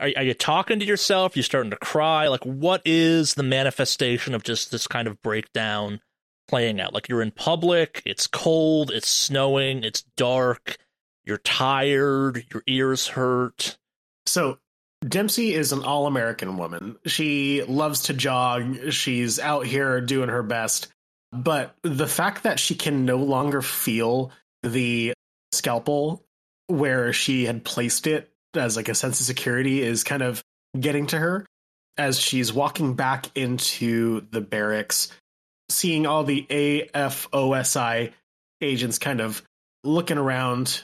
are, 0.00 0.10
are 0.16 0.22
you 0.24 0.34
talking 0.34 0.80
to 0.80 0.84
yourself? 0.84 1.36
You 1.36 1.42
starting 1.42 1.70
to 1.70 1.76
cry? 1.76 2.26
Like, 2.28 2.44
what 2.44 2.82
is 2.84 3.34
the 3.34 3.42
manifestation 3.42 4.34
of 4.34 4.42
just 4.42 4.70
this 4.70 4.86
kind 4.86 5.06
of 5.06 5.20
breakdown 5.22 6.00
playing 6.48 6.80
out? 6.80 6.92
Like, 6.92 7.08
you're 7.08 7.22
in 7.22 7.30
public, 7.30 8.02
it's 8.04 8.26
cold, 8.26 8.90
it's 8.90 9.08
snowing, 9.08 9.84
it's 9.84 10.02
dark, 10.16 10.76
you're 11.24 11.38
tired, 11.38 12.44
your 12.52 12.62
ears 12.66 13.06
hurt. 13.08 13.78
So 14.26 14.58
Dempsey 15.06 15.54
is 15.54 15.72
an 15.72 15.84
all-American 15.84 16.56
woman. 16.56 16.96
She 17.06 17.62
loves 17.62 18.04
to 18.04 18.14
jog. 18.14 18.90
She's 18.90 19.38
out 19.38 19.66
here 19.66 20.00
doing 20.00 20.28
her 20.28 20.42
best. 20.42 20.88
But 21.30 21.76
the 21.82 22.06
fact 22.06 22.44
that 22.44 22.58
she 22.58 22.74
can 22.74 23.04
no 23.04 23.18
longer 23.18 23.62
feel 23.62 24.32
the 24.62 25.12
scalpel 25.52 26.24
where 26.66 27.12
she 27.12 27.44
had 27.44 27.64
placed 27.64 28.06
it 28.06 28.30
as 28.54 28.76
like 28.76 28.88
a 28.88 28.94
sense 28.94 29.20
of 29.20 29.26
security 29.26 29.82
is 29.82 30.04
kind 30.04 30.22
of 30.22 30.42
getting 30.78 31.06
to 31.08 31.18
her 31.18 31.46
as 31.96 32.20
she's 32.20 32.52
walking 32.52 32.94
back 32.94 33.26
into 33.36 34.26
the 34.30 34.40
barracks, 34.40 35.12
seeing 35.68 36.06
all 36.06 36.24
the 36.24 36.46
AFOSI 36.48 38.12
agents 38.60 38.98
kind 38.98 39.20
of 39.20 39.42
looking 39.84 40.18
around. 40.18 40.82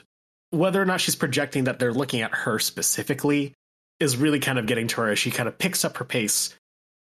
Whether 0.50 0.80
or 0.80 0.84
not 0.84 1.00
she's 1.00 1.16
projecting 1.16 1.64
that 1.64 1.78
they're 1.78 1.92
looking 1.92 2.20
at 2.20 2.32
her 2.32 2.58
specifically 2.58 3.54
is 4.00 4.16
really 4.16 4.40
kind 4.40 4.58
of 4.58 4.66
getting 4.66 4.88
to 4.88 5.00
her 5.00 5.16
she 5.16 5.30
kind 5.30 5.48
of 5.48 5.58
picks 5.58 5.84
up 5.84 5.96
her 5.98 6.04
pace 6.04 6.54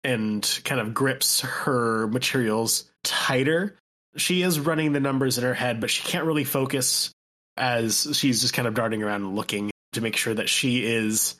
and 0.03 0.61
kind 0.63 0.81
of 0.81 0.93
grips 0.93 1.41
her 1.41 2.07
materials 2.07 2.89
tighter. 3.03 3.77
She 4.17 4.41
is 4.41 4.59
running 4.59 4.93
the 4.93 4.99
numbers 4.99 5.37
in 5.37 5.43
her 5.43 5.53
head, 5.53 5.79
but 5.79 5.89
she 5.89 6.03
can't 6.03 6.25
really 6.25 6.43
focus 6.43 7.11
as 7.57 8.07
she's 8.13 8.41
just 8.41 8.53
kind 8.53 8.67
of 8.67 8.73
darting 8.73 9.03
around 9.03 9.23
and 9.23 9.35
looking 9.35 9.71
to 9.93 10.01
make 10.01 10.15
sure 10.15 10.33
that 10.33 10.49
she 10.49 10.85
is 10.85 11.35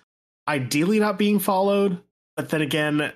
ideally 0.48 1.00
not 1.00 1.18
being 1.18 1.40
followed. 1.40 2.02
But 2.36 2.50
then 2.50 2.62
again, 2.62 3.12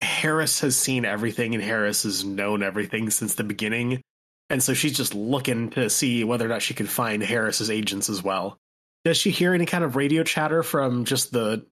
Harris 0.00 0.60
has 0.60 0.76
seen 0.76 1.04
everything 1.04 1.54
and 1.54 1.62
Harris 1.62 2.02
has 2.02 2.24
known 2.24 2.62
everything 2.62 3.10
since 3.10 3.34
the 3.34 3.44
beginning. 3.44 4.02
And 4.50 4.62
so 4.62 4.74
she's 4.74 4.96
just 4.96 5.14
looking 5.14 5.70
to 5.70 5.90
see 5.90 6.22
whether 6.22 6.44
or 6.44 6.48
not 6.48 6.62
she 6.62 6.74
can 6.74 6.86
find 6.86 7.22
Harris's 7.22 7.70
agents 7.70 8.08
as 8.08 8.22
well. 8.22 8.58
Does 9.04 9.16
she 9.16 9.30
hear 9.30 9.54
any 9.54 9.66
kind 9.66 9.84
of 9.84 9.96
radio 9.96 10.22
chatter 10.22 10.62
from 10.62 11.04
just 11.04 11.32
the 11.32 11.64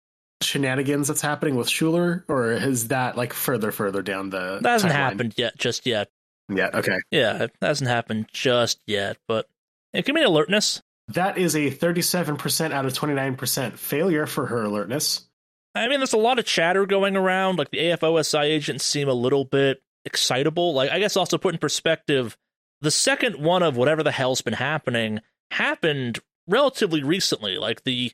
shenanigans 0.43 1.09
that's 1.09 1.21
happening 1.21 1.57
with 1.57 1.69
Schuler, 1.69 2.25
or 2.29 2.53
is 2.53 2.89
that 2.89 3.17
like 3.17 3.33
further, 3.33 3.73
further 3.73 4.03
down 4.03 4.31
the? 4.31 4.59
That 4.61 4.71
hasn't 4.71 4.93
timeline? 4.93 4.97
happened 4.97 5.35
yet, 5.37 5.59
just 5.59 5.87
yet. 5.87 6.11
Yeah. 6.49 6.71
Okay. 6.75 6.99
Yeah, 7.11 7.45
it 7.45 7.53
hasn't 7.63 7.89
happened 7.89 8.29
just 8.33 8.81
yet, 8.87 9.17
but 9.27 9.49
it 9.93 10.05
give 10.05 10.15
be 10.15 10.23
alertness. 10.23 10.83
That 11.09 11.39
is 11.39 11.57
a 11.57 11.71
thirty-seven 11.71 12.37
percent 12.37 12.73
out 12.75 12.87
of 12.87 12.95
twenty-nine 12.95 13.37
percent 13.37 13.79
failure 13.79 14.27
for 14.27 14.47
her 14.47 14.63
alertness. 14.63 15.27
I 15.75 15.89
mean, 15.89 15.99
there's 15.99 16.13
a 16.13 16.19
lot 16.19 16.39
of 16.39 16.45
chatter 16.45 16.87
going 16.87 17.17
around. 17.17 17.59
Like 17.59 17.71
the 17.71 17.79
AFOSI 17.79 18.45
agents 18.45 18.85
seem 18.85 19.09
a 19.09 19.15
little 19.15 19.45
bit 19.45 19.83
excitable. 20.05 20.73
Like, 20.75 20.91
I 20.91 20.99
guess 20.99 21.17
also 21.17 21.39
put 21.39 21.55
in 21.55 21.59
perspective, 21.59 22.37
the 22.81 22.91
second 22.91 23.43
one 23.43 23.63
of 23.63 23.77
whatever 23.77 24.03
the 24.03 24.13
hell's 24.13 24.43
been 24.43 24.55
happening 24.55 25.21
happened 25.51 26.21
relatively 26.47 27.03
recently. 27.03 27.57
Like 27.59 27.85
the 27.85 28.13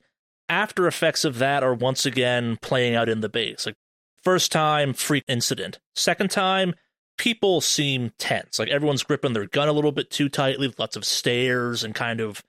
after 0.49 0.87
effects 0.87 1.25
of 1.25 1.39
that 1.39 1.63
are 1.63 1.75
once 1.75 2.07
again 2.07 2.57
playing 2.61 2.95
out 2.95 3.09
in 3.09 3.21
the 3.21 3.29
base. 3.29 3.67
Like 3.67 3.77
first 4.23 4.53
time, 4.53 4.93
freak 4.93 5.25
incident. 5.29 5.79
Second 5.95 6.31
time, 6.31 6.75
people 7.19 7.61
seem 7.61 8.13
tense. 8.19 8.59
Like 8.59 8.69
everyone's 8.69 9.03
gripping 9.03 9.33
their 9.33 9.47
gun 9.47 9.69
a 9.69 9.73
little 9.73 9.93
bit 9.93 10.11
too 10.11 10.29
tightly. 10.29 10.73
Lots 10.79 10.97
of 10.97 11.05
stares 11.05 11.85
and 11.85 11.95
kind 11.95 12.21
of 12.21 12.43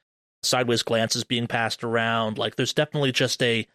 sideways 0.43 0.83
glances 0.83 1.23
being 1.23 1.47
passed 1.47 1.83
around. 1.83 2.37
Like 2.37 2.55
there's 2.55 2.73
definitely 2.73 3.11
just 3.11 3.41
a 3.43 3.67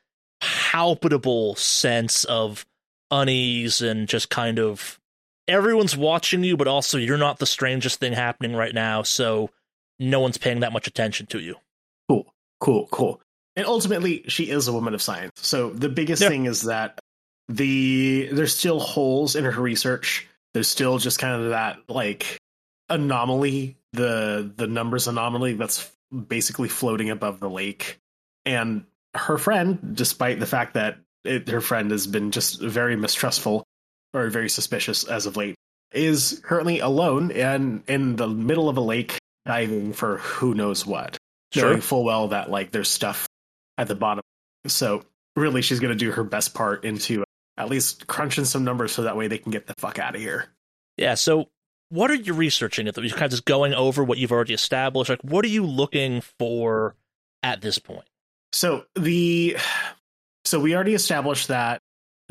palpable 0.76 1.54
sense 1.54 2.24
of 2.24 2.66
unease 3.10 3.80
and 3.80 4.08
just 4.08 4.28
kind 4.28 4.58
of 4.58 5.00
everyone's 5.48 5.96
watching 5.96 6.44
you, 6.44 6.54
but 6.56 6.68
also 6.68 6.98
you're 6.98 7.16
not 7.16 7.38
the 7.38 7.46
strangest 7.46 7.98
thing 7.98 8.12
happening 8.12 8.54
right 8.54 8.74
now, 8.74 9.02
so 9.02 9.48
no 9.98 10.20
one's 10.20 10.36
paying 10.36 10.60
that 10.60 10.72
much 10.72 10.86
attention 10.86 11.24
to 11.26 11.38
you. 11.38 11.54
Cool, 12.10 12.26
cool, 12.60 12.88
cool. 12.90 13.20
And 13.56 13.66
ultimately, 13.66 14.24
she 14.28 14.50
is 14.50 14.68
a 14.68 14.72
woman 14.72 14.92
of 14.92 15.00
science. 15.00 15.32
So 15.36 15.70
the 15.70 15.88
biggest 15.88 16.20
Yeah. 16.20 16.28
thing 16.28 16.44
is 16.44 16.62
that 16.64 16.98
the 17.48 18.28
there's 18.32 18.54
still 18.54 18.80
holes 18.80 19.34
in 19.34 19.44
her 19.44 19.60
research. 19.62 20.26
There's 20.52 20.68
still 20.68 20.98
just 20.98 21.18
kind 21.18 21.42
of 21.42 21.50
that 21.50 21.78
like 21.88 22.36
anomaly, 22.90 23.76
the 23.94 24.52
the 24.56 24.66
numbers 24.66 25.08
anomaly 25.08 25.54
that's 25.54 25.90
basically 26.28 26.68
floating 26.68 27.08
above 27.08 27.40
the 27.40 27.48
lake. 27.48 27.98
And 28.44 28.84
her 29.16 29.38
friend, 29.38 29.78
despite 29.94 30.40
the 30.40 30.46
fact 30.46 30.74
that 30.74 30.98
it, 31.24 31.48
her 31.48 31.60
friend 31.60 31.90
has 31.90 32.06
been 32.06 32.30
just 32.30 32.60
very 32.60 32.96
mistrustful 32.96 33.64
or 34.14 34.28
very 34.28 34.48
suspicious 34.48 35.04
as 35.04 35.26
of 35.26 35.36
late, 35.36 35.54
is 35.92 36.40
currently 36.44 36.80
alone 36.80 37.30
and 37.32 37.82
in 37.88 38.16
the 38.16 38.28
middle 38.28 38.68
of 38.68 38.76
a 38.76 38.80
lake 38.80 39.18
diving 39.44 39.92
for 39.92 40.18
who 40.18 40.54
knows 40.54 40.84
what, 40.86 41.16
Sure. 41.52 41.70
knowing 41.70 41.80
full 41.80 42.04
well 42.04 42.28
that 42.28 42.50
like 42.50 42.70
there's 42.72 42.88
stuff 42.88 43.26
at 43.78 43.88
the 43.88 43.94
bottom. 43.94 44.22
So 44.66 45.04
really, 45.36 45.62
she's 45.62 45.80
going 45.80 45.92
to 45.92 45.98
do 45.98 46.10
her 46.12 46.24
best 46.24 46.54
part 46.54 46.84
into 46.84 47.24
at 47.56 47.68
least 47.68 48.06
crunching 48.06 48.44
some 48.44 48.64
numbers 48.64 48.92
so 48.92 49.02
that 49.02 49.16
way 49.16 49.28
they 49.28 49.38
can 49.38 49.52
get 49.52 49.66
the 49.66 49.74
fuck 49.78 49.98
out 49.98 50.14
of 50.14 50.20
here. 50.20 50.46
Yeah. 50.96 51.14
So, 51.14 51.46
what 51.88 52.10
are 52.10 52.14
you 52.14 52.34
researching? 52.34 52.86
The, 52.86 53.00
you're 53.00 53.10
kind 53.10 53.24
of 53.26 53.30
just 53.30 53.44
going 53.44 53.72
over 53.74 54.02
what 54.02 54.18
you've 54.18 54.32
already 54.32 54.54
established. 54.54 55.08
Like, 55.08 55.22
what 55.22 55.44
are 55.44 55.48
you 55.48 55.64
looking 55.64 56.22
for 56.38 56.96
at 57.42 57.60
this 57.60 57.78
point? 57.78 58.06
So 58.56 58.86
the 58.94 59.58
so 60.46 60.58
we 60.58 60.74
already 60.74 60.94
established 60.94 61.48
that 61.48 61.82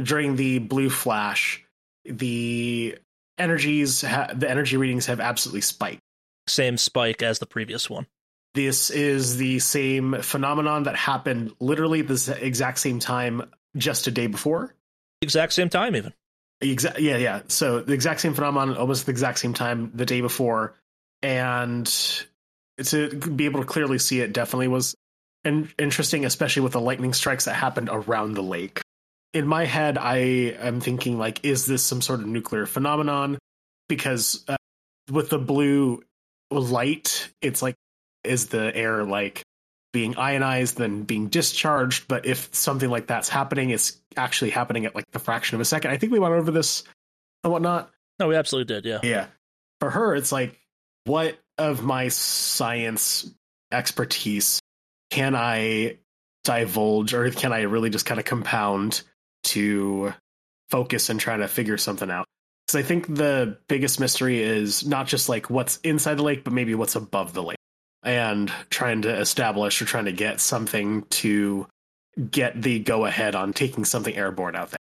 during 0.01 0.35
the 0.35 0.57
blue 0.57 0.89
flash, 0.89 1.63
the 2.03 2.97
energies 3.37 4.01
ha- 4.01 4.31
the 4.33 4.49
energy 4.49 4.75
readings 4.75 5.05
have 5.05 5.19
absolutely 5.19 5.61
spiked. 5.61 6.01
Same 6.47 6.77
spike 6.77 7.21
as 7.21 7.37
the 7.37 7.45
previous 7.45 7.91
one. 7.91 8.07
This 8.55 8.89
is 8.89 9.37
the 9.37 9.59
same 9.59 10.15
phenomenon 10.23 10.83
that 10.83 10.95
happened 10.95 11.53
literally 11.59 12.01
the 12.01 12.35
exact 12.43 12.79
same 12.79 12.97
time 12.97 13.43
just 13.77 14.07
a 14.07 14.11
day 14.11 14.25
before. 14.25 14.73
Exact 15.21 15.53
same 15.53 15.69
time, 15.69 15.95
even. 15.95 16.11
Exa- 16.63 16.97
yeah, 16.97 17.17
yeah. 17.17 17.41
So 17.49 17.81
the 17.81 17.93
exact 17.93 18.21
same 18.21 18.33
phenomenon, 18.33 18.77
almost 18.77 19.05
the 19.05 19.11
exact 19.11 19.37
same 19.37 19.53
time 19.53 19.91
the 19.93 20.07
day 20.07 20.21
before, 20.21 20.73
and 21.21 21.85
to 22.83 23.09
be 23.09 23.45
able 23.45 23.59
to 23.59 23.67
clearly 23.67 23.99
see 23.99 24.21
it 24.21 24.33
definitely 24.33 24.69
was 24.69 24.95
in- 25.45 25.69
interesting, 25.79 26.25
especially 26.25 26.63
with 26.63 26.73
the 26.73 26.81
lightning 26.81 27.13
strikes 27.13 27.45
that 27.45 27.53
happened 27.53 27.89
around 27.91 28.33
the 28.33 28.43
lake. 28.43 28.81
In 29.33 29.47
my 29.47 29.65
head, 29.65 29.97
I 29.97 30.17
am 30.17 30.79
thinking 30.81 31.17
like, 31.17 31.43
is 31.45 31.65
this 31.65 31.83
some 31.83 32.01
sort 32.01 32.19
of 32.21 32.27
nuclear 32.27 32.65
phenomenon? 32.65 33.37
Because 33.87 34.43
uh, 34.47 34.57
with 35.11 35.29
the 35.29 35.37
blue 35.39 36.03
light, 36.51 37.29
it's 37.41 37.61
like, 37.61 37.75
is 38.23 38.47
the 38.47 38.75
air 38.75 39.03
like 39.03 39.43
being 39.93 40.17
ionized 40.17 40.77
then 40.77 41.03
being 41.03 41.27
discharged 41.29 42.05
but 42.09 42.25
if 42.25 42.53
something 42.53 42.89
like 42.89 43.07
that's 43.07 43.29
happening 43.29 43.69
it's 43.69 43.97
actually 44.17 44.49
happening 44.49 44.85
at 44.85 44.93
like 44.93 45.05
the 45.13 45.19
fraction 45.19 45.55
of 45.55 45.61
a 45.61 45.65
second 45.65 45.89
i 45.89 45.95
think 45.95 46.11
we 46.11 46.19
went 46.19 46.33
over 46.33 46.51
this 46.51 46.83
and 47.45 47.53
whatnot 47.53 47.89
No, 48.19 48.27
we 48.27 48.35
absolutely 48.35 48.73
did. 48.73 48.83
Yeah. 48.85 48.99
yeah 49.03 49.27
for 49.79 49.89
her 49.89 50.13
it's 50.15 50.33
like 50.33 50.59
what 51.05 51.37
of 51.57 51.81
my 51.81 52.09
science 52.09 53.31
expertise 53.71 54.59
can 55.09 55.35
i 55.35 55.97
divulge 56.43 57.13
or 57.13 57.29
can 57.31 57.53
i 57.53 57.61
really 57.61 57.89
just 57.89 58.05
kind 58.05 58.19
of 58.19 58.25
compound 58.25 59.01
to 59.43 60.13
focus 60.69 61.09
and 61.09 61.19
try 61.19 61.37
to 61.37 61.47
figure 61.47 61.77
something 61.77 62.09
out 62.09 62.25
because 62.65 62.79
i 62.79 62.85
think 62.85 63.13
the 63.13 63.57
biggest 63.67 63.99
mystery 63.99 64.41
is 64.41 64.85
not 64.85 65.07
just 65.07 65.29
like 65.29 65.49
what's 65.49 65.77
inside 65.77 66.15
the 66.15 66.23
lake 66.23 66.43
but 66.43 66.53
maybe 66.53 66.75
what's 66.75 66.95
above 66.95 67.33
the 67.33 67.43
lake 67.43 67.57
and 68.05 68.51
trying 68.69 69.01
to 69.01 69.13
establish 69.13 69.81
or 69.81 69.85
trying 69.85 70.05
to 70.05 70.13
get 70.13 70.39
something 70.39 71.01
to 71.09 71.67
get 72.29 72.61
the 72.61 72.79
go 72.79 73.05
ahead 73.05 73.35
on 73.35 73.51
taking 73.51 73.83
something 73.83 74.15
airborne 74.15 74.55
out 74.55 74.69
there. 74.69 74.77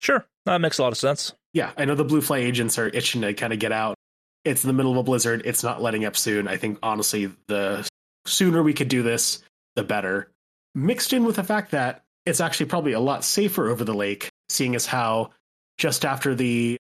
Sure. 0.00 0.24
That 0.46 0.60
makes 0.60 0.78
a 0.78 0.82
lot 0.82 0.92
of 0.92 0.98
sense. 0.98 1.34
Yeah, 1.52 1.72
I 1.76 1.84
know 1.84 1.96
the 1.96 2.04
blue 2.04 2.20
fly 2.20 2.38
agents 2.38 2.78
are 2.78 2.88
itching 2.88 3.22
to 3.22 3.34
kind 3.34 3.52
of 3.52 3.58
get 3.58 3.72
out. 3.72 3.96
It's 4.44 4.64
in 4.64 4.68
the 4.68 4.74
middle 4.74 4.92
of 4.92 4.96
a 4.96 5.02
blizzard. 5.02 5.42
It's 5.44 5.62
not 5.62 5.82
letting 5.82 6.04
up 6.04 6.16
soon. 6.16 6.46
I 6.46 6.56
think 6.56 6.78
honestly, 6.82 7.30
the 7.48 7.86
sooner 8.24 8.62
we 8.62 8.72
could 8.72 8.88
do 8.88 9.02
this, 9.02 9.42
the 9.78 9.84
better. 9.84 10.30
Mixed 10.74 11.12
in 11.12 11.24
with 11.24 11.36
the 11.36 11.44
fact 11.44 11.70
that 11.70 12.04
it's 12.26 12.40
actually 12.40 12.66
probably 12.66 12.92
a 12.92 13.00
lot 13.00 13.24
safer 13.24 13.70
over 13.70 13.84
the 13.84 13.94
lake, 13.94 14.28
seeing 14.48 14.74
as 14.74 14.84
how 14.84 15.30
just 15.78 16.04
after 16.04 16.34
the 16.34 16.76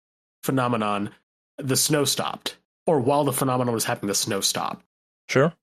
phenomenon, 0.43 1.09
the 1.57 1.75
snow 1.75 2.05
stopped, 2.05 2.57
or 2.85 2.99
while 2.99 3.23
the 3.23 3.33
phenomenon 3.33 3.73
was 3.73 3.83
happening, 3.83 4.07
the 4.07 4.15
snow 4.15 4.39
stopped. 4.41 4.85
Sure. 5.29 5.53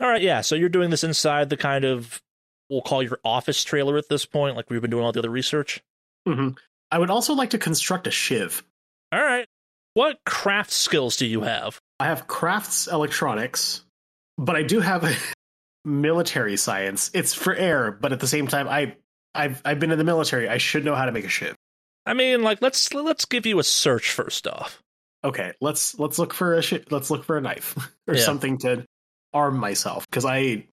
All 0.00 0.08
right. 0.08 0.20
Yeah. 0.22 0.40
So 0.40 0.54
you're 0.56 0.68
doing 0.68 0.90
this 0.90 1.04
inside 1.04 1.48
the 1.48 1.56
kind 1.56 1.84
of, 1.84 2.20
we'll 2.68 2.82
call 2.82 3.02
your 3.02 3.18
office 3.24 3.62
trailer 3.62 3.96
at 3.96 4.08
this 4.08 4.26
point, 4.26 4.56
like 4.56 4.68
we've 4.68 4.80
been 4.82 4.90
doing 4.90 5.04
all 5.04 5.12
the 5.12 5.20
other 5.20 5.30
research. 5.30 5.80
hmm 6.26 6.50
I 6.90 6.98
would 6.98 7.10
also 7.10 7.34
like 7.34 7.50
to 7.50 7.58
construct 7.58 8.08
a 8.08 8.10
shiv. 8.10 8.64
All 9.12 9.22
right. 9.22 9.46
What 9.94 10.18
craft 10.26 10.72
skills 10.72 11.16
do 11.16 11.26
you 11.26 11.42
have? 11.42 11.80
I 12.00 12.06
have 12.06 12.26
crafts 12.26 12.88
electronics, 12.88 13.84
but 14.36 14.56
I 14.56 14.62
do 14.62 14.80
have 14.80 15.04
military 15.84 16.56
science. 16.56 17.10
It's 17.14 17.34
for 17.34 17.54
air, 17.54 17.90
but 17.92 18.12
at 18.12 18.20
the 18.20 18.26
same 18.26 18.46
time, 18.46 18.68
I 18.68 18.96
I've 19.34 19.60
I've 19.64 19.80
been 19.80 19.90
in 19.90 19.98
the 19.98 20.04
military. 20.04 20.48
I 20.48 20.58
should 20.58 20.84
know 20.84 20.94
how 20.94 21.04
to 21.06 21.12
make 21.12 21.24
a 21.24 21.28
shiv. 21.28 21.54
I 22.06 22.14
mean, 22.14 22.42
like 22.42 22.60
let's 22.62 22.92
let's 22.94 23.24
give 23.24 23.46
you 23.46 23.58
a 23.58 23.64
search 23.64 24.10
first 24.10 24.46
off. 24.46 24.82
Okay, 25.24 25.52
let's 25.60 25.98
let's 25.98 26.18
look 26.18 26.32
for 26.32 26.54
a 26.54 26.62
shi 26.62 26.82
let's 26.90 27.10
look 27.10 27.24
for 27.24 27.36
a 27.36 27.40
knife 27.40 27.76
or 28.08 28.14
Yeah. 28.14 28.22
something 28.22 28.58
to 28.58 28.84
arm 29.32 29.58
myself 29.58 30.06
because 30.08 30.24
I 30.24 30.66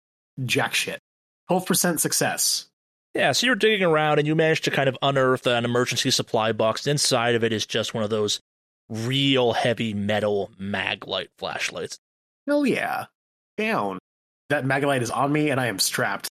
jack 0.43 0.73
shit. 0.73 0.99
Twelve 1.47 1.65
percent 1.65 1.99
success. 2.01 2.67
Yeah, 3.13 3.31
so 3.31 3.45
you're 3.45 3.55
digging 3.55 3.87
around 3.87 4.19
and 4.19 4.27
you 4.27 4.35
manage 4.35 4.61
to 4.61 4.71
kind 4.71 4.89
of 4.89 4.97
unearth 5.01 5.47
an 5.47 5.63
emergency 5.63 6.11
supply 6.11 6.51
box. 6.51 6.85
Inside 6.85 7.35
of 7.35 7.43
it 7.45 7.53
is 7.53 7.65
just 7.65 7.93
one 7.93 8.03
of 8.03 8.09
those 8.09 8.41
real 8.89 9.53
heavy 9.53 9.93
metal 9.93 10.51
mag 10.59 11.07
light 11.07 11.29
flashlights. 11.37 11.97
Hell 12.45 12.65
yeah, 12.65 13.05
down. 13.57 13.99
That 14.49 14.65
magalite 14.65 15.01
is 15.01 15.11
on 15.11 15.31
me, 15.31 15.49
and 15.49 15.59
I 15.59 15.67
am 15.67 15.79
strapped. 15.79 16.27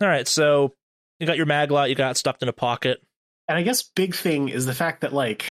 All 0.00 0.08
right, 0.08 0.28
so 0.28 0.72
you 1.18 1.26
got 1.26 1.36
your 1.36 1.46
mag 1.46 1.70
light, 1.70 1.88
you 1.88 1.96
got 1.96 2.12
it 2.12 2.16
stuffed 2.16 2.42
in 2.42 2.48
a 2.48 2.52
pocket. 2.52 3.02
And 3.48 3.56
I 3.56 3.62
guess 3.62 3.82
big 3.82 4.14
thing 4.14 4.48
is 4.48 4.66
the 4.66 4.74
fact 4.74 5.00
that 5.00 5.12
like 5.12 5.48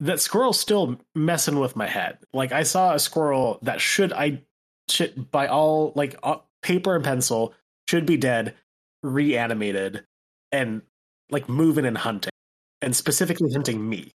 that 0.00 0.20
squirrel's 0.20 0.60
still 0.60 1.00
messing 1.14 1.58
with 1.58 1.76
my 1.76 1.86
head. 1.86 2.18
Like 2.32 2.52
I 2.52 2.64
saw 2.64 2.94
a 2.94 2.98
squirrel 2.98 3.58
that 3.62 3.80
should 3.80 4.12
I 4.12 4.42
should 4.88 5.30
by 5.30 5.46
all 5.46 5.92
like 5.94 6.16
uh, 6.22 6.36
paper 6.62 6.94
and 6.94 7.04
pencil 7.04 7.54
should 7.88 8.04
be 8.04 8.16
dead, 8.16 8.54
reanimated, 9.02 10.04
and 10.52 10.82
like 11.30 11.48
moving 11.48 11.86
and 11.86 11.96
hunting, 11.96 12.32
and 12.82 12.94
specifically 12.94 13.52
hunting 13.52 13.88
me. 13.88 14.10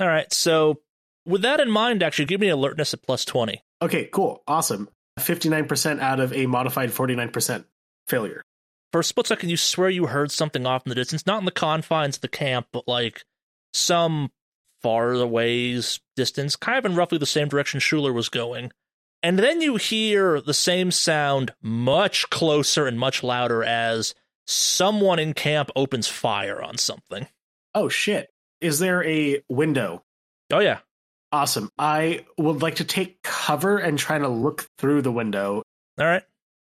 All 0.00 0.08
right, 0.08 0.32
so 0.32 0.80
with 1.26 1.42
that 1.42 1.60
in 1.60 1.70
mind, 1.70 2.02
actually, 2.02 2.26
give 2.26 2.40
me 2.40 2.48
alertness 2.48 2.94
at 2.94 3.02
plus 3.02 3.24
20. 3.24 3.60
Okay, 3.82 4.08
cool, 4.12 4.42
awesome. 4.46 4.88
Fifty 5.18 5.48
nine 5.48 5.66
percent 5.66 6.00
out 6.00 6.20
of 6.20 6.32
a 6.32 6.46
modified 6.46 6.92
forty 6.92 7.14
nine 7.14 7.30
percent 7.30 7.66
failure. 8.08 8.42
For 8.92 9.00
a 9.00 9.04
split 9.04 9.26
second, 9.26 9.48
you 9.48 9.56
swear 9.56 9.90
you 9.90 10.06
heard 10.06 10.30
something 10.30 10.66
off 10.66 10.86
in 10.86 10.90
the 10.90 10.94
distance, 10.94 11.26
not 11.26 11.40
in 11.40 11.44
the 11.44 11.50
confines 11.50 12.16
of 12.16 12.20
the 12.22 12.28
camp, 12.28 12.68
but 12.72 12.86
like 12.86 13.24
some 13.72 14.30
far 14.82 15.12
away 15.12 15.80
distance, 16.14 16.56
kind 16.56 16.78
of 16.78 16.84
in 16.84 16.96
roughly 16.96 17.18
the 17.18 17.26
same 17.26 17.48
direction 17.48 17.80
Schuler 17.80 18.12
was 18.12 18.28
going. 18.28 18.70
And 19.22 19.38
then 19.38 19.60
you 19.60 19.76
hear 19.76 20.40
the 20.40 20.54
same 20.54 20.90
sound 20.90 21.52
much 21.60 22.30
closer 22.30 22.86
and 22.86 22.98
much 22.98 23.22
louder 23.22 23.64
as 23.64 24.14
someone 24.46 25.18
in 25.18 25.34
camp 25.34 25.70
opens 25.74 26.06
fire 26.06 26.62
on 26.62 26.78
something. 26.78 27.26
Oh 27.74 27.88
shit! 27.88 28.30
Is 28.60 28.78
there 28.78 29.04
a 29.04 29.42
window? 29.48 30.04
Oh, 30.52 30.60
yeah. 30.60 30.78
Awesome. 31.32 31.70
I 31.78 32.24
would 32.38 32.62
like 32.62 32.76
to 32.76 32.84
take 32.84 33.22
cover 33.22 33.78
and 33.78 33.98
try 33.98 34.18
to 34.18 34.28
look 34.28 34.68
through 34.78 35.02
the 35.02 35.12
window. 35.12 35.62
All 35.98 36.06
right. 36.06 36.22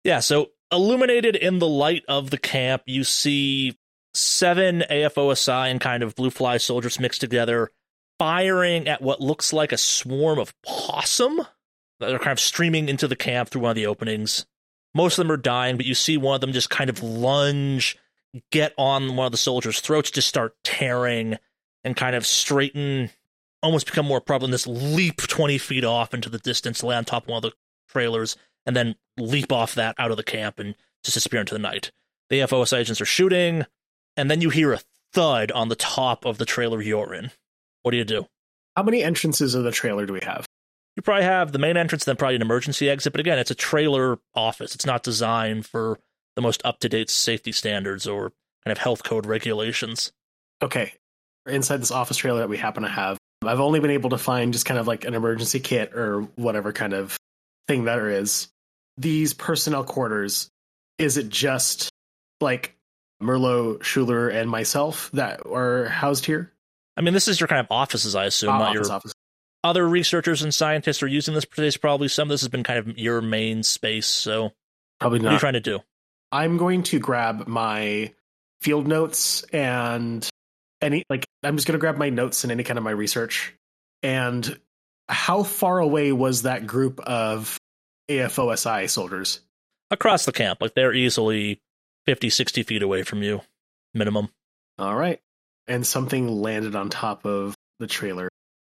Yeah, 0.04 0.20
so 0.20 0.50
illuminated 0.72 1.36
in 1.36 1.58
the 1.58 1.68
light 1.68 2.02
of 2.08 2.30
the 2.30 2.38
camp, 2.38 2.82
you 2.86 3.04
see 3.04 3.78
seven 4.14 4.84
AFOSI 4.90 5.70
and 5.70 5.80
kind 5.80 6.02
of 6.02 6.14
blue 6.14 6.30
fly 6.30 6.56
soldiers 6.56 7.00
mixed 7.00 7.20
together, 7.20 7.70
firing 8.18 8.88
at 8.88 9.02
what 9.02 9.20
looks 9.20 9.52
like 9.52 9.72
a 9.72 9.78
swarm 9.78 10.38
of 10.38 10.54
possum 10.64 11.40
that 12.00 12.12
are 12.12 12.18
kind 12.18 12.32
of 12.32 12.40
streaming 12.40 12.88
into 12.88 13.08
the 13.08 13.16
camp 13.16 13.48
through 13.48 13.62
one 13.62 13.70
of 13.70 13.76
the 13.76 13.86
openings. 13.86 14.46
Most 14.94 15.18
of 15.18 15.24
them 15.24 15.32
are 15.32 15.36
dying, 15.36 15.76
but 15.76 15.86
you 15.86 15.94
see 15.94 16.16
one 16.16 16.34
of 16.34 16.40
them 16.40 16.52
just 16.52 16.70
kind 16.70 16.90
of 16.90 17.02
lunge, 17.02 17.96
get 18.50 18.72
on 18.78 19.16
one 19.16 19.26
of 19.26 19.32
the 19.32 19.38
soldiers' 19.38 19.80
throats, 19.80 20.10
just 20.10 20.28
start 20.28 20.56
tearing, 20.64 21.36
and 21.84 21.96
kind 21.96 22.16
of 22.16 22.26
straighten, 22.26 23.10
almost 23.62 23.86
become 23.86 24.06
more 24.06 24.20
prevalent. 24.20 24.52
This 24.52 24.66
leap 24.66 25.16
20 25.18 25.58
feet 25.58 25.84
off 25.84 26.14
into 26.14 26.28
the 26.28 26.38
distance, 26.38 26.82
lay 26.82 26.96
on 26.96 27.04
top 27.04 27.24
of 27.24 27.28
one 27.28 27.44
of 27.44 27.50
the 27.50 27.56
trailers, 27.88 28.36
and 28.66 28.76
then 28.76 28.96
leap 29.18 29.52
off 29.52 29.74
that 29.74 29.94
out 29.98 30.10
of 30.10 30.16
the 30.16 30.22
camp 30.22 30.58
and 30.58 30.74
just 31.04 31.14
disappear 31.14 31.40
into 31.40 31.54
the 31.54 31.58
night. 31.58 31.90
The 32.30 32.46
FOS 32.46 32.72
agents 32.72 33.00
are 33.00 33.06
shooting, 33.06 33.64
and 34.16 34.30
then 34.30 34.40
you 34.40 34.50
hear 34.50 34.72
a 34.72 34.80
thud 35.12 35.50
on 35.52 35.68
the 35.68 35.76
top 35.76 36.24
of 36.24 36.38
the 36.38 36.44
trailer 36.44 36.82
you're 36.82 37.14
in. 37.14 37.30
What 37.82 37.92
do 37.92 37.96
you 37.96 38.04
do? 38.04 38.26
How 38.76 38.82
many 38.82 39.02
entrances 39.02 39.54
of 39.54 39.64
the 39.64 39.72
trailer 39.72 40.06
do 40.06 40.12
we 40.12 40.20
have? 40.22 40.46
You 40.96 41.02
probably 41.02 41.24
have 41.24 41.52
the 41.52 41.58
main 41.58 41.76
entrance, 41.76 42.04
then 42.04 42.16
probably 42.16 42.36
an 42.36 42.42
emergency 42.42 42.90
exit. 42.90 43.12
But 43.12 43.20
again, 43.20 43.38
it's 43.38 43.50
a 43.50 43.54
trailer 43.54 44.18
office. 44.34 44.74
It's 44.74 44.86
not 44.86 45.02
designed 45.02 45.64
for 45.64 45.98
the 46.36 46.42
most 46.42 46.60
up 46.64 46.80
to 46.80 46.88
date 46.88 47.08
safety 47.10 47.52
standards 47.52 48.06
or 48.06 48.32
kind 48.64 48.72
of 48.72 48.78
health 48.78 49.04
code 49.04 49.24
regulations. 49.24 50.12
Okay. 50.62 50.92
Inside 51.46 51.80
this 51.80 51.90
office 51.90 52.16
trailer 52.16 52.40
that 52.40 52.48
we 52.48 52.58
happen 52.58 52.82
to 52.82 52.88
have, 52.88 53.16
I've 53.44 53.60
only 53.60 53.80
been 53.80 53.90
able 53.92 54.10
to 54.10 54.18
find 54.18 54.52
just 54.52 54.66
kind 54.66 54.80
of 54.80 54.86
like 54.86 55.04
an 55.04 55.14
emergency 55.14 55.60
kit 55.60 55.94
or 55.94 56.22
whatever 56.36 56.72
kind 56.72 56.92
of 56.92 57.16
thing 57.68 57.84
there 57.84 58.08
is. 58.10 58.48
These 58.96 59.32
personnel 59.34 59.84
quarters, 59.84 60.48
is 60.98 61.16
it 61.16 61.28
just 61.28 61.90
like 62.40 62.74
Merlot, 63.22 63.82
Schuler, 63.84 64.28
and 64.28 64.50
myself 64.50 65.10
that 65.12 65.46
are 65.46 65.84
housed 65.86 66.26
here? 66.26 66.52
I 66.96 67.00
mean, 67.00 67.14
this 67.14 67.28
is 67.28 67.38
your 67.38 67.46
kind 67.46 67.60
of 67.60 67.68
offices, 67.70 68.16
I 68.16 68.24
assume, 68.24 68.50
Uh, 68.50 68.58
not 68.58 68.68
office, 68.76 68.88
your 68.88 68.96
office. 68.96 69.12
other 69.62 69.88
researchers 69.88 70.42
and 70.42 70.52
scientists 70.52 71.00
are 71.02 71.06
using 71.06 71.34
this 71.34 71.44
place. 71.44 71.76
Probably 71.76 72.08
some 72.08 72.28
of 72.28 72.30
this 72.30 72.40
has 72.40 72.48
been 72.48 72.64
kind 72.64 72.78
of 72.80 72.98
your 72.98 73.20
main 73.20 73.62
space. 73.62 74.06
So, 74.08 74.52
Probably 74.98 75.20
not. 75.20 75.24
what 75.26 75.30
are 75.30 75.34
you 75.34 75.38
trying 75.40 75.52
to 75.54 75.60
do? 75.60 75.78
I'm 76.32 76.56
going 76.56 76.82
to 76.84 76.98
grab 76.98 77.46
my 77.46 78.12
field 78.60 78.88
notes 78.88 79.44
and 79.52 80.28
any 80.80 81.04
like 81.10 81.26
I'm 81.42 81.56
just 81.56 81.66
going 81.66 81.78
to 81.78 81.80
grab 81.80 81.96
my 81.96 82.10
notes 82.10 82.44
and 82.44 82.52
any 82.52 82.64
kind 82.64 82.78
of 82.78 82.84
my 82.84 82.90
research. 82.90 83.54
And 84.02 84.58
how 85.08 85.42
far 85.42 85.78
away 85.78 86.12
was 86.12 86.42
that 86.42 86.66
group 86.66 87.00
of 87.00 87.58
AFOSI 88.08 88.88
soldiers? 88.90 89.40
Across 89.90 90.26
the 90.26 90.32
camp, 90.32 90.60
like 90.60 90.74
they're 90.74 90.92
easily 90.92 91.60
50, 92.06 92.30
60 92.30 92.62
feet 92.62 92.82
away 92.82 93.02
from 93.02 93.22
you, 93.22 93.40
minimum. 93.94 94.28
All 94.78 94.94
right. 94.94 95.20
And 95.66 95.86
something 95.86 96.28
landed 96.28 96.76
on 96.76 96.90
top 96.90 97.24
of 97.26 97.54
the 97.78 97.86
trailer. 97.86 98.28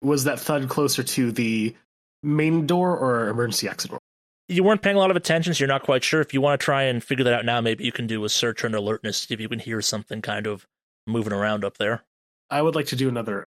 Was 0.01 0.23
that 0.23 0.39
thud 0.39 0.69
closer 0.69 1.03
to 1.03 1.31
the 1.31 1.75
main 2.23 2.65
door 2.65 2.97
or 2.97 3.29
emergency 3.29 3.67
exit 3.67 3.91
door? 3.91 3.99
You 4.47 4.63
weren't 4.63 4.81
paying 4.81 4.95
a 4.95 4.99
lot 4.99 5.11
of 5.11 5.17
attention, 5.17 5.53
so 5.53 5.59
you're 5.59 5.67
not 5.67 5.83
quite 5.83 6.03
sure. 6.03 6.19
If 6.19 6.33
you 6.33 6.41
want 6.41 6.59
to 6.59 6.63
try 6.63 6.83
and 6.83 7.03
figure 7.03 7.23
that 7.23 7.33
out 7.33 7.45
now, 7.45 7.61
maybe 7.61 7.85
you 7.85 7.91
can 7.91 8.07
do 8.07 8.23
a 8.25 8.29
search 8.29 8.63
and 8.63 8.75
alertness, 8.75 9.27
if 9.29 9.39
you 9.39 9.47
can 9.47 9.59
hear 9.59 9.81
something 9.81 10.21
kind 10.21 10.47
of 10.47 10.67
moving 11.07 11.33
around 11.33 11.63
up 11.63 11.77
there. 11.77 12.03
I 12.49 12.61
would 12.61 12.75
like 12.75 12.87
to 12.87 12.95
do 12.95 13.09
another 13.09 13.45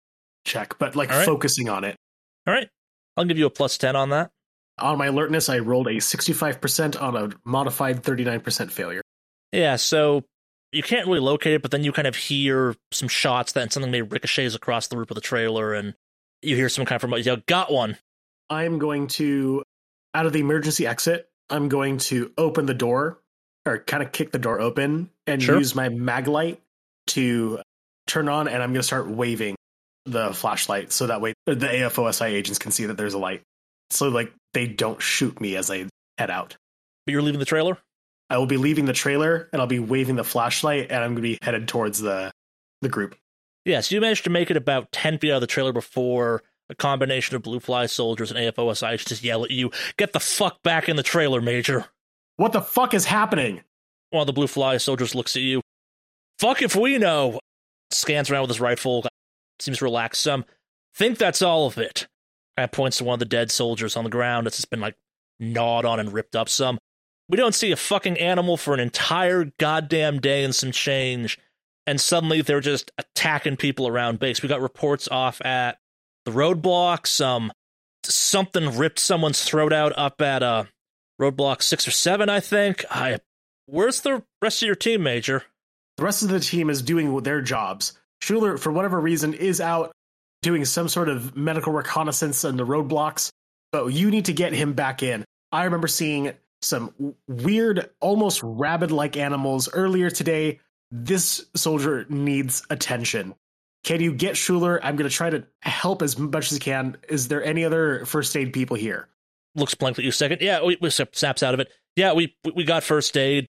check, 0.45 0.78
but 0.78 0.95
like 0.95 1.10
right. 1.10 1.26
focusing 1.26 1.70
on 1.70 1.84
it. 1.84 1.95
All 2.47 2.54
right. 2.54 2.70
I'll 3.18 3.26
give 3.26 3.38
you 3.38 3.45
a 3.45 3.49
plus 3.49 3.78
10 3.78 3.95
on 3.95 4.10
that. 4.10 4.32
On 4.80 4.97
my 4.97 5.08
alertness, 5.08 5.49
I 5.49 5.60
rolled 5.60 5.88
a 5.88 5.95
65% 5.95 7.02
on 7.02 7.16
a 7.16 7.30
modified 7.45 8.04
39% 8.04 8.72
failure. 8.72 9.02
Yeah, 9.52 9.76
so 9.76 10.24
you 10.72 10.82
can't 10.82 11.06
really 11.08 11.20
locate 11.20 11.54
it, 11.54 11.62
but 11.62 11.72
then 11.72 11.84
you 11.84 11.91
kind 11.91 12.08
of 12.08 12.16
hear 12.16 12.76
some 12.91 13.10
shots 13.10 13.52
that 13.52 13.74
something 13.74 13.91
may 13.91 14.02
ricochets 14.02 14.56
across 14.56 14.88
the 14.88 14.97
roof 14.97 15.12
of 15.12 15.16
the 15.16 15.22
trailer, 15.22 15.74
and 15.74 15.93
you 16.41 16.56
hear 16.56 16.70
some 16.70 16.86
kind 16.86 17.04
of 17.04 17.26
yell, 17.26 17.38
got 17.47 17.72
one. 17.72 17.97
I'm 18.49 18.80
going 18.80 19.08
to, 19.08 19.64
out 20.14 20.26
of 20.26 20.34
the 20.34 20.39
emergency 20.39 20.88
exit, 20.88 21.30
I'm 21.49 21.70
going 21.70 21.97
to 21.97 22.32
open 22.38 22.66
the 22.66 22.74
door 22.74 23.20
or 23.66 23.80
kind 23.80 24.02
of 24.02 24.12
kick 24.12 24.32
the 24.32 24.39
door 24.39 24.60
open 24.60 25.10
and 25.28 25.43
Sure. 25.43 25.58
use 25.58 25.76
my 25.76 25.89
mag 25.89 26.28
light 26.28 26.62
to 27.08 27.60
turn 28.08 28.30
on, 28.30 28.47
and 28.47 28.62
I'm 28.62 28.70
going 28.70 28.82
to 28.82 28.84
start 28.84 29.10
waving 29.10 29.56
the 30.06 30.34
flashlight 30.34 30.91
so 30.91 31.08
that 31.08 31.22
way 31.22 31.34
the 31.45 31.56
AFOSI 31.56 32.32
agents 32.32 32.60
can 32.60 32.72
see 32.72 32.86
that 32.88 32.97
there's 32.97 33.14
a 33.14 33.20
light. 33.20 33.41
So, 33.91 34.10
like, 34.10 34.34
they 34.54 34.68
don't 34.68 35.02
shoot 35.02 35.39
me 35.39 35.56
as 35.56 35.70
I 35.70 35.88
head 36.18 36.32
out. 36.32 36.56
But 37.06 37.14
you're 37.14 37.22
leaving 37.22 37.39
the 37.39 37.45
trailer? 37.45 37.78
I 38.30 38.38
will 38.38 38.45
be 38.45 38.58
leaving 38.58 38.86
the 38.86 38.93
trailer 38.93 39.49
and 39.52 39.62
I'll 39.62 39.68
be 39.68 39.80
waving 39.80 40.16
the 40.16 40.24
flashlight, 40.24 40.91
and 40.91 41.04
I'm 41.04 41.12
going 41.12 41.18
to 41.18 41.22
be 41.22 41.38
headed 41.41 41.68
towards 41.68 41.99
the 41.99 42.32
the 42.82 42.89
group. 42.89 43.16
Yes, 43.66 43.91
you 43.91 44.02
managed 44.02 44.24
to 44.24 44.30
make 44.32 44.49
it 44.49 44.58
about 44.58 44.91
10 44.91 45.20
feet 45.20 45.32
out 45.32 45.36
of 45.36 45.41
the 45.41 45.47
trailer 45.47 45.72
before 45.72 46.41
a 46.70 46.76
combination 46.76 47.36
of 47.36 47.43
blue 47.43 47.60
fly 47.60 47.86
soldiers 47.86 48.32
and 48.32 48.39
AFOSI 48.39 49.06
just 49.06 49.24
yell 49.24 49.43
at 49.43 49.52
you, 49.52 49.72
Get 49.97 50.14
the 50.14 50.20
fuck 50.20 50.64
back 50.64 50.89
in 50.89 50.95
the 50.95 51.04
trailer, 51.04 51.41
Major. 51.41 51.86
What 52.38 52.54
the 52.54 52.62
fuck 52.62 52.93
is 52.93 53.06
happening? 53.06 53.62
One 54.10 54.22
of 54.22 54.28
the 54.28 54.34
blue 54.34 54.47
fly 54.47 54.78
soldiers 54.78 55.14
looks 55.14 55.36
at 55.36 55.43
you. 55.43 55.62
Fuck 56.42 56.64
if 56.64 56.76
we 56.76 56.98
know. 56.98 57.39
Scans 57.92 58.32
around 58.32 58.42
with 58.42 58.50
his 58.50 58.60
rifle, 58.60 59.06
seems 59.60 59.80
relaxed 59.80 60.24
some. 60.24 60.44
Think 60.96 61.20
that's 61.20 61.44
all 61.44 61.68
of 61.68 61.78
it. 61.78 62.08
Of 62.58 62.72
points 62.72 62.98
to 62.98 63.04
one 63.04 63.14
of 63.14 63.20
the 63.20 63.26
dead 63.26 63.52
soldiers 63.52 63.96
on 63.96 64.04
the 64.04 64.10
ground 64.10 64.48
that's 64.48 64.56
just 64.56 64.72
been 64.72 64.80
like 64.80 64.96
gnawed 65.39 65.86
on 65.86 66.00
and 66.00 66.12
ripped 66.12 66.36
up 66.36 66.50
some. 66.50 66.80
We 67.30 67.38
don't 67.38 67.54
see 67.54 67.72
a 67.72 67.76
fucking 67.76 68.18
animal 68.18 68.58
for 68.58 68.74
an 68.74 68.80
entire 68.80 69.52
goddamn 69.60 70.20
day 70.20 70.44
and 70.44 70.54
some 70.54 70.72
change, 70.72 71.38
and 71.86 72.02
suddenly 72.02 72.42
they're 72.42 72.60
just 72.60 72.92
attacking 72.98 73.58
people 73.58 73.88
around 73.88 74.18
base. 74.18 74.42
We 74.42 74.50
got 74.50 74.62
reports 74.62 75.08
off 75.10 75.46
at 75.46 75.78
the 76.26 76.32
roadblock. 76.32 77.06
Some 77.06 77.52
something 78.04 78.80
ripped 78.80 78.98
someone's 78.98 79.44
throat 79.44 79.74
out 79.74 79.94
up 79.96 80.20
at 80.22 80.42
uh 80.42 80.64
roadblock 81.22 81.62
six 81.62 81.88
or 81.88 81.92
seven, 81.92 82.30
I 82.30 82.39
think. 82.39 82.84
I 82.89 83.20
where's 83.68 84.02
the 84.02 84.24
rest 84.42 84.64
of 84.64 84.66
your 84.66 84.76
team, 84.76 85.04
Major? 85.04 85.44
The 86.02 86.06
rest 86.06 86.24
of 86.24 86.30
the 86.30 86.39
team 86.39 86.72
is 86.72 86.82
doing 86.82 87.16
their 87.22 87.41
jobs. 87.41 87.93
Schuler, 88.24 88.58
for 88.58 88.72
whatever 88.72 88.99
reason, 88.99 89.36
is 89.36 89.62
out 89.62 89.91
doing 90.41 90.66
some 90.66 90.89
sort 90.89 91.10
of 91.10 91.38
medical 91.38 91.72
reconnaissance 91.72 92.43
in 92.43 92.58
the 92.58 92.66
roadblocks, 92.66 93.30
but 93.72 93.86
you 93.86 94.10
need 94.10 94.26
to 94.26 94.34
get 94.34 94.52
him 94.52 94.74
back 94.74 95.04
in. 95.04 95.24
I 95.52 95.66
remember 95.66 95.88
seeing 95.88 96.34
some 96.64 97.16
weird, 97.28 97.91
almost 97.99 98.41
rabbit 98.41 98.89
like 98.89 99.16
animals 99.16 99.70
earlier 99.72 100.10
today. 100.10 100.60
This 100.89 101.45
soldier 101.56 102.08
needs 102.10 102.66
attention. 102.72 103.36
Can 103.84 104.02
you 104.02 104.12
get 104.12 104.36
Schuler? 104.36 104.84
I'm 104.84 104.95
going 104.95 105.08
to 105.08 105.16
try 105.16 105.30
to 105.30 105.45
help 105.60 106.02
as 106.02 106.18
much 106.18 106.52
as 106.52 106.58
I 106.58 106.62
can. 106.62 106.97
Is 107.10 107.28
there 107.28 107.43
any 107.43 107.64
other 107.64 108.08
first 108.08 108.36
aid 108.36 108.54
people 108.54 108.76
here? 108.76 109.08
Looks 109.54 109.76
blankly 109.76 110.04
at 110.04 110.06
you 110.06 110.12
second. 110.12 110.41
Yeah, 110.41 110.64
we, 110.64 110.80
we 110.82 110.89
snaps 110.89 111.43
out 111.43 111.54
of 111.54 111.60
it. 111.60 111.70
Yeah, 111.95 112.14
we 112.14 112.36
we 112.56 112.64
got 112.64 112.82
first 112.82 113.16
aid. 113.16 113.45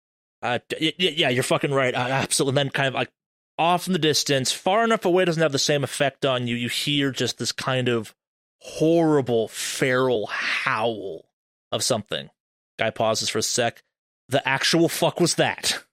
Uh, 0.42 0.60
yeah, 0.80 1.30
you're 1.30 1.44
fucking 1.44 1.72
right. 1.72 1.94
Uh, 1.94 1.98
absolutely. 1.98 2.52
And 2.52 2.70
then 2.70 2.70
kind 2.70 2.88
of 2.88 2.94
like 2.94 3.10
off 3.58 3.88
in 3.88 3.94
the 3.94 4.00
distance, 4.00 4.52
far 4.52 4.84
enough 4.84 5.06
away 5.06 5.26
doesn't 5.26 5.42
have 5.42 5.52
the 5.52 5.60
same 5.60 5.84
effect 5.84 6.26
on 6.26 6.48
you. 6.48 6.56
You 6.56 6.70
hear 6.70 7.12
just 7.12 7.40
this 7.40 7.52
kind 7.52 7.90
of 7.90 8.14
horrible 8.62 9.48
feral 9.48 10.28
howl 10.28 11.26
of 11.72 11.84
something. 11.84 12.30
Guy 12.78 12.92
pauses 12.92 13.30
for 13.30 13.40
a 13.40 13.44
sec. 13.44 13.84
The 14.30 14.48
actual 14.48 14.90
fuck 14.90 15.20
was 15.20 15.36
that? 15.36 15.84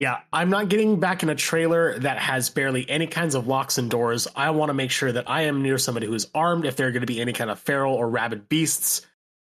Yeah, 0.00 0.20
I'm 0.32 0.50
not 0.50 0.68
getting 0.68 1.00
back 1.00 1.22
in 1.22 1.30
a 1.30 1.34
trailer 1.34 1.98
that 2.00 2.18
has 2.18 2.50
barely 2.50 2.88
any 2.90 3.06
kinds 3.06 3.34
of 3.34 3.46
locks 3.46 3.78
and 3.78 3.90
doors. 3.90 4.26
I 4.34 4.50
want 4.50 4.70
to 4.70 4.74
make 4.74 4.90
sure 4.90 5.12
that 5.12 5.30
I 5.30 5.42
am 5.42 5.62
near 5.62 5.78
somebody 5.78 6.06
who 6.06 6.14
is 6.14 6.28
armed 6.34 6.66
if 6.66 6.76
there 6.76 6.88
are 6.88 6.90
going 6.90 7.02
to 7.02 7.06
be 7.06 7.20
any 7.20 7.32
kind 7.32 7.48
of 7.48 7.60
feral 7.60 7.94
or 7.94 8.08
rabid 8.08 8.48
beasts. 8.48 9.06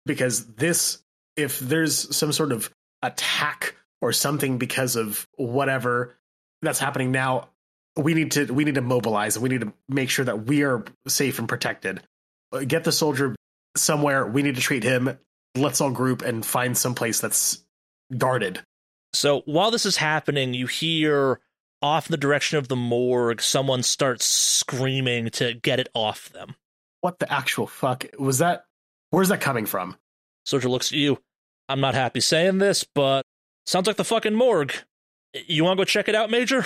Because 0.06 0.46
this, 0.56 1.02
if 1.38 1.60
there's 1.60 2.16
some 2.16 2.34
sort 2.34 2.52
of 2.52 2.70
attack 3.02 3.76
or 4.04 4.12
something 4.12 4.58
because 4.58 4.98
of 4.98 5.26
whatever 5.38 6.14
that's 6.62 6.78
happening 6.78 7.12
now, 7.14 7.48
we 7.96 8.14
need 8.14 8.32
to 8.32 8.54
we 8.54 8.66
need 8.66 8.76
to 8.76 8.82
mobilize 8.82 9.38
and 9.38 9.44
we 9.44 9.50
need 9.50 9.62
to 9.62 9.72
make 9.88 10.10
sure 10.10 10.26
that 10.26 10.46
we 10.46 10.64
are 10.64 10.84
safe 11.08 11.40
and 11.40 11.48
protected. 11.48 12.02
Uh, 12.52 12.66
Get 12.66 12.84
the 12.84 12.92
soldier 12.92 13.34
somewhere. 13.78 14.26
We 14.26 14.42
need 14.42 14.56
to 14.56 14.62
treat 14.62 14.84
him. 14.84 15.18
Let's 15.56 15.80
all 15.80 15.90
group 15.90 16.22
and 16.22 16.46
find 16.46 16.78
some 16.78 16.96
place 16.96 17.22
that's 17.22 17.64
guarded. 18.18 18.62
So 19.14 19.42
while 19.46 19.72
this 19.72 19.86
is 19.86 19.96
happening, 19.96 20.54
you 20.54 20.68
hear 20.68 21.40
off 21.82 22.08
in 22.08 22.12
the 22.12 22.18
direction 22.18 22.58
of 22.58 22.68
the 22.68 22.76
morgue, 22.76 23.42
someone 23.42 23.84
starts 23.84 24.26
screaming 24.26 25.30
to 25.30 25.54
get 25.54 25.80
it 25.80 25.88
off 25.94 26.30
them. 26.30 26.56
what 27.02 27.20
the 27.20 27.32
actual 27.32 27.68
fuck 27.68 28.06
was 28.20 28.40
that? 28.40 28.66
Where's 29.12 29.30
that 29.30 29.40
coming 29.42 29.66
from? 29.66 29.96
Soldier 30.46 30.68
looks 30.68 30.92
at 30.92 30.98
you. 30.98 31.20
I'm 31.70 31.80
not 31.80 31.94
happy 31.94 32.20
saying 32.20 32.58
this, 32.58 32.84
but 32.84 33.24
sounds 33.66 33.88
like 33.88 33.98
the 33.98 34.04
fucking 34.04 34.34
morgue. 34.34 34.74
You 35.48 35.64
want 35.64 35.78
to 35.78 35.82
go 35.82 35.86
check 35.86 36.08
it 36.08 36.16
out, 36.16 36.30
Major? 36.30 36.66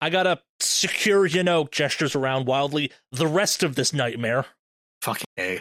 I 0.00 0.08
gotta 0.08 0.40
secure, 0.60 1.26
you 1.26 1.42
know, 1.42 1.68
gestures 1.70 2.14
around 2.14 2.46
wildly, 2.46 2.90
the 3.12 3.26
rest 3.26 3.62
of 3.62 3.74
this 3.74 3.92
nightmare. 3.92 4.46
Fucking 5.02 5.26
a. 5.38 5.60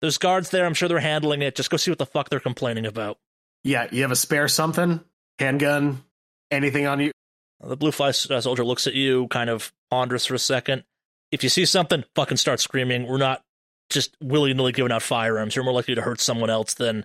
There's 0.00 0.18
guards 0.18 0.50
there. 0.50 0.64
I'm 0.64 0.74
sure 0.74 0.88
they're 0.88 1.00
handling 1.00 1.42
it. 1.42 1.56
Just 1.56 1.70
go 1.70 1.76
see 1.76 1.90
what 1.90 1.98
the 1.98 2.06
fuck 2.06 2.30
they're 2.30 2.40
complaining 2.40 2.86
about. 2.86 3.18
Yeah, 3.64 3.88
you 3.90 4.02
have 4.02 4.10
a 4.10 4.16
spare 4.16 4.48
something? 4.48 5.00
Handgun? 5.38 6.02
Anything 6.50 6.86
on 6.86 7.00
you? 7.00 7.12
The 7.60 7.76
blue 7.76 7.92
fly 7.92 8.08
uh, 8.08 8.12
soldier 8.12 8.64
looks 8.64 8.86
at 8.86 8.94
you, 8.94 9.28
kind 9.28 9.50
of 9.50 9.72
ponders 9.90 10.24
for 10.24 10.34
a 10.34 10.38
second. 10.38 10.84
If 11.30 11.42
you 11.42 11.50
see 11.50 11.66
something, 11.66 12.04
fucking 12.14 12.38
start 12.38 12.60
screaming. 12.60 13.06
We're 13.06 13.18
not 13.18 13.42
just 13.90 14.16
willy 14.22 14.54
nilly 14.54 14.72
giving 14.72 14.92
out 14.92 15.02
firearms. 15.02 15.54
You're 15.54 15.64
more 15.64 15.74
likely 15.74 15.94
to 15.94 16.02
hurt 16.02 16.20
someone 16.20 16.48
else 16.48 16.74
than 16.74 17.04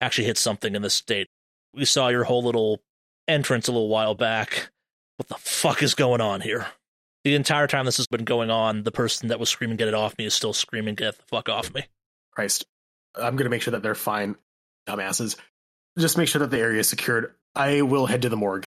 actually 0.00 0.26
hit 0.26 0.38
something 0.38 0.74
in 0.76 0.82
this 0.82 0.94
state. 0.94 1.28
We 1.76 1.84
saw 1.84 2.08
your 2.08 2.24
whole 2.24 2.42
little 2.42 2.80
entrance 3.28 3.68
a 3.68 3.72
little 3.72 3.88
while 3.88 4.14
back. 4.14 4.70
What 5.18 5.28
the 5.28 5.34
fuck 5.34 5.82
is 5.82 5.94
going 5.94 6.20
on 6.20 6.40
here? 6.40 6.66
The 7.24 7.34
entire 7.34 7.66
time 7.66 7.84
this 7.84 7.98
has 7.98 8.06
been 8.06 8.24
going 8.24 8.50
on, 8.50 8.82
the 8.82 8.92
person 8.92 9.28
that 9.28 9.40
was 9.40 9.50
screaming, 9.50 9.76
get 9.76 9.88
it 9.88 9.94
off 9.94 10.16
me, 10.16 10.24
is 10.24 10.34
still 10.34 10.52
screaming, 10.52 10.94
get 10.94 11.16
the 11.16 11.22
fuck 11.24 11.48
off 11.48 11.74
me. 11.74 11.84
Christ. 12.32 12.66
I'm 13.14 13.36
gonna 13.36 13.50
make 13.50 13.62
sure 13.62 13.72
that 13.72 13.82
they're 13.82 13.94
fine, 13.94 14.36
dumbasses. 14.88 15.36
Just 15.98 16.18
make 16.18 16.28
sure 16.28 16.40
that 16.40 16.50
the 16.50 16.58
area 16.58 16.80
is 16.80 16.88
secured. 16.88 17.34
I 17.54 17.82
will 17.82 18.06
head 18.06 18.22
to 18.22 18.28
the 18.28 18.36
morgue. 18.36 18.64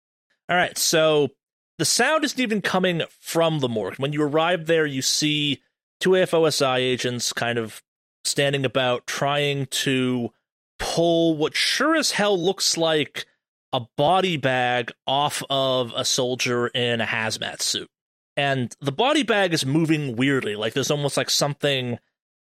All 0.49 0.57
right, 0.57 0.77
so 0.77 1.29
the 1.77 1.85
sound 1.85 2.23
isn't 2.23 2.39
even 2.39 2.61
coming 2.61 3.03
from 3.19 3.59
the 3.59 3.69
morgue. 3.69 3.97
When 3.97 4.13
you 4.13 4.23
arrive 4.23 4.65
there, 4.65 4.85
you 4.85 5.01
see 5.01 5.61
two 5.99 6.11
AFOSI 6.11 6.77
agents 6.79 7.31
kind 7.31 7.57
of 7.59 7.81
standing 8.25 8.65
about 8.65 9.07
trying 9.07 9.67
to 9.67 10.31
pull 10.79 11.37
what 11.37 11.55
sure 11.55 11.95
as 11.95 12.11
hell 12.11 12.39
looks 12.41 12.77
like 12.77 13.25
a 13.71 13.81
body 13.97 14.37
bag 14.37 14.91
off 15.05 15.43
of 15.49 15.93
a 15.95 16.03
soldier 16.03 16.67
in 16.67 17.01
a 17.01 17.05
hazmat 17.05 17.61
suit. 17.61 17.89
And 18.35 18.75
the 18.79 18.91
body 18.91 19.23
bag 19.23 19.53
is 19.53 19.65
moving 19.65 20.15
weirdly, 20.15 20.55
like 20.55 20.73
there's 20.73 20.91
almost 20.91 21.17
like 21.17 21.29
something, 21.29 21.99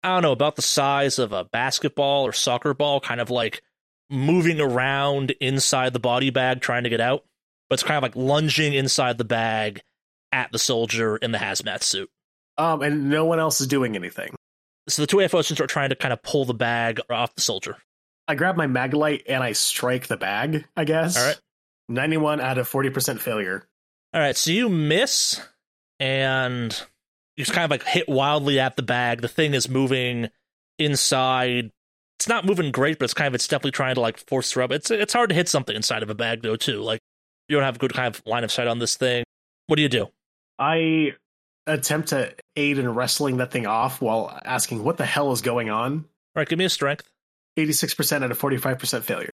I 0.03 0.13
don't 0.13 0.23
know, 0.23 0.31
about 0.31 0.55
the 0.55 0.61
size 0.61 1.19
of 1.19 1.31
a 1.31 1.45
basketball 1.45 2.25
or 2.25 2.33
soccer 2.33 2.73
ball, 2.73 2.99
kind 2.99 3.21
of 3.21 3.29
like 3.29 3.61
moving 4.09 4.59
around 4.59 5.31
inside 5.39 5.93
the 5.93 5.99
body 5.99 6.29
bag 6.29 6.61
trying 6.61 6.83
to 6.83 6.89
get 6.89 6.99
out, 6.99 7.23
but 7.69 7.75
it's 7.75 7.83
kind 7.83 7.97
of 7.97 8.03
like 8.03 8.15
lunging 8.15 8.73
inside 8.73 9.17
the 9.17 9.23
bag 9.23 9.81
at 10.31 10.51
the 10.51 10.59
soldier 10.59 11.15
in 11.17 11.31
the 11.31 11.37
hazmat 11.37 11.83
suit. 11.83 12.09
Um, 12.57 12.81
and 12.81 13.09
no 13.09 13.25
one 13.25 13.39
else 13.39 13.61
is 13.61 13.67
doing 13.67 13.95
anything. 13.95 14.35
So 14.89 15.01
the 15.01 15.07
two 15.07 15.17
AFOs 15.17 15.59
are 15.59 15.67
trying 15.67 15.89
to 15.89 15.95
kind 15.95 16.11
of 16.11 16.21
pull 16.21 16.45
the 16.45 16.53
bag 16.53 16.99
off 17.09 17.35
the 17.35 17.41
soldier. 17.41 17.77
I 18.27 18.35
grab 18.35 18.55
my 18.55 18.67
maglite 18.67 19.23
and 19.27 19.43
I 19.43 19.51
strike 19.53 20.07
the 20.07 20.17
bag, 20.17 20.65
I 20.75 20.85
guess. 20.85 21.17
All 21.17 21.25
right. 21.25 21.39
91 21.89 22.39
out 22.39 22.57
of 22.57 22.69
40% 22.69 23.19
failure. 23.19 23.67
All 24.13 24.21
right, 24.21 24.37
so 24.37 24.51
you 24.51 24.69
miss 24.69 25.41
and 25.99 26.71
you 27.35 27.43
just 27.43 27.53
kind 27.53 27.65
of 27.65 27.71
like 27.71 27.83
hit 27.83 28.07
wildly 28.07 28.59
at 28.59 28.75
the 28.75 28.83
bag. 28.83 29.21
The 29.21 29.27
thing 29.27 29.53
is 29.53 29.67
moving 29.67 30.29
inside. 30.77 31.71
It's 32.19 32.27
not 32.27 32.45
moving 32.45 32.71
great, 32.71 32.99
but 32.99 33.05
it's 33.05 33.13
kind 33.13 33.27
of 33.27 33.35
it's 33.35 33.47
definitely 33.47 33.71
trying 33.71 33.95
to 33.95 34.01
like 34.01 34.17
force 34.17 34.51
through. 34.51 34.67
It's 34.71 34.91
it's 34.91 35.13
hard 35.13 35.29
to 35.29 35.35
hit 35.35 35.49
something 35.49 35.75
inside 35.75 36.03
of 36.03 36.09
a 36.09 36.15
bag 36.15 36.43
though 36.43 36.55
too. 36.55 36.81
Like 36.81 37.01
you 37.49 37.55
don't 37.55 37.65
have 37.65 37.75
a 37.77 37.79
good 37.79 37.93
kind 37.93 38.13
of 38.13 38.21
line 38.25 38.43
of 38.43 38.51
sight 38.51 38.67
on 38.67 38.79
this 38.79 38.95
thing. 38.95 39.23
What 39.67 39.77
do 39.77 39.81
you 39.81 39.89
do? 39.89 40.07
I 40.59 41.15
attempt 41.65 42.09
to 42.09 42.33
aid 42.55 42.77
in 42.77 42.93
wrestling 42.93 43.37
that 43.37 43.51
thing 43.51 43.65
off 43.65 44.01
while 44.01 44.39
asking 44.45 44.83
what 44.83 44.97
the 44.97 45.05
hell 45.05 45.31
is 45.31 45.41
going 45.41 45.69
on. 45.69 45.93
All 46.35 46.41
right, 46.41 46.47
give 46.47 46.59
me 46.59 46.65
a 46.65 46.69
strength. 46.69 47.09
86% 47.57 48.23
out 48.23 48.31
of 48.31 48.39
45% 48.39 49.03
failure. 49.03 49.29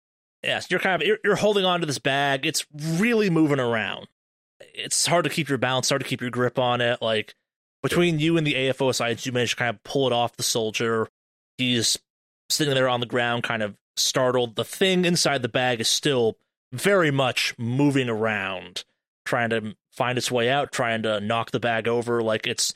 Yes, 0.43 0.69
you're 0.69 0.79
kind 0.79 1.01
of 1.01 1.07
you're, 1.07 1.17
you're 1.23 1.35
holding 1.35 1.65
on 1.65 1.79
to 1.79 1.85
this 1.85 1.99
bag. 1.99 2.45
It's 2.45 2.65
really 2.73 3.29
moving 3.29 3.59
around. 3.59 4.07
It's 4.59 5.05
hard 5.05 5.23
to 5.23 5.29
keep 5.29 5.49
your 5.49 5.57
balance, 5.57 5.89
hard 5.89 6.03
to 6.03 6.07
keep 6.07 6.21
your 6.21 6.29
grip 6.29 6.59
on 6.59 6.81
it. 6.81 7.01
Like 7.01 7.33
between 7.81 8.19
you 8.19 8.37
and 8.37 8.45
the 8.45 8.53
AFOSI, 8.53 9.25
you 9.25 9.31
manage 9.31 9.51
to 9.51 9.55
kind 9.55 9.75
of 9.75 9.83
pull 9.83 10.07
it 10.07 10.13
off 10.13 10.37
the 10.37 10.43
soldier. 10.43 11.07
He's 11.57 11.97
sitting 12.49 12.73
there 12.75 12.89
on 12.89 12.99
the 12.99 13.05
ground, 13.05 13.43
kind 13.43 13.63
of 13.63 13.75
startled. 13.97 14.55
The 14.55 14.63
thing 14.63 15.05
inside 15.05 15.41
the 15.41 15.49
bag 15.49 15.81
is 15.81 15.87
still 15.87 16.37
very 16.71 17.11
much 17.11 17.55
moving 17.57 18.09
around, 18.09 18.83
trying 19.25 19.49
to 19.49 19.75
find 19.91 20.17
its 20.17 20.29
way 20.29 20.49
out, 20.49 20.71
trying 20.71 21.03
to 21.03 21.19
knock 21.19 21.51
the 21.51 21.59
bag 21.59 21.87
over. 21.87 22.21
Like 22.21 22.45
it's 22.45 22.73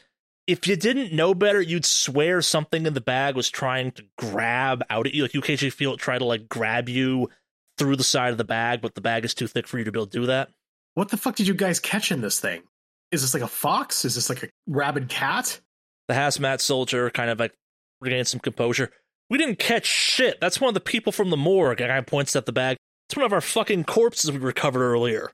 if 0.50 0.66
you 0.66 0.76
didn't 0.76 1.14
know 1.14 1.36
better, 1.36 1.62
you'd 1.62 1.86
swear 1.86 2.42
something 2.42 2.88
in 2.88 2.96
the 2.96 3.02
bag 3.02 3.36
was 3.36 3.52
trying 3.52 3.92
to 3.92 4.04
grab 4.18 4.84
out 4.90 5.06
at 5.06 5.14
you. 5.14 5.22
Like 5.22 5.36
you 5.36 5.42
occasionally 5.42 5.70
feel 5.70 5.94
it 5.94 6.00
try 6.00 6.18
to 6.18 6.26
like 6.26 6.50
grab 6.50 6.90
you 6.90 7.30
through 7.78 7.96
the 7.96 8.04
side 8.04 8.32
of 8.32 8.40
the 8.40 8.44
bag, 8.44 8.82
but 8.82 8.96
the 8.96 9.02
bag 9.02 9.24
is 9.24 9.36
too 9.36 9.46
thick 9.46 9.68
for 9.68 9.78
you 9.78 9.84
to 9.84 9.92
be 9.92 10.00
able 10.00 10.08
to 10.08 10.20
do 10.20 10.26
that. 10.26 10.50
What 10.96 11.10
the 11.10 11.18
fuck 11.18 11.36
did 11.36 11.48
you 11.48 11.54
guys 11.54 11.80
catch 11.80 12.12
in 12.12 12.22
this 12.22 12.40
thing? 12.40 12.64
Is 13.12 13.22
this 13.22 13.36
like 13.36 13.44
a 13.44 13.48
fox? 13.48 14.06
Is 14.06 14.16
this 14.16 14.28
like 14.28 14.42
a 14.42 14.50
rabid 14.68 15.08
cat? 15.08 15.60
The 16.08 16.16
hazmat 16.16 16.62
soldier 16.62 17.12
kind 17.12 17.30
of 17.30 17.40
like 17.40 17.54
regains 18.02 18.30
some 18.30 18.40
composure. 18.40 18.92
We 19.30 19.38
didn't 19.38 19.60
catch 19.60 19.86
shit. 19.86 20.42
That's 20.42 20.60
one 20.60 20.70
of 20.70 20.74
the 20.74 20.80
people 20.80 21.12
from 21.12 21.30
the 21.30 21.38
morgue. 21.38 21.80
A 21.80 21.88
guy 21.88 22.02
points 22.02 22.36
at 22.36 22.48
the 22.48 22.52
bag. 22.52 22.78
It's 23.08 23.16
one 23.16 23.26
of 23.26 23.34
our 23.34 23.42
fucking 23.42 23.84
corpses 23.84 24.32
we 24.32 24.40
recovered 24.40 24.84
earlier. 24.84 25.30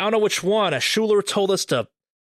I 0.00 0.04
don't 0.04 0.12
know 0.12 0.18
which 0.18 0.42
one. 0.42 0.74
A 0.74 0.80
Schuler 0.80 1.22
told 1.22 1.52
us 1.52 1.64
to 1.66 1.86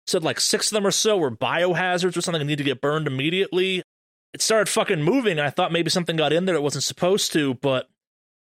said 0.07 0.23
like 0.23 0.39
six 0.39 0.71
of 0.71 0.75
them 0.75 0.87
or 0.87 0.91
so 0.91 1.17
were 1.17 1.31
biohazards 1.31 2.17
or 2.17 2.21
something 2.21 2.41
and 2.41 2.47
need 2.47 2.57
to 2.57 2.63
get 2.63 2.81
burned 2.81 3.07
immediately. 3.07 3.83
It 4.33 4.41
started 4.41 4.69
fucking 4.69 5.01
moving. 5.01 5.39
I 5.39 5.49
thought 5.49 5.71
maybe 5.71 5.89
something 5.89 6.15
got 6.15 6.33
in 6.33 6.45
there 6.45 6.55
it 6.55 6.63
wasn't 6.63 6.83
supposed 6.83 7.33
to, 7.33 7.55
but 7.55 7.89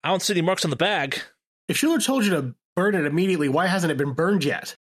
I 0.04 0.10
don't 0.10 0.22
see 0.22 0.34
any 0.34 0.42
marks 0.42 0.64
on 0.66 0.70
the 0.70 0.76
bag. 0.76 1.22
If 1.68 1.78
Schuler 1.78 2.00
told 2.00 2.24
you 2.26 2.32
to 2.32 2.56
burn 2.76 2.96
it 2.96 3.06
immediately, 3.06 3.50
why 3.50 3.68
hasn't 3.68 3.92
it 3.92 3.98
been 3.98 4.14
burned 4.14 4.44
yet? 4.44 4.76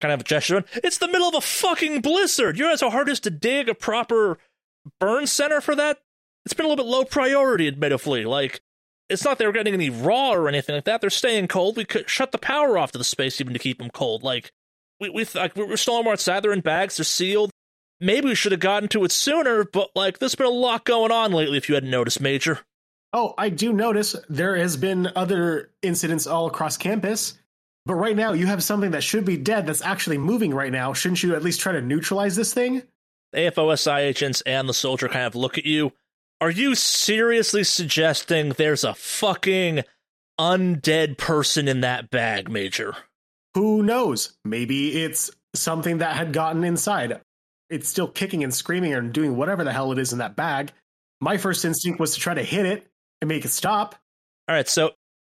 Kind 0.00 0.12
of 0.12 0.20
a 0.20 0.24
gesture. 0.24 0.64
It's 0.74 0.98
the 0.98 1.08
middle 1.08 1.28
of 1.28 1.34
a 1.34 1.40
fucking 1.40 2.00
blizzard. 2.00 2.58
You 2.58 2.64
know 2.64 2.76
how 2.80 2.90
hard 2.90 3.08
it 3.08 3.12
is 3.12 3.20
to 3.20 3.30
dig 3.30 3.68
a 3.68 3.74
proper 3.74 4.38
burn 4.98 5.26
center 5.26 5.60
for 5.60 5.76
that? 5.76 5.98
It's 6.44 6.54
been 6.54 6.66
a 6.66 6.68
little 6.68 6.84
bit 6.84 6.90
low 6.90 7.04
priority, 7.04 7.68
admittedly. 7.68 8.24
Like, 8.24 8.60
it's 9.08 9.24
not 9.24 9.38
they 9.38 9.46
were 9.46 9.52
getting 9.52 9.74
any 9.74 9.90
raw 9.90 10.32
or 10.32 10.48
anything 10.48 10.74
like 10.74 10.84
that. 10.84 11.00
They're 11.00 11.10
staying 11.10 11.48
cold. 11.48 11.76
We 11.76 11.84
could 11.84 12.10
shut 12.10 12.32
the 12.32 12.38
power 12.38 12.76
off 12.76 12.92
to 12.92 12.98
the 12.98 13.04
space 13.04 13.40
even 13.40 13.52
to 13.52 13.58
keep 13.58 13.78
them 13.78 13.90
cold. 13.90 14.24
Like, 14.24 14.52
we 15.02 15.10
we 15.10 15.26
like 15.34 15.56
we're 15.56 15.76
still 15.76 15.96
on 15.96 16.08
outside. 16.08 16.42
They're 16.42 16.52
in 16.52 16.60
bags. 16.60 16.96
They're 16.96 17.04
sealed. 17.04 17.50
Maybe 18.00 18.28
we 18.28 18.34
should 18.34 18.52
have 18.52 18.60
gotten 18.60 18.88
to 18.90 19.04
it 19.04 19.12
sooner. 19.12 19.64
But 19.64 19.90
like, 19.94 20.18
there's 20.18 20.34
been 20.34 20.46
a 20.46 20.50
lot 20.50 20.84
going 20.84 21.12
on 21.12 21.32
lately. 21.32 21.58
If 21.58 21.68
you 21.68 21.74
hadn't 21.74 21.90
noticed, 21.90 22.20
Major. 22.20 22.60
Oh, 23.12 23.34
I 23.36 23.50
do 23.50 23.72
notice 23.72 24.16
there 24.30 24.56
has 24.56 24.76
been 24.76 25.10
other 25.14 25.70
incidents 25.82 26.26
all 26.26 26.46
across 26.46 26.76
campus. 26.76 27.38
But 27.84 27.94
right 27.94 28.16
now, 28.16 28.32
you 28.32 28.46
have 28.46 28.62
something 28.62 28.92
that 28.92 29.02
should 29.02 29.24
be 29.24 29.36
dead 29.36 29.66
that's 29.66 29.82
actually 29.82 30.18
moving 30.18 30.54
right 30.54 30.70
now. 30.70 30.92
Shouldn't 30.92 31.22
you 31.22 31.34
at 31.34 31.42
least 31.42 31.60
try 31.60 31.72
to 31.72 31.82
neutralize 31.82 32.36
this 32.36 32.54
thing? 32.54 32.82
AFOSI 33.34 33.98
agents 33.98 34.40
and 34.42 34.68
the 34.68 34.74
soldier 34.74 35.08
kind 35.08 35.26
of 35.26 35.34
look 35.34 35.58
at 35.58 35.66
you. 35.66 35.92
Are 36.40 36.50
you 36.50 36.76
seriously 36.76 37.64
suggesting 37.64 38.50
there's 38.50 38.84
a 38.84 38.94
fucking 38.94 39.82
undead 40.40 41.18
person 41.18 41.66
in 41.66 41.80
that 41.80 42.10
bag, 42.10 42.48
Major? 42.48 42.94
Who 43.54 43.82
knows? 43.82 44.36
Maybe 44.44 45.02
it's 45.02 45.30
something 45.54 45.98
that 45.98 46.16
had 46.16 46.32
gotten 46.32 46.64
inside. 46.64 47.20
It's 47.68 47.88
still 47.88 48.08
kicking 48.08 48.44
and 48.44 48.54
screaming 48.54 48.94
and 48.94 49.12
doing 49.12 49.36
whatever 49.36 49.64
the 49.64 49.72
hell 49.72 49.92
it 49.92 49.98
is 49.98 50.12
in 50.12 50.18
that 50.18 50.36
bag. 50.36 50.72
My 51.20 51.36
first 51.36 51.64
instinct 51.64 52.00
was 52.00 52.14
to 52.14 52.20
try 52.20 52.34
to 52.34 52.42
hit 52.42 52.66
it 52.66 52.86
and 53.20 53.28
make 53.28 53.44
it 53.44 53.50
stop. 53.50 53.94
All 54.48 54.54
right, 54.54 54.68
so 54.68 54.92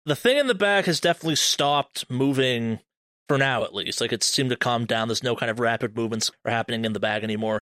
the 0.05 0.15
thing 0.15 0.37
in 0.37 0.47
the 0.47 0.55
bag 0.55 0.85
has 0.85 0.99
definitely 0.99 1.35
stopped 1.35 2.09
moving 2.09 2.79
for 3.27 3.37
now, 3.37 3.63
at 3.63 3.73
least. 3.73 4.01
Like 4.01 4.13
it 4.13 4.23
seemed 4.23 4.49
to 4.49 4.55
calm 4.55 4.85
down. 4.85 5.07
There's 5.07 5.23
no 5.23 5.35
kind 5.35 5.49
of 5.49 5.59
rapid 5.59 5.95
movements 5.95 6.31
are 6.45 6.51
happening 6.51 6.85
in 6.85 6.93
the 6.93 6.99
bag 6.99 7.23
anymore. 7.23 7.59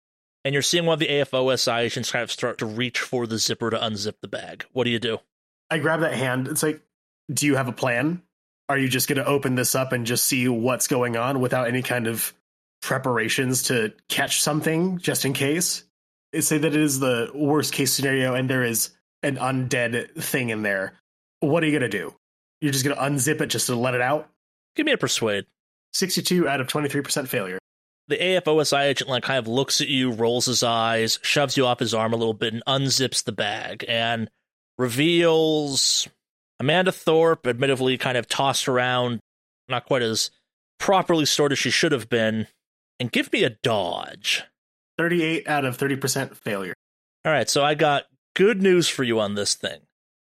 And 0.45 0.55
you're 0.55 0.63
seeing 0.63 0.87
one 0.87 0.95
of 0.95 1.01
the 1.01 1.09
AFOSI 1.09 1.81
agents 1.81 2.11
kind 2.11 2.23
of 2.23 2.31
start 2.31 2.59
to 2.59 2.67
reach 2.67 3.01
for 3.01 3.27
the 3.27 3.39
zipper 3.39 3.71
to 3.71 3.77
unzip 3.77 4.15
the 4.23 4.29
bag. 4.29 4.65
What 4.73 4.85
do 4.85 4.91
you 4.91 4.99
do? 4.99 5.19
I 5.71 5.79
grab 5.79 6.01
that 6.01 6.15
hand. 6.15 6.49
It's 6.49 6.63
like, 6.63 6.83
do 7.33 7.47
you 7.47 7.57
have 7.57 7.69
a 7.69 7.73
plan? 7.73 8.23
Are 8.71 8.79
you 8.79 8.89
just 8.89 9.09
going 9.09 9.19
to 9.19 9.27
open 9.27 9.57
this 9.57 9.75
up 9.75 9.91
and 9.91 10.07
just 10.07 10.27
see 10.27 10.47
what's 10.47 10.87
going 10.87 11.17
on 11.17 11.41
without 11.41 11.67
any 11.67 11.83
kind 11.83 12.07
of 12.07 12.33
preparations 12.83 13.65
to 13.65 13.93
catch 14.09 14.41
something 14.41 14.99
just 14.99 15.25
in 15.25 15.33
case? 15.33 15.83
Say 16.39 16.59
that 16.59 16.73
it 16.73 16.81
is 16.81 17.01
the 17.01 17.33
worst 17.35 17.73
case 17.73 17.93
scenario 17.93 18.37
and 18.37 18.49
there 18.49 18.63
is 18.63 18.91
an 19.25 19.39
undead 19.39 20.15
thing 20.23 20.51
in 20.51 20.63
there. 20.63 20.93
What 21.41 21.65
are 21.65 21.67
you 21.67 21.77
going 21.77 21.91
to 21.91 21.99
do? 21.99 22.15
You're 22.61 22.71
just 22.71 22.85
going 22.85 22.97
to 22.97 23.03
unzip 23.03 23.41
it 23.41 23.49
just 23.49 23.67
to 23.67 23.75
let 23.75 23.95
it 23.95 24.03
out? 24.03 24.31
Give 24.77 24.87
me 24.87 24.93
a 24.93 24.99
persuade. 24.99 25.47
62 25.93 26.49
out 26.49 26.61
of 26.61 26.69
23% 26.69 27.27
failure. 27.27 27.59
The 28.07 28.19
AFOSI 28.19 28.83
agent 28.85 29.11
like 29.11 29.25
kind 29.25 29.41
of 29.41 29.49
looks 29.49 29.81
at 29.81 29.89
you, 29.89 30.13
rolls 30.13 30.47
his 30.47 30.63
eyes, 30.63 31.19
shoves 31.23 31.57
you 31.57 31.67
off 31.67 31.81
his 31.81 31.93
arm 31.93 32.13
a 32.13 32.17
little 32.17 32.35
bit, 32.35 32.55
and 32.55 32.63
unzips 32.69 33.25
the 33.25 33.33
bag 33.33 33.85
and 33.89 34.31
reveals 34.79 36.09
Amanda 36.61 36.93
Thorpe, 36.93 37.47
admittedly 37.47 37.99
kind 37.99 38.17
of 38.17 38.29
tossed 38.29 38.69
around, 38.69 39.21
not 39.69 39.87
quite 39.87 40.03
as 40.03 40.31
properly 40.79 41.25
stored 41.25 41.53
as 41.53 41.59
she 41.59 41.71
should 41.71 41.93
have 41.93 42.09
been. 42.09 42.47
And 43.01 43.11
give 43.11 43.33
me 43.33 43.45
a 43.45 43.51
dodge. 43.51 44.45
38 44.99 45.49
out 45.49 45.65
of 45.65 45.79
30% 45.79 46.37
failure. 46.37 46.75
All 47.25 47.33
right, 47.33 47.49
so 47.49 47.65
I 47.65 47.75
got 47.75 48.05
good 48.37 48.63
news 48.63 48.89
for 48.89 49.03
you 49.03 49.19
on 49.19 49.35
this 49.35 49.55
thing 49.55 49.81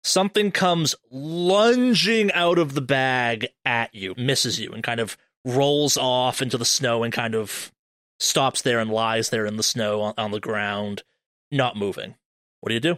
something 0.05 0.51
comes 0.51 0.95
lunging 1.09 2.31
out 2.33 2.59
of 2.59 2.75
the 2.75 2.81
bag 2.81 3.47
at 3.65 3.93
you, 3.93 4.13
misses 4.17 4.59
you, 4.59 4.71
and 4.71 4.83
kind 4.83 4.99
of 4.99 5.17
rolls 5.43 5.97
off 5.97 6.41
into 6.41 6.57
the 6.57 6.65
snow 6.65 7.03
and 7.03 7.11
kind 7.11 7.35
of 7.35 7.71
stops 8.19 8.61
there 8.61 8.79
and 8.79 8.91
lies 8.91 9.29
there 9.29 9.45
in 9.45 9.57
the 9.57 9.63
snow 9.63 10.01
on, 10.01 10.13
on 10.17 10.31
the 10.31 10.39
ground, 10.39 11.03
not 11.51 11.75
moving. 11.75 12.15
What 12.61 12.69
do 12.69 12.75
you 12.75 12.79
do? 12.79 12.97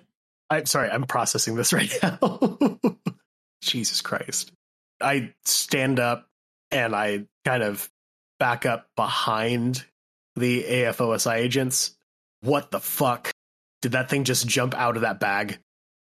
I'm 0.49 0.65
sorry, 0.65 0.89
I'm 0.89 1.03
processing 1.03 1.55
this 1.55 1.73
right 1.73 1.91
now. 2.03 2.19
Jesus 3.61 4.01
Christ. 4.01 4.51
I 5.01 5.33
stand 5.45 5.99
up 5.99 6.27
and 6.71 6.95
I 6.95 7.25
kind 7.45 7.63
of 7.63 7.89
back 8.39 8.65
up 8.65 8.87
behind 8.95 9.85
the 10.35 10.63
AFOSI 10.63 11.37
agents. 11.37 11.95
What 12.41 12.71
the 12.71 12.79
fuck? 12.79 13.31
Did 13.81 13.93
that 13.93 14.09
thing 14.09 14.23
just 14.23 14.47
jump 14.47 14.73
out 14.75 14.95
of 14.95 15.01
that 15.01 15.19
bag? 15.19 15.59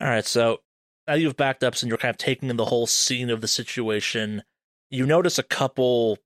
All 0.01 0.07
right, 0.07 0.25
so 0.25 0.59
now 1.07 1.15
you've 1.15 1.37
backed 1.37 1.63
up 1.63 1.75
and 1.81 1.89
you're 1.89 1.97
kind 1.97 2.11
of 2.11 2.17
taking 2.17 2.49
in 2.49 2.57
the 2.57 2.65
whole 2.65 2.87
scene 2.87 3.29
of 3.29 3.41
the 3.41 3.47
situation. 3.47 4.43
You 4.89 5.05
notice 5.05 5.37
a 5.37 5.43
couple 5.43 6.17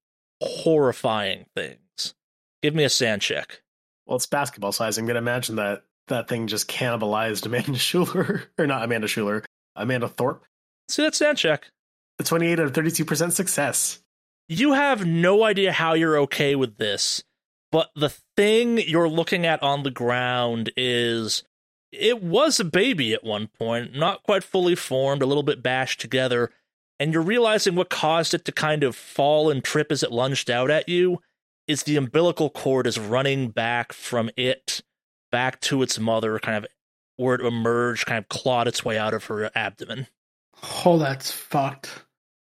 horrifying 0.42 1.46
things. 1.56 2.14
Give 2.62 2.76
me 2.76 2.84
a 2.84 2.90
SAN 2.90 3.20
check. 3.20 3.62
Well, 4.06 4.18
it's 4.18 4.26
basketball 4.26 4.72
size. 4.72 4.98
I'm 4.98 5.06
going 5.06 5.16
to 5.16 5.20
imagine 5.20 5.56
that 5.56 5.84
that 6.08 6.28
thing 6.28 6.48
just 6.48 6.70
cannibalized 6.70 7.46
Amanda 7.46 7.78
Schuler, 7.78 8.44
or 8.58 8.68
not 8.68 8.84
Amanda 8.84 9.08
Schuler, 9.08 9.44
Amanda 9.76 10.08
Thorpe. 10.08 10.46
See 10.90 11.04
that 11.04 11.16
SAN 11.16 11.36
check. 11.36 11.72
The 12.18 12.24
28 12.24 12.60
out 12.60 12.66
of 12.66 12.74
32% 12.74 13.32
success. 13.32 14.00
You 14.48 14.74
have 14.74 15.06
no 15.06 15.44
idea 15.44 15.72
how 15.72 15.94
you're 15.94 16.18
okay 16.20 16.56
with 16.56 16.78
this, 16.78 17.24
but 17.72 17.90
the 17.96 18.14
thing 18.38 18.78
you're 18.78 19.10
looking 19.10 19.46
at 19.46 19.64
on 19.64 19.84
the 19.84 19.92
ground 19.92 20.72
is 20.76 21.44
it 21.92 22.22
was 22.22 22.60
a 22.60 22.66
baby 22.66 23.14
at 23.14 23.24
one 23.24 23.48
point, 23.48 23.96
not 23.96 24.24
quite 24.24 24.44
fully 24.44 24.76
formed, 24.76 25.22
a 25.22 25.26
little 25.26 25.44
bit 25.44 25.64
bashed 25.64 26.02
together, 26.02 26.52
and 27.00 27.14
you're 27.14 27.22
realizing 27.22 27.76
what 27.76 27.90
caused 27.90 28.34
it 28.34 28.46
to 28.46 28.52
kind 28.52 28.84
of 28.84 28.96
fall 28.96 29.50
and 29.50 29.64
trip 29.64 29.92
as 29.92 30.04
it 30.04 30.12
lunged 30.12 30.50
out 30.50 30.70
at 30.70 30.90
you 30.90 31.20
is 31.68 31.84
the 31.84 31.96
umbilical 31.96 32.50
cord 32.50 32.86
is 32.86 33.00
running 33.00 33.50
back 33.50 33.94
from 33.94 34.30
it 34.36 34.82
back 35.32 35.60
to 35.62 35.82
its 35.82 35.98
mother, 35.98 36.38
kind 36.40 36.58
of 36.58 36.66
where 37.16 37.36
it 37.36 37.42
emerged, 37.42 38.06
kind 38.06 38.20
of 38.20 38.30
clawed 38.30 38.68
its 38.68 38.84
way 38.84 38.98
out 38.98 39.14
of 39.14 39.26
her 39.26 39.50
abdomen. 39.56 40.08
Oh, 40.86 40.98
that's 40.98 41.32
fucked. 41.32 41.90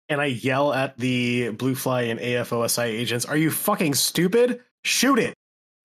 And 0.10 0.20
I 0.20 0.26
yell 0.26 0.74
at 0.74 0.98
the 0.98 1.50
Blue 1.50 1.76
Fly 1.76 2.04
and 2.04 2.20
AFOSI 2.20 2.86
agents, 2.86 3.26
Are 3.26 3.38
you 3.38 3.52
fucking 3.52 3.94
stupid? 3.94 4.62
Shoot 4.84 5.20
it! 5.20 5.36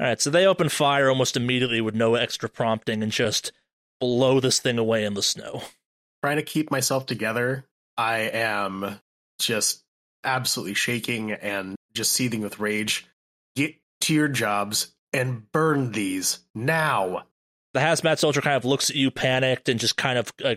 All 0.01 0.07
right, 0.07 0.20
so 0.20 0.30
they 0.30 0.47
open 0.47 0.68
fire 0.68 1.09
almost 1.09 1.37
immediately 1.37 1.80
with 1.80 1.95
no 1.95 2.14
extra 2.14 2.49
prompting 2.49 3.03
and 3.03 3.12
just 3.12 3.53
blow 4.01 4.41
this 4.41 4.59
thing 4.59 4.78
away 4.78 5.05
in 5.05 5.14
the 5.14 5.22
snow. 5.22 5.62
Trying 6.22 6.37
to 6.37 6.43
keep 6.43 6.70
myself 6.70 7.07
together, 7.07 7.66
I 7.97 8.30
am 8.32 9.01
just 9.39 9.85
absolutely 10.24 10.74
shaking 10.74 11.32
and 11.32 11.76
just 11.93 12.12
seething 12.12 12.41
with 12.41 12.59
rage. 12.59 13.07
Get 13.55 13.76
to 14.03 14.14
your 14.14 14.28
jobs 14.28 14.95
and 15.12 15.51
burn 15.53 15.93
these 15.93 16.41
now. 16.55 17.24
The 17.72 17.80
hazmat 17.80 18.18
soldier 18.18 18.41
kind 18.41 18.57
of 18.57 18.64
looks 18.64 18.91
at 18.91 18.97
you 18.97 19.11
panicked 19.11 19.68
and 19.68 19.78
just 19.78 19.97
kind 19.97 20.18
of 20.18 20.32
uh, 20.45 20.55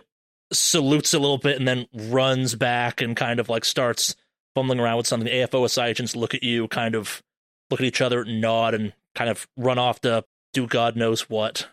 salutes 0.51 1.13
a 1.13 1.19
little 1.19 1.37
bit 1.37 1.57
and 1.57 1.67
then 1.67 1.87
runs 1.93 2.55
back 2.55 3.01
and 3.01 3.15
kind 3.15 3.39
of 3.39 3.49
like 3.49 3.65
starts 3.65 4.15
fumbling 4.55 4.79
around 4.79 4.97
with 4.97 5.07
something. 5.07 5.25
The 5.25 5.47
AFOSI 5.47 5.87
agents 5.87 6.15
look 6.15 6.33
at 6.33 6.43
you, 6.43 6.67
kind 6.67 6.95
of 6.95 7.21
look 7.69 7.79
at 7.79 7.85
each 7.85 8.01
other, 8.01 8.23
nod, 8.25 8.73
and 8.73 8.93
kind 9.15 9.29
of 9.29 9.47
run 9.57 9.77
off 9.77 10.01
to 10.01 10.23
do 10.53 10.67
God 10.67 10.95
knows 10.95 11.29
what. 11.29 11.67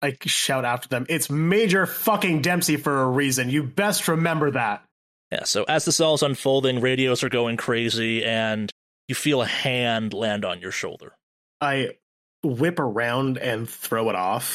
I 0.00 0.16
shout 0.24 0.64
after 0.64 0.88
them, 0.88 1.06
It's 1.08 1.28
Major 1.28 1.86
fucking 1.86 2.42
Dempsey 2.42 2.76
for 2.76 3.02
a 3.02 3.06
reason. 3.06 3.50
You 3.50 3.64
best 3.64 4.06
remember 4.06 4.52
that. 4.52 4.84
Yeah, 5.32 5.44
so 5.44 5.64
as 5.64 5.84
this 5.84 6.00
all 6.00 6.14
is 6.14 6.22
unfolding, 6.22 6.80
radios 6.80 7.22
are 7.22 7.28
going 7.28 7.56
crazy, 7.56 8.24
and 8.24 8.70
you 9.08 9.14
feel 9.14 9.42
a 9.42 9.46
hand 9.46 10.14
land 10.14 10.44
on 10.44 10.60
your 10.60 10.70
shoulder. 10.70 11.14
I 11.60 11.96
whip 12.42 12.78
around 12.78 13.38
and 13.38 13.68
throw 13.68 14.08
it 14.08 14.14
off. 14.14 14.54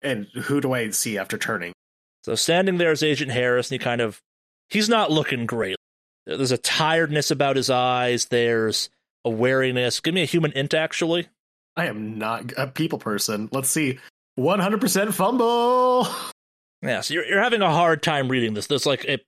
And 0.00 0.26
who 0.34 0.60
do 0.60 0.72
I 0.72 0.90
see 0.90 1.18
after 1.18 1.38
turning? 1.38 1.72
So 2.24 2.34
standing 2.34 2.78
there 2.78 2.90
is 2.90 3.02
Agent 3.02 3.30
Harris, 3.30 3.70
and 3.70 3.78
he 3.78 3.84
kind 3.84 4.00
of 4.00 4.22
he's 4.70 4.88
not 4.88 5.10
looking 5.10 5.44
great. 5.44 5.76
There's 6.26 6.52
a 6.52 6.58
tiredness 6.58 7.30
about 7.30 7.56
his 7.56 7.68
eyes. 7.68 8.24
There's 8.26 8.88
a 9.26 9.30
wariness. 9.30 10.00
Give 10.00 10.14
me 10.14 10.22
a 10.22 10.26
human 10.26 10.52
int, 10.52 10.72
actually. 10.72 11.28
I 11.76 11.86
am 11.86 12.18
not 12.18 12.52
a 12.56 12.66
people 12.66 12.98
person. 12.98 13.50
Let's 13.52 13.68
see. 13.68 13.98
100% 14.38 15.12
fumble. 15.12 16.08
Yeah, 16.80 17.02
so 17.02 17.14
you're, 17.14 17.26
you're 17.26 17.42
having 17.42 17.60
a 17.60 17.70
hard 17.70 18.02
time 18.02 18.28
reading 18.28 18.54
this. 18.54 18.68
There's 18.68 18.86
like, 18.86 19.04
a, 19.04 19.18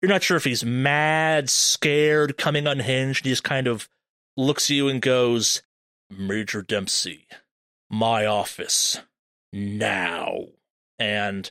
you're 0.00 0.08
not 0.08 0.22
sure 0.22 0.36
if 0.36 0.44
he's 0.44 0.64
mad, 0.64 1.50
scared, 1.50 2.38
coming 2.38 2.66
unhinged. 2.66 3.24
He 3.24 3.32
just 3.32 3.44
kind 3.44 3.66
of 3.66 3.88
looks 4.36 4.70
at 4.70 4.76
you 4.76 4.88
and 4.88 5.02
goes, 5.02 5.62
Major 6.10 6.62
Dempsey, 6.62 7.26
my 7.90 8.24
office, 8.24 9.00
now. 9.52 10.46
And 10.98 11.50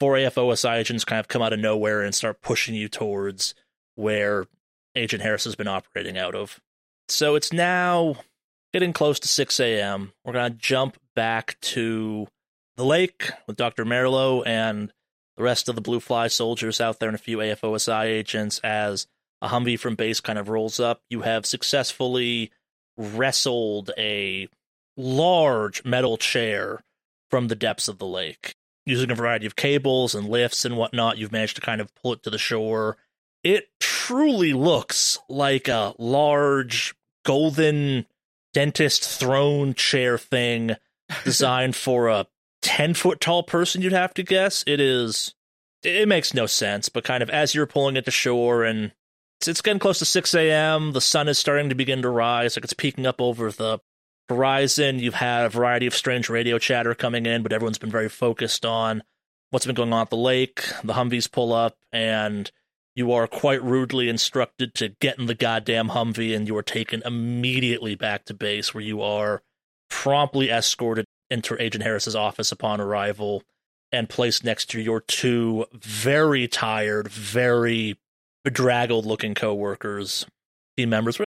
four 0.00 0.14
AFOSI 0.14 0.78
agents 0.78 1.04
kind 1.04 1.20
of 1.20 1.28
come 1.28 1.42
out 1.42 1.52
of 1.52 1.58
nowhere 1.58 2.02
and 2.02 2.14
start 2.14 2.42
pushing 2.42 2.74
you 2.74 2.88
towards 2.88 3.54
where 3.94 4.46
Agent 4.94 5.22
Harris 5.22 5.44
has 5.44 5.54
been 5.54 5.68
operating 5.68 6.18
out 6.18 6.34
of. 6.34 6.60
So 7.08 7.34
it's 7.34 7.52
now 7.52 8.16
getting 8.72 8.92
close 8.92 9.20
to 9.20 9.28
6 9.28 9.60
a.m. 9.60 10.12
We're 10.24 10.32
going 10.32 10.52
to 10.52 10.58
jump 10.58 10.98
back 11.14 11.56
to 11.60 12.26
the 12.76 12.84
lake 12.84 13.30
with 13.46 13.56
Dr. 13.56 13.84
Merlo 13.84 14.46
and 14.46 14.92
the 15.36 15.42
rest 15.42 15.68
of 15.68 15.74
the 15.74 15.80
Blue 15.80 16.00
Fly 16.00 16.28
soldiers 16.28 16.80
out 16.80 16.98
there 16.98 17.08
and 17.08 17.16
a 17.16 17.18
few 17.18 17.38
AFOSI 17.38 18.04
agents 18.04 18.58
as 18.64 19.06
a 19.40 19.48
Humvee 19.48 19.78
from 19.78 19.94
base 19.94 20.20
kind 20.20 20.38
of 20.38 20.48
rolls 20.48 20.80
up. 20.80 21.00
You 21.08 21.22
have 21.22 21.46
successfully 21.46 22.50
wrestled 22.96 23.90
a 23.98 24.48
large 24.96 25.84
metal 25.84 26.16
chair 26.16 26.82
from 27.30 27.48
the 27.48 27.54
depths 27.54 27.88
of 27.88 27.98
the 27.98 28.06
lake. 28.06 28.55
Using 28.86 29.10
a 29.10 29.16
variety 29.16 29.46
of 29.46 29.56
cables 29.56 30.14
and 30.14 30.28
lifts 30.28 30.64
and 30.64 30.76
whatnot, 30.76 31.18
you've 31.18 31.32
managed 31.32 31.56
to 31.56 31.60
kind 31.62 31.80
of 31.80 31.94
pull 31.96 32.12
it 32.12 32.22
to 32.22 32.30
the 32.30 32.38
shore. 32.38 32.96
It 33.42 33.68
truly 33.80 34.52
looks 34.52 35.18
like 35.28 35.68
a 35.68 35.94
large 35.98 36.94
golden 37.24 38.06
dentist 38.54 39.04
throne 39.04 39.74
chair 39.74 40.16
thing 40.16 40.76
designed 41.24 41.76
for 41.76 42.08
a 42.08 42.26
10 42.62 42.94
foot 42.94 43.20
tall 43.20 43.42
person, 43.42 43.82
you'd 43.82 43.92
have 43.92 44.14
to 44.14 44.22
guess. 44.22 44.64
It 44.66 44.80
is, 44.80 45.34
it 45.82 46.08
makes 46.08 46.34
no 46.34 46.46
sense, 46.46 46.88
but 46.88 47.04
kind 47.04 47.22
of 47.22 47.30
as 47.30 47.54
you're 47.54 47.66
pulling 47.66 47.96
it 47.96 48.04
to 48.06 48.10
shore 48.10 48.64
and 48.64 48.92
it's, 49.40 49.48
it's 49.48 49.60
getting 49.60 49.78
close 49.78 49.98
to 49.98 50.04
6 50.04 50.34
a.m., 50.34 50.92
the 50.92 51.00
sun 51.00 51.28
is 51.28 51.38
starting 51.38 51.68
to 51.68 51.74
begin 51.74 52.02
to 52.02 52.08
rise, 52.08 52.56
like 52.56 52.64
it's 52.64 52.72
peeking 52.72 53.06
up 53.06 53.20
over 53.20 53.52
the 53.52 53.78
horizon. 54.28 54.98
You've 54.98 55.14
had 55.14 55.46
a 55.46 55.50
variety 55.50 55.86
of 55.86 55.94
strange 55.94 56.28
radio 56.28 56.58
chatter 56.58 56.94
coming 56.94 57.26
in, 57.26 57.42
but 57.42 57.52
everyone's 57.52 57.78
been 57.78 57.90
very 57.90 58.08
focused 58.08 58.64
on 58.64 59.02
what's 59.50 59.66
been 59.66 59.74
going 59.74 59.92
on 59.92 60.02
at 60.02 60.10
the 60.10 60.16
lake. 60.16 60.64
The 60.82 60.94
Humvees 60.94 61.30
pull 61.30 61.52
up, 61.52 61.76
and 61.92 62.50
you 62.94 63.12
are 63.12 63.26
quite 63.26 63.62
rudely 63.62 64.08
instructed 64.08 64.74
to 64.74 64.88
get 65.00 65.18
in 65.18 65.26
the 65.26 65.34
goddamn 65.34 65.90
Humvee, 65.90 66.34
and 66.34 66.48
you 66.48 66.56
are 66.56 66.62
taken 66.62 67.02
immediately 67.04 67.94
back 67.94 68.24
to 68.24 68.34
base, 68.34 68.74
where 68.74 68.84
you 68.84 69.02
are 69.02 69.42
promptly 69.88 70.50
escorted 70.50 71.04
into 71.30 71.60
Agent 71.60 71.84
Harris's 71.84 72.16
office 72.16 72.52
upon 72.52 72.80
arrival 72.80 73.42
and 73.92 74.08
placed 74.08 74.44
next 74.44 74.66
to 74.70 74.80
your 74.80 75.00
two 75.00 75.66
very 75.72 76.48
tired, 76.48 77.08
very 77.08 77.96
bedraggled 78.44 79.06
looking 79.06 79.34
coworkers, 79.34 80.26
team 80.76 80.90
members, 80.90 81.20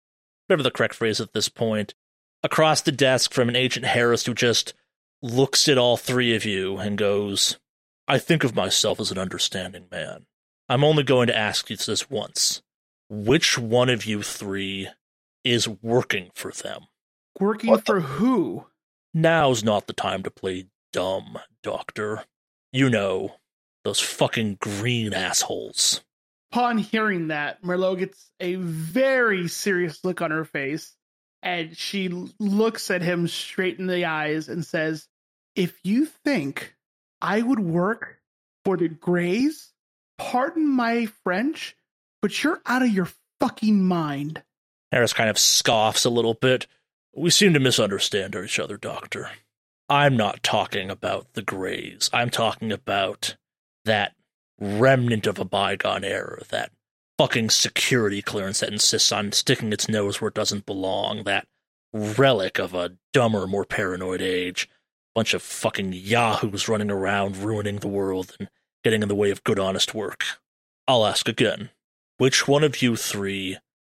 whatever 0.46 0.62
the 0.62 0.70
correct 0.70 0.94
phrase 0.94 1.20
at 1.20 1.32
this 1.32 1.48
point, 1.48 1.94
across 2.42 2.80
the 2.80 2.92
desk 2.92 3.32
from 3.32 3.48
an 3.48 3.56
Agent 3.56 3.86
Harris 3.86 4.26
who 4.26 4.34
just 4.34 4.74
looks 5.22 5.68
at 5.68 5.78
all 5.78 5.96
three 5.96 6.34
of 6.34 6.44
you 6.44 6.78
and 6.78 6.96
goes, 6.96 7.58
I 8.08 8.18
think 8.18 8.44
of 8.44 8.54
myself 8.54 8.98
as 9.00 9.10
an 9.10 9.18
understanding 9.18 9.86
man. 9.90 10.26
I'm 10.68 10.84
only 10.84 11.02
going 11.02 11.26
to 11.26 11.36
ask 11.36 11.68
you 11.70 11.76
this 11.76 12.08
once. 12.08 12.62
Which 13.08 13.58
one 13.58 13.88
of 13.88 14.04
you 14.04 14.22
three 14.22 14.88
is 15.44 15.68
working 15.68 16.30
for 16.34 16.52
them? 16.52 16.82
Working 17.38 17.70
what 17.70 17.86
for 17.86 18.00
the- 18.00 18.06
who? 18.06 18.66
Now's 19.12 19.64
not 19.64 19.86
the 19.86 19.92
time 19.92 20.22
to 20.22 20.30
play 20.30 20.66
dumb, 20.92 21.38
Doctor. 21.62 22.24
You 22.72 22.88
know, 22.88 23.36
those 23.84 23.98
fucking 24.00 24.58
green 24.60 25.12
assholes. 25.12 26.02
Upon 26.52 26.78
hearing 26.78 27.28
that, 27.28 27.62
Merlot 27.62 27.98
gets 27.98 28.30
a 28.38 28.54
very 28.56 29.48
serious 29.48 30.04
look 30.04 30.20
on 30.20 30.30
her 30.30 30.44
face, 30.44 30.94
and 31.42 31.76
she 31.76 32.08
looks 32.38 32.90
at 32.90 33.02
him 33.02 33.28
straight 33.28 33.78
in 33.78 33.86
the 33.86 34.04
eyes 34.04 34.48
and 34.48 34.64
says, 34.64 35.08
If 35.54 35.78
you 35.82 36.06
think 36.06 36.74
I 37.20 37.42
would 37.42 37.60
work 37.60 38.18
for 38.64 38.76
the 38.76 38.88
Greys, 38.88 39.72
pardon 40.18 40.66
my 40.66 41.06
French, 41.24 41.76
but 42.20 42.42
you're 42.42 42.60
out 42.66 42.82
of 42.82 42.90
your 42.90 43.08
fucking 43.40 43.82
mind. 43.82 44.42
Harris 44.92 45.12
kind 45.12 45.30
of 45.30 45.38
scoffs 45.38 46.04
a 46.04 46.10
little 46.10 46.34
bit. 46.34 46.66
We 47.14 47.30
seem 47.30 47.54
to 47.54 47.60
misunderstand 47.60 48.36
each 48.36 48.58
other, 48.58 48.76
Doctor. 48.76 49.30
I'm 49.88 50.16
not 50.16 50.42
talking 50.42 50.90
about 50.90 51.32
the 51.32 51.42
Greys. 51.42 52.10
I'm 52.12 52.30
talking 52.30 52.70
about 52.70 53.36
that 53.84 54.14
remnant 54.60 55.26
of 55.26 55.38
a 55.38 55.44
bygone 55.44 56.04
era, 56.04 56.42
that 56.50 56.70
fucking 57.20 57.50
security 57.50 58.22
clearance 58.22 58.60
that 58.60 58.72
insists 58.72 59.12
on 59.12 59.30
sticking 59.30 59.74
its 59.74 59.90
nose 59.90 60.22
where 60.22 60.28
it 60.28 60.34
doesn't 60.34 60.64
belong, 60.64 61.22
that 61.24 61.46
relic 61.92 62.58
of 62.58 62.72
a 62.72 62.92
dumber, 63.12 63.46
more 63.46 63.66
paranoid 63.66 64.22
age. 64.22 64.70
Bunch 65.14 65.34
of 65.34 65.42
fucking 65.42 65.92
yahoos 65.92 66.66
running 66.66 66.90
around 66.90 67.36
ruining 67.36 67.76
the 67.76 67.88
world 67.88 68.34
and 68.40 68.48
getting 68.82 69.02
in 69.02 69.08
the 69.08 69.14
way 69.14 69.30
of 69.30 69.44
good, 69.44 69.58
honest 69.58 69.94
work. 69.94 70.24
I'll 70.88 71.04
ask 71.04 71.28
again. 71.28 71.68
Which 72.16 72.48
one 72.48 72.64
of 72.64 72.80
you 72.80 72.96
three 72.96 73.58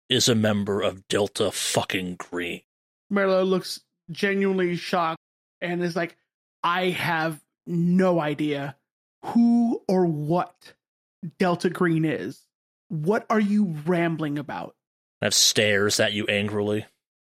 is 0.09 0.27
a 0.27 0.35
member 0.35 0.81
of 0.81 1.07
Delta 1.07 1.53
fucking 1.53 2.17
Green? 2.17 2.63
Merlo 3.13 3.47
looks 3.47 3.83
genuinely 4.11 4.77
shocked 4.77 5.21
and 5.61 5.83
is 5.83 5.95
like, 5.95 6.17
I 6.63 6.87
have 6.87 7.39
no 7.67 8.19
idea 8.19 8.77
who 9.27 9.83
or 9.87 10.07
what 10.07 10.73
Delta 11.39 11.69
Green 11.69 12.07
is. 12.07 12.47
What 12.91 13.25
are 13.31 13.39
you 13.39 13.77
rambling 13.87 14.37
about? 14.37 14.75
Have 15.23 15.33
stares 15.33 16.01
at 16.01 16.13
you 16.13 16.27
angrily. 16.27 16.87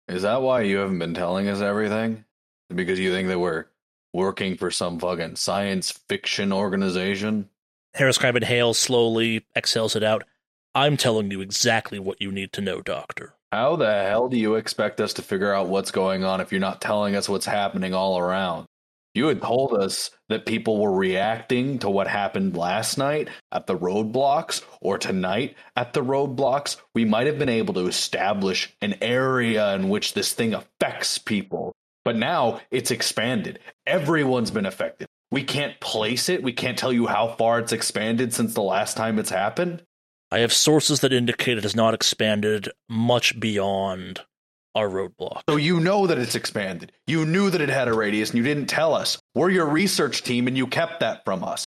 Is 0.07 0.24
that 0.24 0.41
why 0.41 0.62
you 0.62 0.78
haven't 0.78 0.97
been 0.97 1.14
telling 1.14 1.47
us 1.47 1.62
everything? 1.62 2.26
Because 2.74 2.97
you 2.97 3.12
think 3.12 3.28
that 3.28 3.38
we're 3.38 3.66
working 4.12 4.57
for 4.57 4.72
some 4.72 4.97
fucking 4.97 5.36
science 5.36 5.91
fiction 6.09 6.51
organization? 6.51 7.47
Harris 7.93 8.18
kind 8.18 8.36
of 8.36 8.41
inhales 8.41 8.80
slowly, 8.80 9.45
exhales 9.55 9.95
it 9.95 10.01
out. 10.01 10.24
I'm 10.74 10.97
telling 10.97 11.30
you 11.30 11.41
exactly 11.41 11.99
what 11.99 12.20
you 12.20 12.32
need 12.32 12.53
to 12.53 12.62
know, 12.62 12.82
Doctor. 12.82 13.36
How 13.51 13.76
the 13.76 14.03
hell 14.03 14.30
do 14.30 14.39
you 14.39 14.55
expect 14.55 14.99
us 14.99 15.14
to 15.14 15.22
figure 15.22 15.53
out 15.53 15.68
what's 15.68 15.91
going 15.91 16.24
on 16.24 16.41
if 16.41 16.51
you're 16.51 16.59
not 16.59 16.82
telling 16.82 17.16
us 17.16 17.30
what's 17.30 17.45
happening 17.45 17.93
all 17.93 18.18
around? 18.18 18.66
You 19.14 19.28
had 19.28 19.41
told 19.41 19.74
us 19.74 20.09
that 20.30 20.45
people 20.45 20.80
were 20.80 20.93
reacting 20.93 21.80
to 21.80 21.89
what 21.89 22.07
happened 22.07 22.55
last 22.55 22.97
night 22.97 23.30
at 23.51 23.68
the 23.68 23.78
roadblocks 23.78 24.64
or 24.80 24.97
tonight 24.97 25.55
at 25.76 25.91
the 25.91 26.01
roadblocks. 26.01 26.78
We 26.95 27.03
might 27.03 27.28
have 27.28 27.38
been 27.38 27.49
able 27.49 27.74
to 27.74 27.88
establish 27.88 28.74
an 28.82 28.95
area 29.01 29.76
in 29.76 29.89
which 29.89 30.14
this 30.14 30.32
thing 30.34 30.53
affects 30.53 31.18
people. 31.18 31.74
But 32.05 32.16
now 32.16 32.62
it's 32.72 32.89
expanded. 32.89 33.59
Everyone's 33.86 34.51
been 34.51 34.66
affected. 34.66 35.07
We 35.30 35.43
can't 35.43 35.80
place 35.82 36.30
it. 36.30 36.41
We 36.41 36.53
can't 36.53 36.78
tell 36.78 36.93
you 36.93 37.07
how 37.07 37.36
far 37.38 37.59
it's 37.59 37.74
expanded 37.74 38.34
since 38.34 38.53
the 38.53 38.62
last 38.62 38.95
time 38.95 39.20
it's 39.20 39.30
happened. 39.30 39.84
I 40.32 40.39
have 40.39 40.53
sources 40.53 41.01
that 41.01 41.12
indicate 41.12 41.57
it 41.57 41.64
has 41.64 41.76
not 41.76 41.93
expanded 41.93 42.70
much 42.89 43.38
beyond 43.38 44.22
our 44.76 44.88
roadblock. 44.88 45.41
So 45.49 45.55
you 45.57 45.80
know 45.80 46.07
that 46.07 46.17
it's 46.17 46.36
expanded. 46.36 46.91
You 47.07 47.26
knew 47.26 47.49
that 47.49 47.61
it 47.61 47.69
had 47.69 47.88
a 47.88 47.93
radius 47.93 48.30
and 48.30 48.38
you 48.38 48.43
didn't 48.43 48.67
tell 48.67 48.93
us. 48.93 49.19
We're 49.36 49.49
your 49.49 49.67
research 49.67 50.24
team 50.24 50.47
and 50.47 50.57
you 50.57 50.67
kept 50.67 50.99
that 51.01 51.26
from 51.26 51.43
us. 51.43 51.65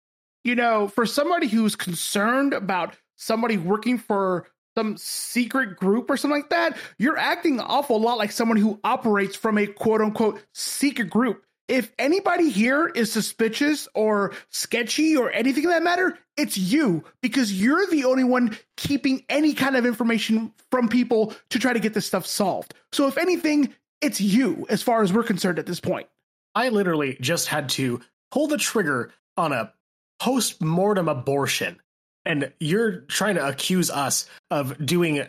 You 0.44 0.54
know, 0.54 0.88
for 0.88 1.06
somebody 1.06 1.48
who's 1.48 1.76
concerned 1.76 2.52
about 2.52 2.96
somebody 3.16 3.58
working 3.58 3.98
for 3.98 4.46
some 4.76 4.96
secret 4.96 5.76
group 5.76 6.08
or 6.08 6.16
something 6.16 6.40
like 6.40 6.50
that, 6.50 6.76
you're 6.98 7.18
acting 7.18 7.58
an 7.58 7.66
awful 7.66 8.00
lot 8.00 8.18
like 8.18 8.32
someone 8.32 8.56
who 8.56 8.80
operates 8.84 9.36
from 9.36 9.58
a 9.58 9.66
quote 9.66 10.00
unquote 10.00 10.42
secret 10.54 11.10
group. 11.10 11.44
If 11.70 11.92
anybody 12.00 12.50
here 12.50 12.88
is 12.88 13.12
suspicious 13.12 13.86
or 13.94 14.32
sketchy 14.48 15.16
or 15.16 15.30
anything 15.30 15.64
of 15.66 15.70
that 15.70 15.84
matter, 15.84 16.18
it's 16.36 16.58
you 16.58 17.04
because 17.22 17.52
you're 17.52 17.86
the 17.86 18.06
only 18.06 18.24
one 18.24 18.58
keeping 18.76 19.24
any 19.28 19.54
kind 19.54 19.76
of 19.76 19.86
information 19.86 20.52
from 20.72 20.88
people 20.88 21.32
to 21.50 21.60
try 21.60 21.72
to 21.72 21.78
get 21.78 21.94
this 21.94 22.06
stuff 22.06 22.26
solved. 22.26 22.74
So, 22.90 23.06
if 23.06 23.16
anything, 23.16 23.72
it's 24.00 24.20
you 24.20 24.66
as 24.68 24.82
far 24.82 25.02
as 25.02 25.12
we're 25.12 25.22
concerned 25.22 25.60
at 25.60 25.66
this 25.66 25.78
point. 25.78 26.08
I 26.56 26.70
literally 26.70 27.16
just 27.20 27.46
had 27.46 27.68
to 27.70 28.00
pull 28.32 28.48
the 28.48 28.58
trigger 28.58 29.12
on 29.36 29.52
a 29.52 29.72
post 30.18 30.60
mortem 30.60 31.08
abortion 31.08 31.80
and 32.24 32.52
you're 32.58 33.02
trying 33.02 33.36
to 33.36 33.46
accuse 33.46 33.90
us 33.90 34.26
of 34.50 34.84
doing 34.84 35.24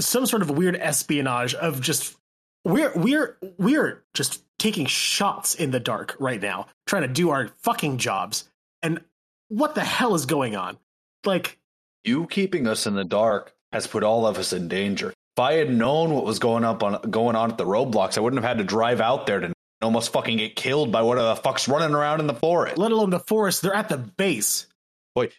some 0.00 0.26
sort 0.26 0.42
of 0.42 0.50
weird 0.50 0.74
espionage 0.74 1.54
of 1.54 1.80
just 1.80 2.16
we're 2.64 2.92
we're 2.96 3.38
we're 3.56 4.04
just 4.14 4.42
taking 4.58 4.86
shots 4.86 5.54
in 5.54 5.70
the 5.70 5.80
dark 5.80 6.16
right 6.18 6.40
now 6.40 6.66
trying 6.86 7.02
to 7.02 7.08
do 7.08 7.30
our 7.30 7.48
fucking 7.62 7.98
jobs 7.98 8.48
and 8.82 9.00
what 9.48 9.74
the 9.74 9.84
hell 9.84 10.14
is 10.14 10.26
going 10.26 10.56
on 10.56 10.78
like 11.24 11.58
you 12.04 12.26
keeping 12.26 12.66
us 12.66 12.86
in 12.86 12.94
the 12.94 13.04
dark 13.04 13.54
has 13.72 13.86
put 13.86 14.02
all 14.02 14.26
of 14.26 14.38
us 14.38 14.52
in 14.52 14.68
danger 14.68 15.08
if 15.10 15.38
i 15.38 15.54
had 15.54 15.70
known 15.70 16.12
what 16.14 16.24
was 16.24 16.38
going 16.38 16.64
up 16.64 16.82
on 16.82 17.00
going 17.10 17.36
on 17.36 17.50
at 17.50 17.58
the 17.58 17.64
roadblocks 17.66 18.16
i 18.16 18.20
wouldn't 18.20 18.42
have 18.42 18.48
had 18.48 18.58
to 18.58 18.64
drive 18.64 19.00
out 19.00 19.26
there 19.26 19.40
to 19.40 19.52
almost 19.82 20.12
fucking 20.12 20.38
get 20.38 20.56
killed 20.56 20.90
by 20.90 21.02
whatever 21.02 21.28
the 21.28 21.36
fuck's 21.36 21.68
running 21.68 21.94
around 21.94 22.20
in 22.20 22.26
the 22.26 22.34
forest 22.34 22.78
let 22.78 22.92
alone 22.92 23.10
the 23.10 23.20
forest 23.20 23.60
they're 23.62 23.74
at 23.74 23.88
the 23.88 23.98
base 23.98 24.66
Boy, 25.14 25.30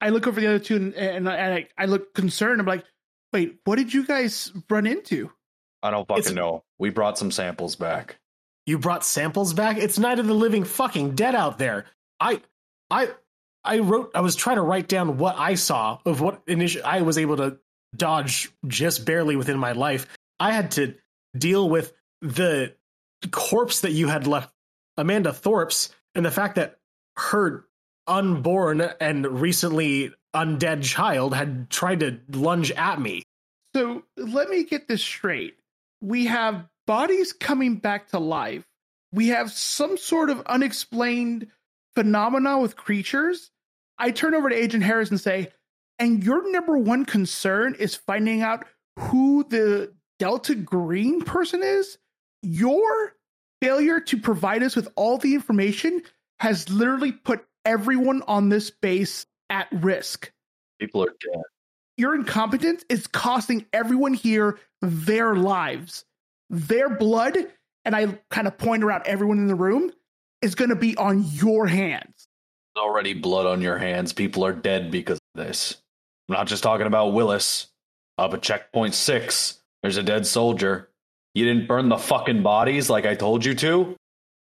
I 0.00 0.08
look 0.08 0.26
over 0.26 0.40
the 0.40 0.46
other 0.46 0.58
two 0.58 0.76
and, 0.76 0.94
and, 0.94 1.28
I, 1.28 1.68
I 1.76 1.84
look 1.84 2.14
concerned. 2.14 2.58
I'm 2.58 2.66
like, 2.66 2.84
wait, 3.34 3.58
what 3.64 3.76
did 3.76 3.92
you 3.92 4.06
guys 4.06 4.50
run 4.70 4.86
into? 4.86 5.30
I 5.82 5.90
don't 5.90 6.08
fucking 6.08 6.20
It's- 6.20 6.34
know. 6.34 6.64
We 6.78 6.88
brought 6.88 7.18
some 7.18 7.30
samples 7.30 7.76
back. 7.76 8.16
You 8.66 8.78
brought 8.78 9.04
samples 9.04 9.54
back? 9.54 9.78
It's 9.78 9.98
Night 9.98 10.18
of 10.18 10.26
the 10.26 10.34
Living 10.34 10.64
fucking 10.64 11.14
Dead 11.14 11.34
out 11.34 11.58
there. 11.58 11.86
I 12.20 12.42
I 12.90 13.10
I 13.64 13.78
wrote 13.78 14.10
I 14.14 14.20
was 14.20 14.34
trying 14.34 14.56
to 14.56 14.62
write 14.62 14.88
down 14.88 15.18
what 15.18 15.38
I 15.38 15.54
saw 15.54 15.98
of 16.04 16.20
what 16.20 16.42
initial 16.46 16.82
I 16.84 17.02
was 17.02 17.16
able 17.16 17.36
to 17.36 17.58
dodge 17.96 18.50
just 18.66 19.04
barely 19.04 19.36
within 19.36 19.58
my 19.58 19.72
life. 19.72 20.06
I 20.40 20.50
had 20.50 20.72
to 20.72 20.94
deal 21.36 21.68
with 21.68 21.92
the 22.20 22.74
corpse 23.30 23.80
that 23.80 23.92
you 23.92 24.08
had 24.08 24.26
left 24.26 24.52
Amanda 24.96 25.32
Thorpe's 25.32 25.94
and 26.14 26.24
the 26.24 26.30
fact 26.30 26.56
that 26.56 26.78
her 27.16 27.64
unborn 28.06 28.80
and 28.80 29.26
recently 29.40 30.12
undead 30.34 30.82
child 30.82 31.34
had 31.34 31.70
tried 31.70 32.00
to 32.00 32.18
lunge 32.32 32.70
at 32.72 33.00
me. 33.00 33.22
So 33.74 34.02
let 34.16 34.48
me 34.48 34.64
get 34.64 34.88
this 34.88 35.02
straight. 35.02 35.56
We 36.00 36.26
have 36.26 36.66
bodies 36.86 37.32
coming 37.32 37.76
back 37.76 38.08
to 38.08 38.18
life. 38.18 38.64
We 39.12 39.28
have 39.28 39.50
some 39.52 39.96
sort 39.96 40.30
of 40.30 40.42
unexplained 40.46 41.48
phenomena 41.94 42.58
with 42.58 42.76
creatures. 42.76 43.50
I 43.98 44.10
turn 44.10 44.34
over 44.34 44.48
to 44.50 44.56
Agent 44.56 44.82
Harris 44.84 45.10
and 45.10 45.20
say, 45.20 45.48
and 45.98 46.22
your 46.22 46.50
number 46.52 46.76
one 46.76 47.04
concern 47.06 47.74
is 47.78 47.94
finding 47.94 48.42
out 48.42 48.66
who 48.98 49.44
the 49.48 49.94
Delta 50.18 50.54
Green 50.54 51.22
person 51.22 51.62
is? 51.62 51.98
Your 52.42 53.14
failure 53.62 54.00
to 54.00 54.18
provide 54.18 54.62
us 54.62 54.76
with 54.76 54.88
all 54.96 55.16
the 55.18 55.34
information 55.34 56.02
has 56.40 56.68
literally 56.68 57.12
put 57.12 57.46
everyone 57.64 58.22
on 58.28 58.48
this 58.50 58.70
base 58.70 59.26
at 59.48 59.68
risk 59.72 60.30
People 60.78 61.02
are 61.04 61.14
dead. 61.20 61.42
your 61.96 62.14
incompetence 62.14 62.84
is 62.90 63.06
costing 63.06 63.64
everyone 63.72 64.12
here 64.14 64.58
their 64.82 65.34
lives. 65.34 66.04
Their 66.50 66.88
blood, 66.88 67.36
and 67.84 67.96
I 67.96 68.18
kind 68.30 68.46
of 68.46 68.58
point 68.58 68.84
around 68.84 69.02
everyone 69.06 69.38
in 69.38 69.46
the 69.46 69.54
room, 69.54 69.92
is 70.42 70.54
going 70.54 70.70
to 70.70 70.76
be 70.76 70.96
on 70.96 71.24
your 71.24 71.66
hands. 71.66 72.28
There's 72.74 72.84
already 72.84 73.14
blood 73.14 73.46
on 73.46 73.62
your 73.62 73.78
hands. 73.78 74.12
People 74.12 74.44
are 74.44 74.52
dead 74.52 74.90
because 74.90 75.18
of 75.34 75.44
this. 75.44 75.76
I'm 76.28 76.34
not 76.34 76.46
just 76.46 76.62
talking 76.62 76.86
about 76.86 77.12
Willis. 77.12 77.68
Up 78.18 78.32
at 78.32 78.42
checkpoint 78.42 78.94
six, 78.94 79.60
there's 79.82 79.98
a 79.98 80.02
dead 80.02 80.26
soldier. 80.26 80.88
You 81.34 81.44
didn't 81.44 81.68
burn 81.68 81.90
the 81.90 81.98
fucking 81.98 82.42
bodies 82.42 82.88
like 82.88 83.04
I 83.04 83.14
told 83.14 83.44
you 83.44 83.54
to? 83.56 83.94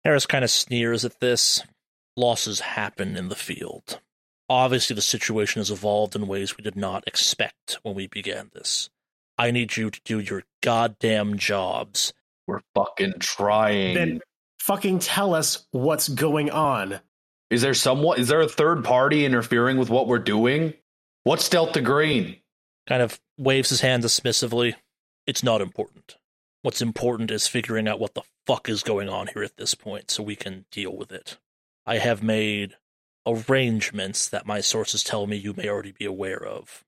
Harris 0.06 0.26
kind 0.26 0.44
of 0.46 0.50
sneers 0.50 1.04
at 1.04 1.20
this. 1.20 1.62
Losses 2.16 2.62
happen 2.62 3.18
in 3.18 3.28
the 3.28 3.36
field. 3.36 4.00
Obviously, 4.48 4.96
the 4.96 5.02
situation 5.02 5.60
has 5.60 5.72
evolved 5.72 6.16
in 6.16 6.28
ways 6.28 6.56
we 6.56 6.64
did 6.64 6.78
not 6.78 7.04
expect 7.08 7.80
when 7.84 7.96
we 7.96 8.08
began 8.08 8.52
this. 8.54 8.90
I 9.38 9.52
need 9.52 9.76
you 9.76 9.90
to 9.90 10.02
do 10.06 10.20
your 10.20 10.44
goddamn 10.62 11.38
jobs. 11.38 12.14
We're 12.48 12.62
fucking 12.74 13.16
trying. 13.20 13.96
Then 13.96 14.22
fucking 14.60 15.00
tell 15.00 15.34
us 15.34 15.66
what's 15.72 16.08
going 16.08 16.50
on. 16.50 17.00
is 17.50 17.62
there 17.62 17.74
someone 17.74 18.20
is 18.20 18.28
there 18.28 18.42
a 18.42 18.48
third 18.48 18.84
party 18.84 19.26
interfering 19.26 19.78
with 19.78 19.90
what 19.90 20.08
we're 20.08 20.20
doing? 20.20 20.74
What's 21.24 21.50
Delta 21.50 21.82
Green? 21.82 22.38
Kind 22.88 23.02
of 23.02 23.20
waves 23.38 23.70
his 23.70 23.82
hand 23.82 24.04
dismissively. 24.04 24.76
It's 25.26 25.44
not 25.44 25.62
important. 25.62 26.18
What's 26.62 26.82
important 26.82 27.32
is 27.32 27.48
figuring 27.48 27.88
out 27.88 28.00
what 28.00 28.14
the 28.14 28.22
fuck 28.46 28.70
is 28.70 28.84
going 28.84 29.10
on 29.10 29.28
here 29.28 29.44
at 29.44 29.58
this 29.58 29.76
point 29.76 30.12
so 30.12 30.24
we 30.24 30.36
can 30.36 30.66
deal 30.72 30.96
with 30.96 31.12
it. 31.12 31.38
I 31.86 31.98
have 31.98 32.24
made 32.24 32.76
arrangements 33.26 34.28
that 34.30 34.46
my 34.46 34.62
sources 34.62 35.04
tell 35.04 35.26
me 35.26 35.36
you 35.36 35.54
may 35.54 35.68
already 35.68 35.92
be 35.92 36.06
aware 36.06 36.44
of. 36.44 36.85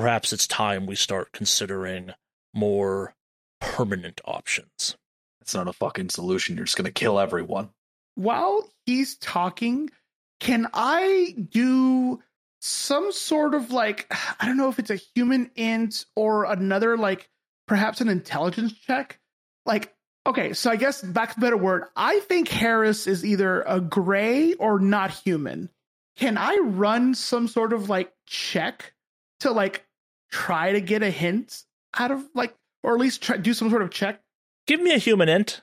Perhaps 0.00 0.32
it's 0.32 0.46
time 0.46 0.86
we 0.86 0.94
start 0.94 1.32
considering 1.32 2.12
more 2.54 3.16
permanent 3.60 4.20
options. 4.24 4.96
It's 5.40 5.56
not 5.56 5.66
a 5.66 5.72
fucking 5.72 6.10
solution. 6.10 6.54
You're 6.54 6.66
just 6.66 6.76
gonna 6.76 6.92
kill 6.92 7.18
everyone. 7.18 7.70
While 8.14 8.70
he's 8.86 9.16
talking, 9.16 9.90
can 10.38 10.68
I 10.72 11.34
do 11.50 12.22
some 12.60 13.10
sort 13.10 13.54
of 13.54 13.72
like, 13.72 14.06
I 14.38 14.46
don't 14.46 14.56
know 14.56 14.68
if 14.68 14.78
it's 14.78 14.90
a 14.90 15.00
human 15.16 15.50
int 15.56 16.04
or 16.14 16.44
another, 16.44 16.96
like 16.96 17.28
perhaps 17.66 18.00
an 18.00 18.08
intelligence 18.08 18.74
check? 18.74 19.18
Like, 19.66 19.92
okay, 20.24 20.52
so 20.52 20.70
I 20.70 20.76
guess 20.76 21.02
back 21.02 21.34
to 21.34 21.40
a 21.40 21.42
better 21.42 21.56
word, 21.56 21.86
I 21.96 22.20
think 22.20 22.46
Harris 22.46 23.08
is 23.08 23.24
either 23.24 23.62
a 23.62 23.80
gray 23.80 24.52
or 24.54 24.78
not 24.78 25.10
human. 25.10 25.70
Can 26.16 26.38
I 26.38 26.56
run 26.62 27.16
some 27.16 27.48
sort 27.48 27.72
of 27.72 27.88
like 27.88 28.12
check 28.26 28.94
to 29.40 29.50
like 29.50 29.84
try 30.30 30.72
to 30.72 30.80
get 30.80 31.02
a 31.02 31.10
hint 31.10 31.64
out 31.98 32.10
of 32.10 32.24
like, 32.34 32.54
or 32.82 32.94
at 32.94 33.00
least 33.00 33.22
try 33.22 33.36
do 33.36 33.54
some 33.54 33.70
sort 33.70 33.82
of 33.82 33.90
check? 33.90 34.20
Give 34.66 34.80
me 34.80 34.92
a 34.92 34.98
human 34.98 35.28
int. 35.28 35.62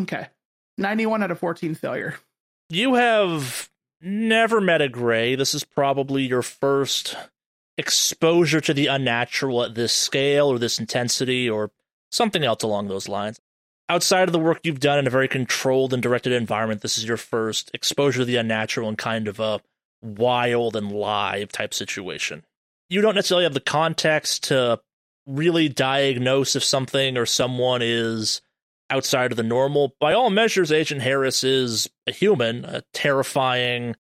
Okay. 0.00 0.28
91 0.78 1.22
out 1.22 1.30
of 1.30 1.38
14 1.38 1.74
failure. 1.74 2.16
You 2.68 2.94
have 2.94 3.70
never 4.00 4.60
met 4.60 4.82
a 4.82 4.88
gray. 4.88 5.34
This 5.34 5.54
is 5.54 5.64
probably 5.64 6.22
your 6.24 6.42
first 6.42 7.16
exposure 7.76 8.60
to 8.60 8.74
the 8.74 8.86
unnatural 8.86 9.62
at 9.62 9.74
this 9.74 9.92
scale 9.92 10.48
or 10.48 10.58
this 10.58 10.78
intensity 10.78 11.48
or 11.48 11.70
something 12.10 12.44
else 12.44 12.62
along 12.62 12.88
those 12.88 13.08
lines. 13.08 13.40
Outside 13.88 14.28
of 14.28 14.32
the 14.32 14.38
work 14.38 14.60
you've 14.62 14.80
done 14.80 14.98
in 14.98 15.06
a 15.06 15.10
very 15.10 15.28
controlled 15.28 15.92
and 15.92 16.02
directed 16.02 16.32
environment, 16.32 16.80
this 16.80 16.96
is 16.96 17.04
your 17.04 17.16
first 17.16 17.70
exposure 17.74 18.20
to 18.20 18.24
the 18.24 18.36
unnatural 18.36 18.88
in 18.88 18.96
kind 18.96 19.28
of 19.28 19.40
a 19.40 19.60
wild 20.00 20.76
and 20.76 20.90
live 20.90 21.52
type 21.52 21.74
situation. 21.74 22.44
You 22.88 23.00
don't 23.00 23.14
necessarily 23.14 23.44
have 23.44 23.54
the 23.54 23.60
context 23.60 24.44
to 24.44 24.80
really 25.26 25.68
diagnose 25.68 26.54
if 26.54 26.62
something 26.62 27.16
or 27.16 27.26
someone 27.26 27.80
is 27.82 28.42
outside 28.90 29.30
of 29.30 29.36
the 29.36 29.42
normal. 29.42 29.94
By 30.00 30.12
all 30.12 30.30
measures, 30.30 30.70
Agent 30.70 31.02
Harris 31.02 31.44
is 31.44 31.88
a 32.06 32.12
human, 32.12 32.64
a 32.64 32.82
terrifying, 32.92 33.96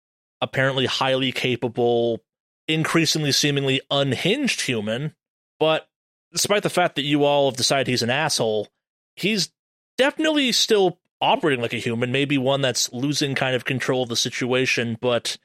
apparently 0.41 0.86
highly 0.86 1.32
capable, 1.32 2.21
increasingly 2.67 3.32
seemingly 3.32 3.82
unhinged 3.91 4.61
human. 4.61 5.13
But 5.59 5.88
despite 6.32 6.63
the 6.63 6.69
fact 6.69 6.95
that 6.95 7.03
you 7.03 7.25
all 7.25 7.49
have 7.49 7.57
decided 7.57 7.88
he's 7.88 8.03
an 8.03 8.09
asshole, 8.09 8.69
he's 9.15 9.51
definitely 9.97 10.51
still 10.53 10.99
operating 11.21 11.61
like 11.61 11.73
a 11.73 11.77
human, 11.77 12.11
maybe 12.11 12.38
one 12.38 12.61
that's 12.61 12.91
losing 12.93 13.36
kind 13.36 13.55
of 13.55 13.65
control 13.65 14.03
of 14.03 14.09
the 14.09 14.15
situation, 14.15 14.97
but 15.01 15.38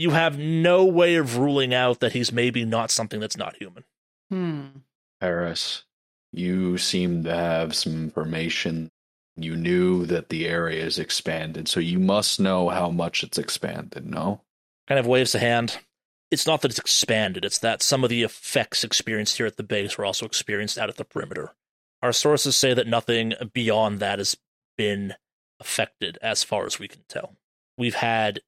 you 0.00 0.12
have 0.12 0.38
no 0.38 0.82
way 0.82 1.16
of 1.16 1.36
ruling 1.36 1.74
out 1.74 2.00
that 2.00 2.14
he's 2.14 2.32
maybe 2.32 2.64
not 2.64 2.90
something 2.90 3.20
that's 3.20 3.36
not 3.36 3.56
human. 3.56 3.84
Hmm. 4.30 4.66
Harris, 5.20 5.84
you 6.32 6.78
seem 6.78 7.22
to 7.24 7.34
have 7.34 7.74
some 7.74 7.92
information. 8.04 8.90
You 9.36 9.54
knew 9.56 10.06
that 10.06 10.30
the 10.30 10.46
area 10.48 10.82
is 10.82 10.98
expanded, 10.98 11.68
so 11.68 11.80
you 11.80 11.98
must 11.98 12.40
know 12.40 12.70
how 12.70 12.88
much 12.88 13.22
it's 13.22 13.36
expanded, 13.36 14.06
no? 14.06 14.40
Kind 14.88 14.98
of 14.98 15.06
waves 15.06 15.34
a 15.34 15.38
hand. 15.38 15.76
it's 16.30 16.46
not 16.46 16.62
that 16.62 16.70
it's 16.70 16.80
expanded, 16.80 17.44
it's 17.44 17.58
that 17.58 17.82
some 17.82 18.02
of 18.02 18.08
the 18.08 18.22
effects 18.22 18.84
experienced 18.84 19.36
here 19.36 19.46
at 19.46 19.58
the 19.58 19.62
base 19.62 19.98
were 19.98 20.06
also 20.06 20.24
experienced 20.24 20.78
out 20.78 20.88
at 20.88 20.96
the 20.96 21.04
perimeter. 21.04 21.52
Our 22.02 22.12
sources 22.12 22.56
say 22.56 22.72
that 22.72 22.86
nothing 22.86 23.34
beyond 23.52 24.00
that 24.00 24.18
has 24.18 24.34
been 24.78 25.12
affected 25.60 26.16
as 26.22 26.42
far 26.42 26.64
as 26.64 26.78
we 26.78 26.88
can 26.88 27.02
tell. 27.06 27.36
We've 27.76 27.96
had 27.96 28.40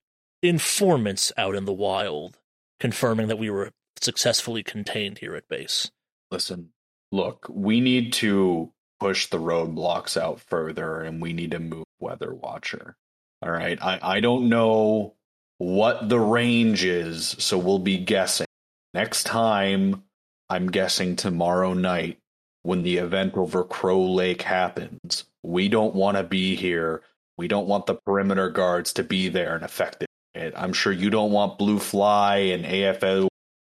informants 0.43 1.33
out 1.37 1.55
in 1.55 1.65
the 1.65 1.73
wild 1.73 2.39
confirming 2.81 3.29
that 3.29 3.39
we 3.39 3.49
were 3.49 3.71
successfully 4.01 4.63
contained 4.63 5.19
here 5.19 5.37
at 5.37 5.49
base. 5.49 5.91
Listen, 6.31 6.71
look, 7.13 7.47
we 7.49 7.81
need 7.81 8.13
to 8.15 8.73
push 8.99 9.29
the 9.29 9.39
roadblocks 9.39 10.21
out 10.21 10.41
further 10.41 11.01
and 11.01 11.23
we 11.23 11.33
need 11.33 11.53
to 11.53 11.59
move 11.59 11.85
Weather 12.01 12.35
Watcher. 12.35 12.97
All 13.41 13.51
right. 13.51 13.81
I, 13.83 13.99
I 14.03 14.21
don't 14.21 14.49
know 14.49 15.15
what 15.59 16.09
the 16.09 16.19
range 16.19 16.85
is, 16.85 17.37
so 17.39 17.59
we'll 17.59 17.79
be 17.79 17.99
guessing. 17.99 18.47
Next 18.95 19.25
time, 19.25 20.03
I'm 20.51 20.71
guessing 20.71 21.17
tomorrow 21.17 21.73
night 21.73 22.19
when 22.63 22.83
the 22.83 22.99
event 22.99 23.37
over 23.37 23.65
Crow 23.65 24.03
Lake 24.03 24.43
happens. 24.43 25.25
We 25.43 25.69
don't 25.69 25.95
want 25.95 26.17
to 26.17 26.23
be 26.23 26.57
here. 26.57 27.03
We 27.39 27.49
don't 27.49 27.67
want 27.67 27.87
the 27.87 27.95
perimeter 27.95 28.51
guards 28.51 28.93
to 28.95 29.03
be 29.03 29.29
there 29.29 29.55
and 29.55 29.65
affect 29.65 30.03
it. 30.03 30.09
I'm 30.35 30.73
sure 30.73 30.93
you 30.93 31.11
don't 31.11 31.33
want 31.33 31.59
Blue 31.59 31.79
Fly 31.79 32.37
and 32.37 32.65
AFO, 32.65 33.29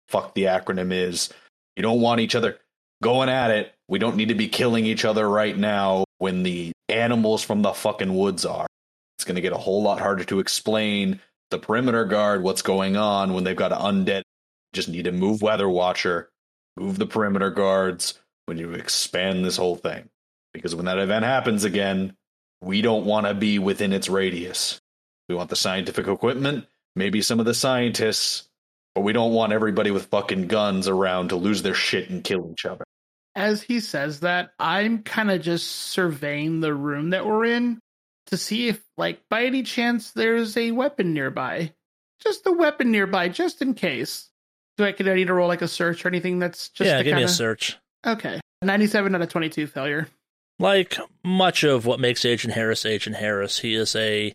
fuck 0.08 0.36
the 0.36 0.44
acronym 0.44 0.92
is. 0.92 1.30
You 1.76 1.84
don't 1.84 2.02
want 2.02 2.22
each 2.22 2.36
other 2.36 2.60
going 3.02 3.30
at 3.30 3.52
it. 3.52 3.74
We 3.88 4.00
don't 4.00 4.16
need 4.16 4.30
to 4.30 4.36
be 4.36 4.48
killing 4.48 4.86
each 4.86 5.06
other 5.06 5.28
right 5.28 5.58
now 5.58 6.06
when 6.20 6.44
the 6.44 6.72
animals 6.90 7.44
from 7.44 7.62
the 7.62 7.74
fucking 7.74 8.16
woods 8.16 8.46
are. 8.46 8.68
It's 9.18 9.26
going 9.26 9.36
to 9.36 9.42
get 9.42 9.54
a 9.54 9.58
whole 9.58 9.82
lot 9.82 10.00
harder 10.00 10.24
to 10.26 10.40
explain 10.40 11.20
the 11.50 11.60
perimeter 11.60 12.06
guard 12.06 12.44
what's 12.44 12.62
going 12.62 12.98
on 12.98 13.34
when 13.34 13.44
they've 13.44 13.56
got 13.56 13.72
an 13.72 13.80
undead. 13.80 14.24
Just 14.74 14.90
need 14.90 15.06
to 15.06 15.12
move 15.12 15.42
Weather 15.42 15.70
Watcher, 15.70 16.30
move 16.78 16.98
the 16.98 17.06
perimeter 17.06 17.50
guards 17.50 18.20
when 18.46 18.58
you 18.58 18.74
expand 18.74 19.46
this 19.46 19.58
whole 19.58 19.76
thing. 19.76 20.10
Because 20.54 20.76
when 20.76 20.86
that 20.86 20.98
event 20.98 21.26
happens 21.26 21.64
again, 21.64 22.16
we 22.62 22.82
don't 22.82 23.06
want 23.06 23.26
to 23.28 23.34
be 23.34 23.60
within 23.60 23.94
its 23.94 24.10
radius. 24.10 24.81
We 25.32 25.36
want 25.36 25.50
the 25.50 25.56
scientific 25.56 26.10
equipment, 26.10 26.66
maybe 26.94 27.22
some 27.22 27.40
of 27.40 27.46
the 27.46 27.54
scientists, 27.54 28.50
but 28.94 29.00
we 29.00 29.14
don't 29.14 29.32
want 29.32 29.54
everybody 29.54 29.90
with 29.90 30.08
fucking 30.08 30.48
guns 30.48 30.90
around 30.90 31.30
to 31.30 31.38
lose 31.38 31.64
their 31.64 31.74
shit 31.74 32.10
and 32.10 32.22
kill 32.22 32.52
each 32.52 32.66
other. 32.66 32.84
As 33.34 33.62
he 33.62 33.80
says 33.80 34.20
that, 34.20 34.52
I'm 34.60 35.04
kind 35.04 35.32
of 35.32 35.42
just 35.42 35.68
surveying 35.68 36.60
the 36.60 36.74
room 36.74 37.12
that 37.12 37.26
we're 37.26 37.46
in 37.46 37.80
to 38.26 38.36
see 38.36 38.68
if, 38.68 38.84
like, 38.98 39.22
by 39.30 39.46
any 39.46 39.64
chance, 39.64 40.12
there's 40.12 40.58
a 40.58 40.72
weapon 40.72 41.14
nearby. 41.14 41.72
Just 42.20 42.46
a 42.46 42.52
weapon 42.52 42.92
nearby, 42.92 43.30
just 43.30 43.62
in 43.62 43.74
case. 43.74 44.30
Do 44.78 44.84
I, 44.84 44.92
could 44.92 45.08
I 45.08 45.14
need 45.14 45.28
to 45.28 45.34
roll 45.34 45.48
like 45.48 45.62
a 45.62 45.68
search 45.70 46.04
or 46.04 46.10
anything 46.10 46.40
that's 46.40 46.68
just 46.68 46.90
yeah, 46.90 46.98
give 46.98 47.12
kinda... 47.12 47.22
me 47.22 47.24
a 47.24 47.30
search. 47.30 47.78
Okay. 48.06 48.42
97 48.64 49.16
out 49.16 49.22
of 49.22 49.30
22 49.30 49.68
failure. 49.68 50.10
Like 50.60 50.98
much 51.24 51.64
of 51.64 51.86
what 51.86 52.02
makes 52.02 52.26
Agent 52.26 52.54
Harris 52.54 52.86
Agent 52.86 53.16
Harris, 53.16 53.60
he 53.60 53.76
is 53.76 53.96
a 53.96 54.34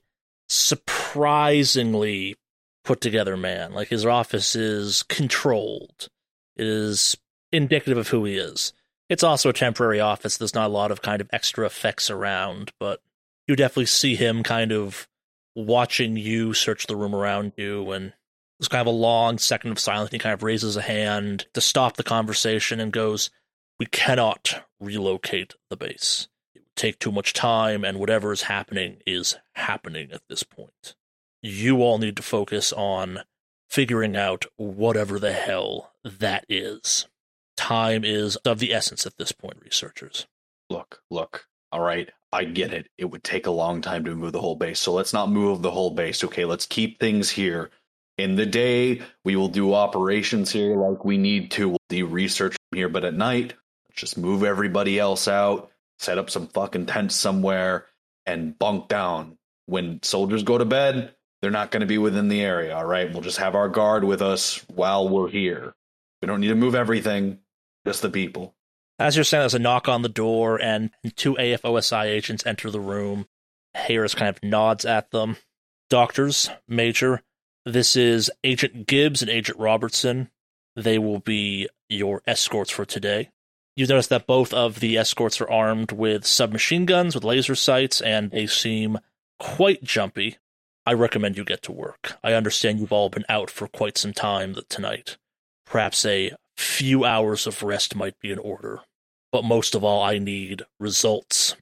surprisingly 0.48 2.36
put 2.84 3.00
together 3.00 3.36
man. 3.36 3.72
Like 3.72 3.88
his 3.88 4.06
office 4.06 4.54
is 4.54 5.02
controlled. 5.04 6.08
It 6.56 6.66
is 6.66 7.16
indicative 7.52 7.98
of 7.98 8.08
who 8.08 8.24
he 8.24 8.36
is. 8.36 8.72
It's 9.08 9.22
also 9.22 9.50
a 9.50 9.54
temporary 9.54 10.00
office. 10.00 10.36
There's 10.36 10.54
not 10.54 10.66
a 10.66 10.72
lot 10.72 10.90
of 10.90 11.02
kind 11.02 11.20
of 11.20 11.28
extra 11.32 11.66
effects 11.66 12.10
around, 12.10 12.72
but 12.80 13.00
you 13.46 13.56
definitely 13.56 13.86
see 13.86 14.16
him 14.16 14.42
kind 14.42 14.72
of 14.72 15.08
watching 15.54 16.16
you 16.16 16.52
search 16.52 16.86
the 16.86 16.96
room 16.96 17.14
around 17.14 17.52
you 17.56 17.90
and 17.92 18.12
there's 18.58 18.68
kind 18.68 18.80
of 18.80 18.86
a 18.86 18.96
long 18.96 19.38
second 19.38 19.72
of 19.72 19.78
silence. 19.78 20.10
He 20.10 20.18
kind 20.18 20.32
of 20.32 20.42
raises 20.42 20.76
a 20.76 20.82
hand 20.82 21.46
to 21.54 21.60
stop 21.60 21.96
the 21.96 22.02
conversation 22.02 22.80
and 22.80 22.92
goes, 22.92 23.30
We 23.78 23.86
cannot 23.86 24.64
relocate 24.80 25.54
the 25.68 25.76
base. 25.76 26.28
Take 26.76 26.98
too 26.98 27.10
much 27.10 27.32
time, 27.32 27.84
and 27.84 27.98
whatever 27.98 28.32
is 28.32 28.42
happening 28.42 28.98
is 29.06 29.36
happening 29.54 30.10
at 30.12 30.22
this 30.28 30.42
point. 30.42 30.94
You 31.42 31.82
all 31.82 31.98
need 31.98 32.16
to 32.16 32.22
focus 32.22 32.72
on 32.72 33.20
figuring 33.68 34.16
out 34.16 34.46
whatever 34.56 35.18
the 35.18 35.32
hell 35.32 35.92
that 36.04 36.44
is. 36.48 37.06
Time 37.56 38.04
is 38.04 38.36
of 38.36 38.58
the 38.58 38.72
essence 38.72 39.06
at 39.06 39.16
this 39.16 39.32
point, 39.32 39.56
researchers. 39.64 40.26
Look, 40.68 41.00
look, 41.10 41.46
all 41.72 41.80
right, 41.80 42.10
I 42.32 42.44
get 42.44 42.74
it. 42.74 42.88
It 42.98 43.06
would 43.06 43.24
take 43.24 43.46
a 43.46 43.50
long 43.50 43.80
time 43.80 44.04
to 44.04 44.14
move 44.14 44.32
the 44.32 44.40
whole 44.40 44.56
base, 44.56 44.78
so 44.78 44.92
let's 44.92 45.12
not 45.12 45.30
move 45.30 45.62
the 45.62 45.70
whole 45.70 45.90
base. 45.90 46.22
Okay, 46.22 46.44
let's 46.44 46.66
keep 46.66 47.00
things 47.00 47.30
here 47.30 47.70
in 48.18 48.36
the 48.36 48.46
day 48.46 49.02
we 49.24 49.36
will 49.36 49.48
do 49.48 49.74
operations 49.74 50.50
here 50.50 50.76
like 50.76 51.04
we 51.04 51.18
need 51.18 51.50
to 51.50 51.68
we'll 51.68 51.78
do 51.88 52.06
research 52.06 52.56
here 52.72 52.88
but 52.88 53.04
at 53.04 53.14
night 53.14 53.54
just 53.94 54.18
move 54.18 54.42
everybody 54.42 54.98
else 54.98 55.28
out 55.28 55.70
set 55.98 56.18
up 56.18 56.30
some 56.30 56.46
fucking 56.48 56.86
tents 56.86 57.14
somewhere 57.14 57.86
and 58.24 58.58
bunk 58.58 58.88
down. 58.88 59.38
When 59.66 60.02
soldiers 60.02 60.42
go 60.42 60.58
to 60.58 60.64
bed 60.64 61.14
they're 61.42 61.50
not 61.50 61.70
going 61.70 61.80
to 61.82 61.86
be 61.86 61.98
within 61.98 62.28
the 62.28 62.40
area 62.40 62.74
all 62.74 62.84
right? 62.84 63.12
We'll 63.12 63.22
just 63.22 63.38
have 63.38 63.54
our 63.54 63.68
guard 63.68 64.04
with 64.04 64.22
us 64.22 64.64
while 64.68 65.08
we're 65.08 65.28
here. 65.28 65.74
We 66.22 66.26
don't 66.26 66.40
need 66.40 66.48
to 66.48 66.54
move 66.54 66.74
everything 66.74 67.38
just 67.86 68.02
the 68.02 68.10
people. 68.10 68.54
As 68.98 69.16
you're 69.16 69.24
saying 69.24 69.42
there's 69.42 69.54
a 69.54 69.58
knock 69.58 69.88
on 69.88 70.02
the 70.02 70.08
door 70.08 70.60
and 70.60 70.90
two 71.14 71.34
afosi 71.34 72.04
agents 72.04 72.46
enter 72.46 72.70
the 72.70 72.80
room. 72.80 73.26
Harris 73.74 74.14
kind 74.14 74.28
of 74.28 74.42
nods 74.42 74.84
at 74.84 75.10
them. 75.10 75.36
Doctors 75.90 76.48
major 76.66 77.22
this 77.66 77.96
is 77.96 78.30
Agent 78.44 78.86
Gibbs 78.86 79.22
and 79.22 79.30
Agent 79.30 79.58
Robertson. 79.58 80.30
They 80.76 81.00
will 81.00 81.18
be 81.18 81.68
your 81.88 82.22
escorts 82.24 82.70
for 82.70 82.84
today. 82.84 83.30
You 83.76 83.86
notice 83.86 84.06
that 84.06 84.26
both 84.26 84.54
of 84.54 84.80
the 84.80 84.96
escorts 84.96 85.38
are 85.38 85.50
armed 85.50 85.92
with 85.92 86.24
submachine 86.24 86.86
guns 86.86 87.14
with 87.14 87.24
laser 87.24 87.54
sights, 87.54 88.00
and 88.00 88.30
they 88.30 88.46
seem 88.46 88.98
quite 89.38 89.84
jumpy. 89.84 90.38
I 90.86 90.94
recommend 90.94 91.36
you 91.36 91.44
get 91.44 91.62
to 91.64 91.72
work. 91.72 92.14
I 92.24 92.32
understand 92.32 92.80
you've 92.80 92.92
all 92.92 93.10
been 93.10 93.26
out 93.28 93.50
for 93.50 93.68
quite 93.68 93.98
some 93.98 94.14
time 94.14 94.56
tonight. 94.70 95.18
Perhaps 95.66 96.06
a 96.06 96.32
few 96.56 97.04
hours 97.04 97.46
of 97.46 97.62
rest 97.62 97.94
might 97.94 98.18
be 98.18 98.30
in 98.30 98.38
order. 98.38 98.80
But 99.30 99.44
most 99.44 99.74
of 99.74 99.84
all, 99.84 100.02
I 100.02 100.18
need 100.18 100.62
results, 100.80 101.54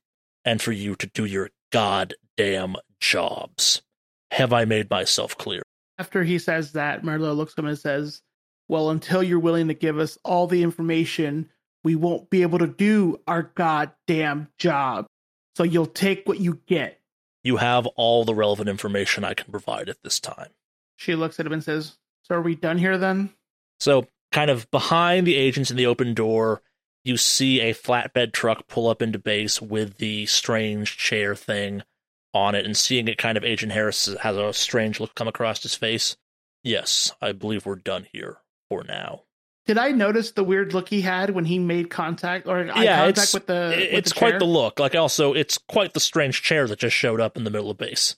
and 0.45 0.63
for 0.63 0.71
you 0.71 0.95
to 0.95 1.09
do 1.09 1.25
your 1.25 1.51
goddamn 1.73 2.77
jobs. 3.01 3.83
Have 4.31 4.53
I 4.53 4.65
made 4.67 4.89
myself 4.89 5.37
clear? 5.37 5.63
After 5.99 6.23
he 6.23 6.39
says 6.39 6.73
that, 6.73 7.03
Merlot 7.03 7.37
looks 7.37 7.55
at 7.55 7.59
him 7.59 7.67
and 7.67 7.79
says, 7.79 8.23
Well, 8.69 8.91
until 8.91 9.23
you're 9.23 9.41
willing 9.41 9.67
to 9.67 9.75
give 9.75 9.99
us 9.99 10.17
all 10.25 10.47
the 10.47 10.63
information, 10.63 11.51
we 11.85 11.95
won't 11.95 12.31
be 12.31 12.43
able 12.43 12.59
to 12.59 12.67
do 12.67 13.21
our 13.29 13.53
goddamn 13.55 14.49
job. 14.59 15.07
So 15.55 15.63
you'll 15.63 15.87
take 15.87 16.27
what 16.27 16.41
you 16.41 16.61
get. 16.67 17.01
You 17.45 17.59
have 17.59 17.87
all 17.87 18.25
the 18.25 18.35
relevant 18.35 18.71
information 18.71 19.23
I 19.23 19.35
can 19.35 19.51
provide 19.51 19.89
at 19.89 20.03
this 20.03 20.19
time. 20.19 20.49
She 20.97 21.15
looks 21.15 21.39
at 21.39 21.47
him 21.47 21.53
and 21.53 21.63
says, 21.63 21.97
So 22.23 22.37
are 22.37 22.43
we 22.43 22.57
done 22.57 22.79
here 22.79 22.97
then? 22.97 23.31
So, 23.79 24.07
kind 24.33 24.51
of 24.51 24.71
behind 24.71 25.27
the 25.27 25.37
agents 25.37 25.71
in 25.71 25.77
the 25.77 25.87
open 25.87 26.15
door, 26.15 26.63
you 27.05 27.19
see 27.19 27.61
a 27.61 27.75
flatbed 27.75 28.33
truck 28.33 28.67
pull 28.67 28.89
up 28.89 29.03
into 29.03 29.19
base 29.19 29.61
with 29.61 29.99
the 29.99 30.25
strange 30.27 30.97
chair 30.97 31.35
thing 31.35 31.83
on 32.33 32.55
it 32.55 32.65
and 32.65 32.77
seeing 32.77 33.07
it 33.09 33.19
kind 33.19 33.37
of 33.37 33.45
Agent 33.45 33.73
Harris 33.73 34.07
has 34.23 34.37
a 34.37 34.53
strange 34.55 34.99
look 34.99 35.15
come 35.15 35.29
across 35.29 35.63
his 35.63 35.75
face. 35.75 36.17
Yes, 36.63 37.13
I 37.21 37.33
believe 37.33 37.67
we're 37.67 37.77
done 37.77 38.07
here 38.11 38.39
for 38.71 38.83
now. 38.85 39.25
Did 39.67 39.79
I 39.79 39.93
notice 39.93 40.33
the 40.33 40.45
weird 40.45 40.75
look 40.75 40.89
he 40.91 41.01
had 41.01 41.31
when 41.31 41.47
he 41.47 41.59
made 41.59 41.89
contact 41.89 42.47
or 42.47 42.59
eye 42.59 42.83
yeah, 42.85 42.97
contact 43.05 43.19
it's, 43.19 43.35
with 43.35 43.47
the? 43.47 43.75
with 43.75 43.79
it's 43.93 44.13
the 44.13 44.19
quite 44.19 44.39
the 44.39 44.45
look. 44.45 44.79
Like 44.79 44.95
also, 44.95 45.33
it's 45.33 45.57
quite 45.57 45.95
the 45.95 46.01
strange 46.01 46.43
chair 46.43 46.67
that 46.69 46.79
just 46.79 46.95
showed 46.95 47.21
up 47.21 47.37
in 47.37 47.45
the 47.45 47.51
middle 47.51 47.71
of 47.71 47.79
base. 47.79 48.17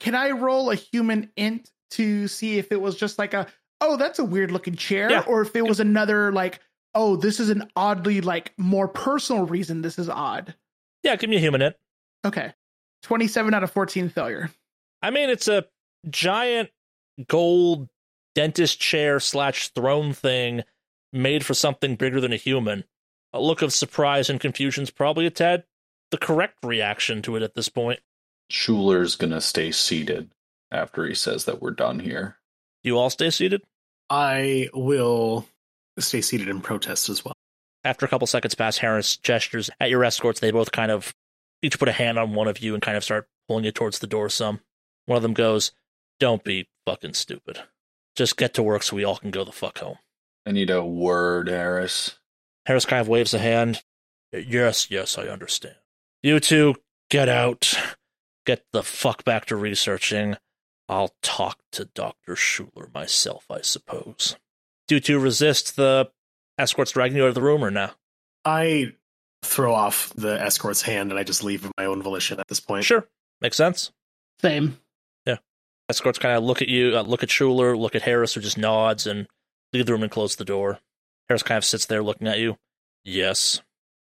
Can 0.00 0.14
I 0.14 0.30
roll 0.30 0.70
a 0.70 0.74
human 0.74 1.30
int 1.36 1.70
to 1.92 2.26
see 2.28 2.58
if 2.58 2.72
it 2.72 2.80
was 2.80 2.96
just 2.96 3.18
like 3.18 3.32
a 3.34 3.46
oh 3.80 3.96
that's 3.96 4.18
a 4.18 4.24
weird 4.24 4.50
looking 4.50 4.74
chair 4.74 5.10
Yeah. 5.10 5.24
or 5.26 5.40
if 5.42 5.54
it 5.56 5.64
was 5.66 5.80
another 5.80 6.32
like 6.32 6.60
oh 6.94 7.16
this 7.16 7.40
is 7.40 7.48
an 7.48 7.70
oddly 7.76 8.20
like 8.20 8.52
more 8.58 8.88
personal 8.88 9.46
reason 9.46 9.82
this 9.82 9.98
is 9.98 10.08
odd. 10.08 10.54
Yeah, 11.04 11.16
give 11.16 11.30
me 11.30 11.36
a 11.36 11.40
human 11.40 11.62
int. 11.62 11.76
Okay, 12.24 12.52
twenty 13.02 13.28
seven 13.28 13.54
out 13.54 13.62
of 13.62 13.70
fourteen 13.70 14.08
failure. 14.08 14.50
I 15.00 15.10
mean, 15.10 15.30
it's 15.30 15.46
a 15.46 15.64
giant 16.10 16.70
gold 17.28 17.88
dentist 18.34 18.80
chair 18.80 19.20
slash 19.20 19.68
throne 19.68 20.12
thing 20.12 20.64
made 21.12 21.44
for 21.44 21.54
something 21.54 21.96
bigger 21.96 22.20
than 22.20 22.32
a 22.32 22.36
human. 22.36 22.84
A 23.32 23.40
look 23.40 23.62
of 23.62 23.72
surprise 23.72 24.30
and 24.30 24.40
confusion 24.40 24.82
is 24.82 24.90
probably 24.90 25.26
a 25.26 25.30
tad 25.30 25.64
the 26.10 26.18
correct 26.18 26.58
reaction 26.64 27.22
to 27.22 27.36
it 27.36 27.42
at 27.42 27.54
this 27.54 27.68
point. 27.68 28.00
Schuler's 28.50 29.16
gonna 29.16 29.40
stay 29.40 29.70
seated 29.70 30.30
after 30.70 31.06
he 31.06 31.14
says 31.14 31.44
that 31.44 31.60
we're 31.60 31.70
done 31.70 32.00
here. 32.00 32.36
You 32.82 32.98
all 32.98 33.10
stay 33.10 33.30
seated. 33.30 33.62
I 34.08 34.68
will 34.72 35.46
stay 35.98 36.20
seated 36.20 36.48
in 36.48 36.60
protest 36.60 37.08
as 37.08 37.24
well. 37.24 37.34
After 37.84 38.06
a 38.06 38.08
couple 38.08 38.26
seconds 38.26 38.54
pass, 38.54 38.78
Harris 38.78 39.16
gestures 39.16 39.70
at 39.80 39.90
your 39.90 40.04
escorts. 40.04 40.40
They 40.40 40.50
both 40.50 40.72
kind 40.72 40.90
of 40.90 41.14
each 41.62 41.78
put 41.78 41.88
a 41.88 41.92
hand 41.92 42.18
on 42.18 42.34
one 42.34 42.48
of 42.48 42.58
you 42.58 42.74
and 42.74 42.82
kind 42.82 42.96
of 42.96 43.04
start 43.04 43.28
pulling 43.46 43.64
you 43.64 43.72
towards 43.72 43.98
the 43.98 44.06
door 44.06 44.28
some. 44.28 44.60
One 45.06 45.16
of 45.16 45.22
them 45.22 45.34
goes, 45.34 45.72
Don't 46.20 46.44
be 46.44 46.68
fucking 46.86 47.14
stupid. 47.14 47.60
Just 48.16 48.36
get 48.36 48.54
to 48.54 48.62
work 48.62 48.82
so 48.82 48.96
we 48.96 49.04
all 49.04 49.16
can 49.16 49.30
go 49.30 49.44
the 49.44 49.52
fuck 49.52 49.78
home. 49.78 49.98
I 50.46 50.52
need 50.52 50.70
a 50.70 50.84
word, 50.84 51.48
Harris. 51.48 52.18
Harris 52.66 52.84
kind 52.84 53.00
of 53.00 53.08
waves 53.08 53.34
a 53.34 53.38
hand. 53.38 53.82
Yes, 54.32 54.90
yes, 54.90 55.18
I 55.18 55.24
understand. 55.24 55.76
You 56.22 56.40
two, 56.40 56.74
get 57.10 57.28
out. 57.28 57.74
Get 58.44 58.64
the 58.72 58.82
fuck 58.82 59.24
back 59.24 59.46
to 59.46 59.56
researching. 59.56 60.36
I'll 60.88 61.14
talk 61.22 61.58
to 61.72 61.84
Dr. 61.84 62.34
Schuler 62.34 62.88
myself, 62.94 63.44
I 63.50 63.60
suppose. 63.60 64.36
Do 64.86 64.94
you 64.94 65.00
two 65.00 65.18
resist 65.18 65.76
the 65.76 66.10
escorts 66.56 66.92
dragging 66.92 67.16
you 67.18 67.24
out 67.24 67.28
of 67.28 67.34
the 67.34 67.42
room 67.42 67.62
or 67.62 67.70
no? 67.70 67.90
I 68.44 68.94
throw 69.42 69.74
off 69.74 70.12
the 70.16 70.40
escort's 70.40 70.82
hand 70.82 71.10
and 71.10 71.18
I 71.18 71.24
just 71.24 71.44
leave 71.44 71.64
of 71.64 71.72
my 71.76 71.84
own 71.84 72.02
volition 72.02 72.40
at 72.40 72.48
this 72.48 72.60
point. 72.60 72.84
Sure. 72.84 73.06
Makes 73.40 73.58
sense. 73.58 73.92
Same. 74.40 74.78
Yeah. 75.26 75.36
Escorts 75.88 76.18
kind 76.18 76.36
of 76.36 76.42
look 76.42 76.62
at 76.62 76.68
you, 76.68 76.96
uh, 76.96 77.02
look 77.02 77.22
at 77.22 77.30
Schuler, 77.30 77.76
look 77.76 77.94
at 77.94 78.02
Harris, 78.02 78.34
who 78.34 78.40
just 78.40 78.58
nods 78.58 79.06
and 79.06 79.26
leave 79.72 79.86
the 79.86 79.92
room 79.92 80.02
and 80.02 80.12
close 80.12 80.36
the 80.36 80.44
door. 80.44 80.80
Harris 81.28 81.42
kind 81.42 81.58
of 81.58 81.64
sits 81.64 81.86
there 81.86 82.02
looking 82.02 82.28
at 82.28 82.38
you. 82.38 82.56
Yes. 83.04 83.60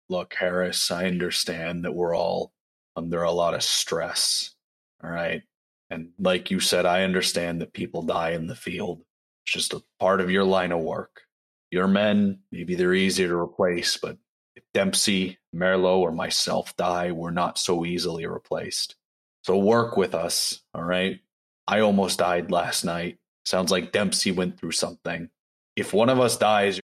Look, 0.08 0.34
Harris, 0.34 0.90
I 0.90 1.06
understand 1.06 1.84
that 1.84 1.94
we're 1.94 2.16
all 2.16 2.52
under 2.94 3.22
a 3.22 3.32
lot 3.32 3.54
of 3.54 3.62
stress. 3.62 4.54
All 5.02 5.10
right. 5.10 5.42
And 5.90 6.10
like 6.18 6.50
you 6.50 6.60
said, 6.60 6.86
I 6.86 7.02
understand 7.02 7.60
that 7.60 7.72
people 7.72 8.02
die 8.02 8.30
in 8.30 8.46
the 8.46 8.56
field. 8.56 9.02
It's 9.44 9.52
just 9.52 9.74
a 9.74 9.82
part 10.00 10.20
of 10.20 10.30
your 10.30 10.44
line 10.44 10.72
of 10.72 10.80
work. 10.80 11.22
Your 11.70 11.88
men, 11.88 12.40
maybe 12.50 12.74
they're 12.74 12.94
easier 12.94 13.28
to 13.28 13.36
replace, 13.36 13.96
but 13.96 14.16
if 14.54 14.64
Dempsey, 14.72 15.38
Merlot, 15.54 15.98
or 15.98 16.12
myself 16.12 16.76
die, 16.76 17.12
we're 17.12 17.30
not 17.30 17.58
so 17.58 17.84
easily 17.84 18.26
replaced. 18.26 18.96
So 19.42 19.58
work 19.58 19.96
with 19.96 20.14
us, 20.14 20.62
all 20.74 20.82
right? 20.82 21.20
I 21.66 21.80
almost 21.80 22.18
died 22.18 22.50
last 22.50 22.84
night. 22.84 23.18
Sounds 23.44 23.70
like 23.70 23.92
Dempsey 23.92 24.32
went 24.32 24.58
through 24.58 24.72
something. 24.72 25.28
If 25.76 25.92
one 25.92 26.08
of 26.08 26.18
us 26.18 26.36
dies, 26.36 26.80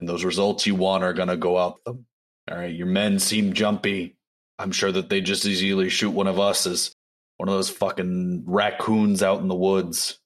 and 0.00 0.08
those 0.08 0.24
results 0.24 0.66
you 0.66 0.74
want 0.74 1.04
are 1.04 1.12
going 1.12 1.28
to 1.28 1.36
go 1.36 1.58
out 1.58 1.82
them. 1.84 1.96
Um, 1.96 2.06
all 2.50 2.58
right, 2.58 2.74
your 2.74 2.86
men 2.86 3.18
seem 3.18 3.54
jumpy. 3.54 4.16
I'm 4.58 4.72
sure 4.72 4.92
that 4.92 5.08
they 5.08 5.20
just 5.20 5.44
as 5.44 5.62
easily 5.62 5.88
shoot 5.88 6.10
one 6.10 6.28
of 6.28 6.38
us 6.38 6.66
as 6.66 6.94
one 7.38 7.48
of 7.48 7.54
those 7.54 7.70
fucking 7.70 8.44
raccoons 8.46 9.22
out 9.22 9.40
in 9.40 9.48
the 9.48 9.54
woods. 9.54 10.18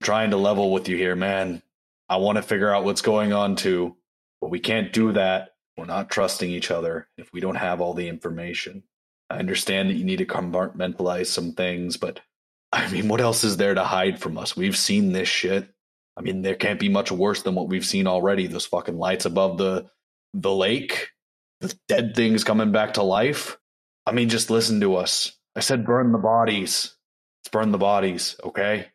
I'm 0.00 0.06
trying 0.06 0.30
to 0.30 0.36
level 0.36 0.72
with 0.72 0.88
you 0.88 0.96
here, 0.96 1.16
man. 1.16 1.62
I 2.08 2.16
want 2.16 2.36
to 2.36 2.42
figure 2.42 2.74
out 2.74 2.84
what's 2.84 3.02
going 3.02 3.32
on 3.32 3.56
too, 3.56 3.96
but 4.40 4.50
we 4.50 4.58
can't 4.58 4.92
do 4.92 5.12
that. 5.12 5.54
We're 5.76 5.86
not 5.86 6.10
trusting 6.10 6.50
each 6.50 6.70
other 6.70 7.08
if 7.16 7.32
we 7.32 7.40
don't 7.40 7.54
have 7.54 7.80
all 7.80 7.94
the 7.94 8.08
information. 8.08 8.82
I 9.30 9.38
understand 9.38 9.88
that 9.88 9.94
you 9.94 10.04
need 10.04 10.18
to 10.18 10.26
compartmentalize 10.26 11.26
some 11.26 11.52
things, 11.52 11.96
but 11.96 12.20
I 12.72 12.90
mean, 12.90 13.08
what 13.08 13.20
else 13.20 13.44
is 13.44 13.56
there 13.56 13.74
to 13.74 13.84
hide 13.84 14.20
from 14.20 14.36
us? 14.36 14.56
We've 14.56 14.76
seen 14.76 15.12
this 15.12 15.28
shit. 15.28 15.68
I 16.20 16.22
mean, 16.22 16.42
there 16.42 16.54
can't 16.54 16.78
be 16.78 16.90
much 16.90 17.10
worse 17.10 17.40
than 17.40 17.54
what 17.54 17.68
we've 17.68 17.84
seen 17.84 18.06
already. 18.06 18.46
Those 18.46 18.66
fucking 18.66 18.98
lights 18.98 19.24
above 19.24 19.56
the 19.56 19.86
the 20.34 20.54
lake, 20.54 21.08
the 21.62 21.74
dead 21.88 22.14
things 22.14 22.44
coming 22.44 22.72
back 22.72 22.94
to 22.94 23.02
life. 23.02 23.56
I 24.04 24.12
mean, 24.12 24.28
just 24.28 24.50
listen 24.50 24.82
to 24.82 24.96
us. 24.96 25.32
I 25.56 25.60
said 25.60 25.86
burn 25.86 26.12
the 26.12 26.18
bodies. 26.18 26.94
Let's 27.40 27.50
burn 27.50 27.72
the 27.72 27.78
bodies, 27.78 28.36
okay? 28.44 28.88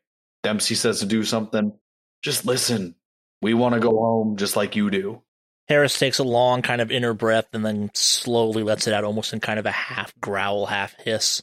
Dempsey 0.44 0.76
says 0.76 1.00
to 1.00 1.08
do 1.08 1.24
something. 1.24 1.74
Just 2.22 2.46
listen. 2.46 2.94
We 3.42 3.56
want 3.56 3.74
to 3.74 3.82
go 3.82 3.90
home 3.90 4.38
just 4.38 4.56
like 4.56 4.76
you 4.76 4.92
do. 4.92 5.24
Harris 5.68 5.98
takes 5.98 6.20
a 6.20 6.24
long 6.24 6.62
kind 6.62 6.80
of 6.80 6.92
inner 6.92 7.16
breath 7.16 7.48
and 7.54 7.66
then 7.66 7.90
slowly 7.96 8.62
lets 8.62 8.86
it 8.86 8.94
out 8.94 9.04
almost 9.04 9.34
in 9.34 9.40
kind 9.40 9.58
of 9.58 9.66
a 9.66 9.72
half 9.72 10.14
growl, 10.20 10.68
half 10.68 10.94
hiss. 11.00 11.42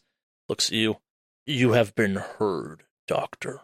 Looks 0.49 0.69
at 0.69 0.77
you. 0.77 0.99
You 1.45 1.73
have 1.73 1.97
been 1.97 2.15
heard, 2.15 2.85
Doctor. 3.09 3.63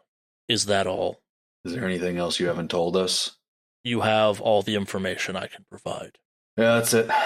Is 0.49 0.67
that 0.67 0.89
all? 0.89 1.21
Is 1.69 1.75
there 1.75 1.85
anything 1.85 2.17
else 2.17 2.41
you 2.41 2.47
haven't 2.47 2.71
told 2.71 2.97
us? 2.97 3.37
You 3.85 4.01
have 4.01 4.41
all 4.41 4.63
the 4.63 4.75
information 4.75 5.37
I 5.37 5.49
can 5.49 5.67
provide. 5.69 6.17
Yeah, 6.57 6.77
that's 6.77 6.95
it. 6.95 7.11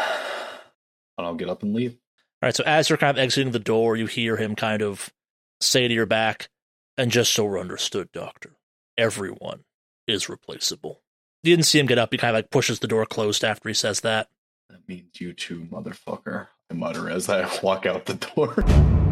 And 1.18 1.26
I'll 1.26 1.34
get 1.34 1.51
up 1.51 1.62
and 1.62 1.74
leave. 1.74 1.93
All 1.93 2.47
right, 2.47 2.57
so 2.57 2.64
as 2.64 2.88
you're 2.88 2.97
kind 2.97 3.16
of 3.16 3.22
exiting 3.22 3.53
the 3.53 3.59
door, 3.59 3.97
you 3.97 4.07
hear 4.07 4.38
him 4.38 4.57
kind 4.57 4.80
of 4.80 5.12
say 5.61 5.86
to 5.86 5.93
your 5.93 6.07
back, 6.07 6.49
and 6.97 7.11
just 7.11 7.34
so 7.34 7.45
we're 7.45 7.61
understood, 7.61 8.11
Doctor, 8.12 8.57
everyone 8.97 9.64
is 10.09 10.30
replaceable. 10.30 11.03
You 11.43 11.55
didn't 11.55 11.66
see 11.66 11.78
him 11.78 11.84
get 11.86 11.99
up. 11.99 12.09
He 12.12 12.18
kind 12.18 12.34
of 12.34 12.38
like 12.38 12.51
pushes 12.51 12.78
the 12.78 12.88
door 12.88 13.05
closed 13.05 13.45
after 13.45 13.68
he 13.68 13.74
says 13.74 14.01
that. 14.01 14.28
That 14.70 14.88
means 14.88 15.20
you 15.20 15.34
too, 15.34 15.68
motherfucker. 15.70 16.49
I 16.70 16.74
mutter 16.74 17.11
as 17.11 17.28
I 17.28 17.47
walk 17.62 17.84
out 17.84 18.07
the 18.07 18.14
door. 18.14 19.11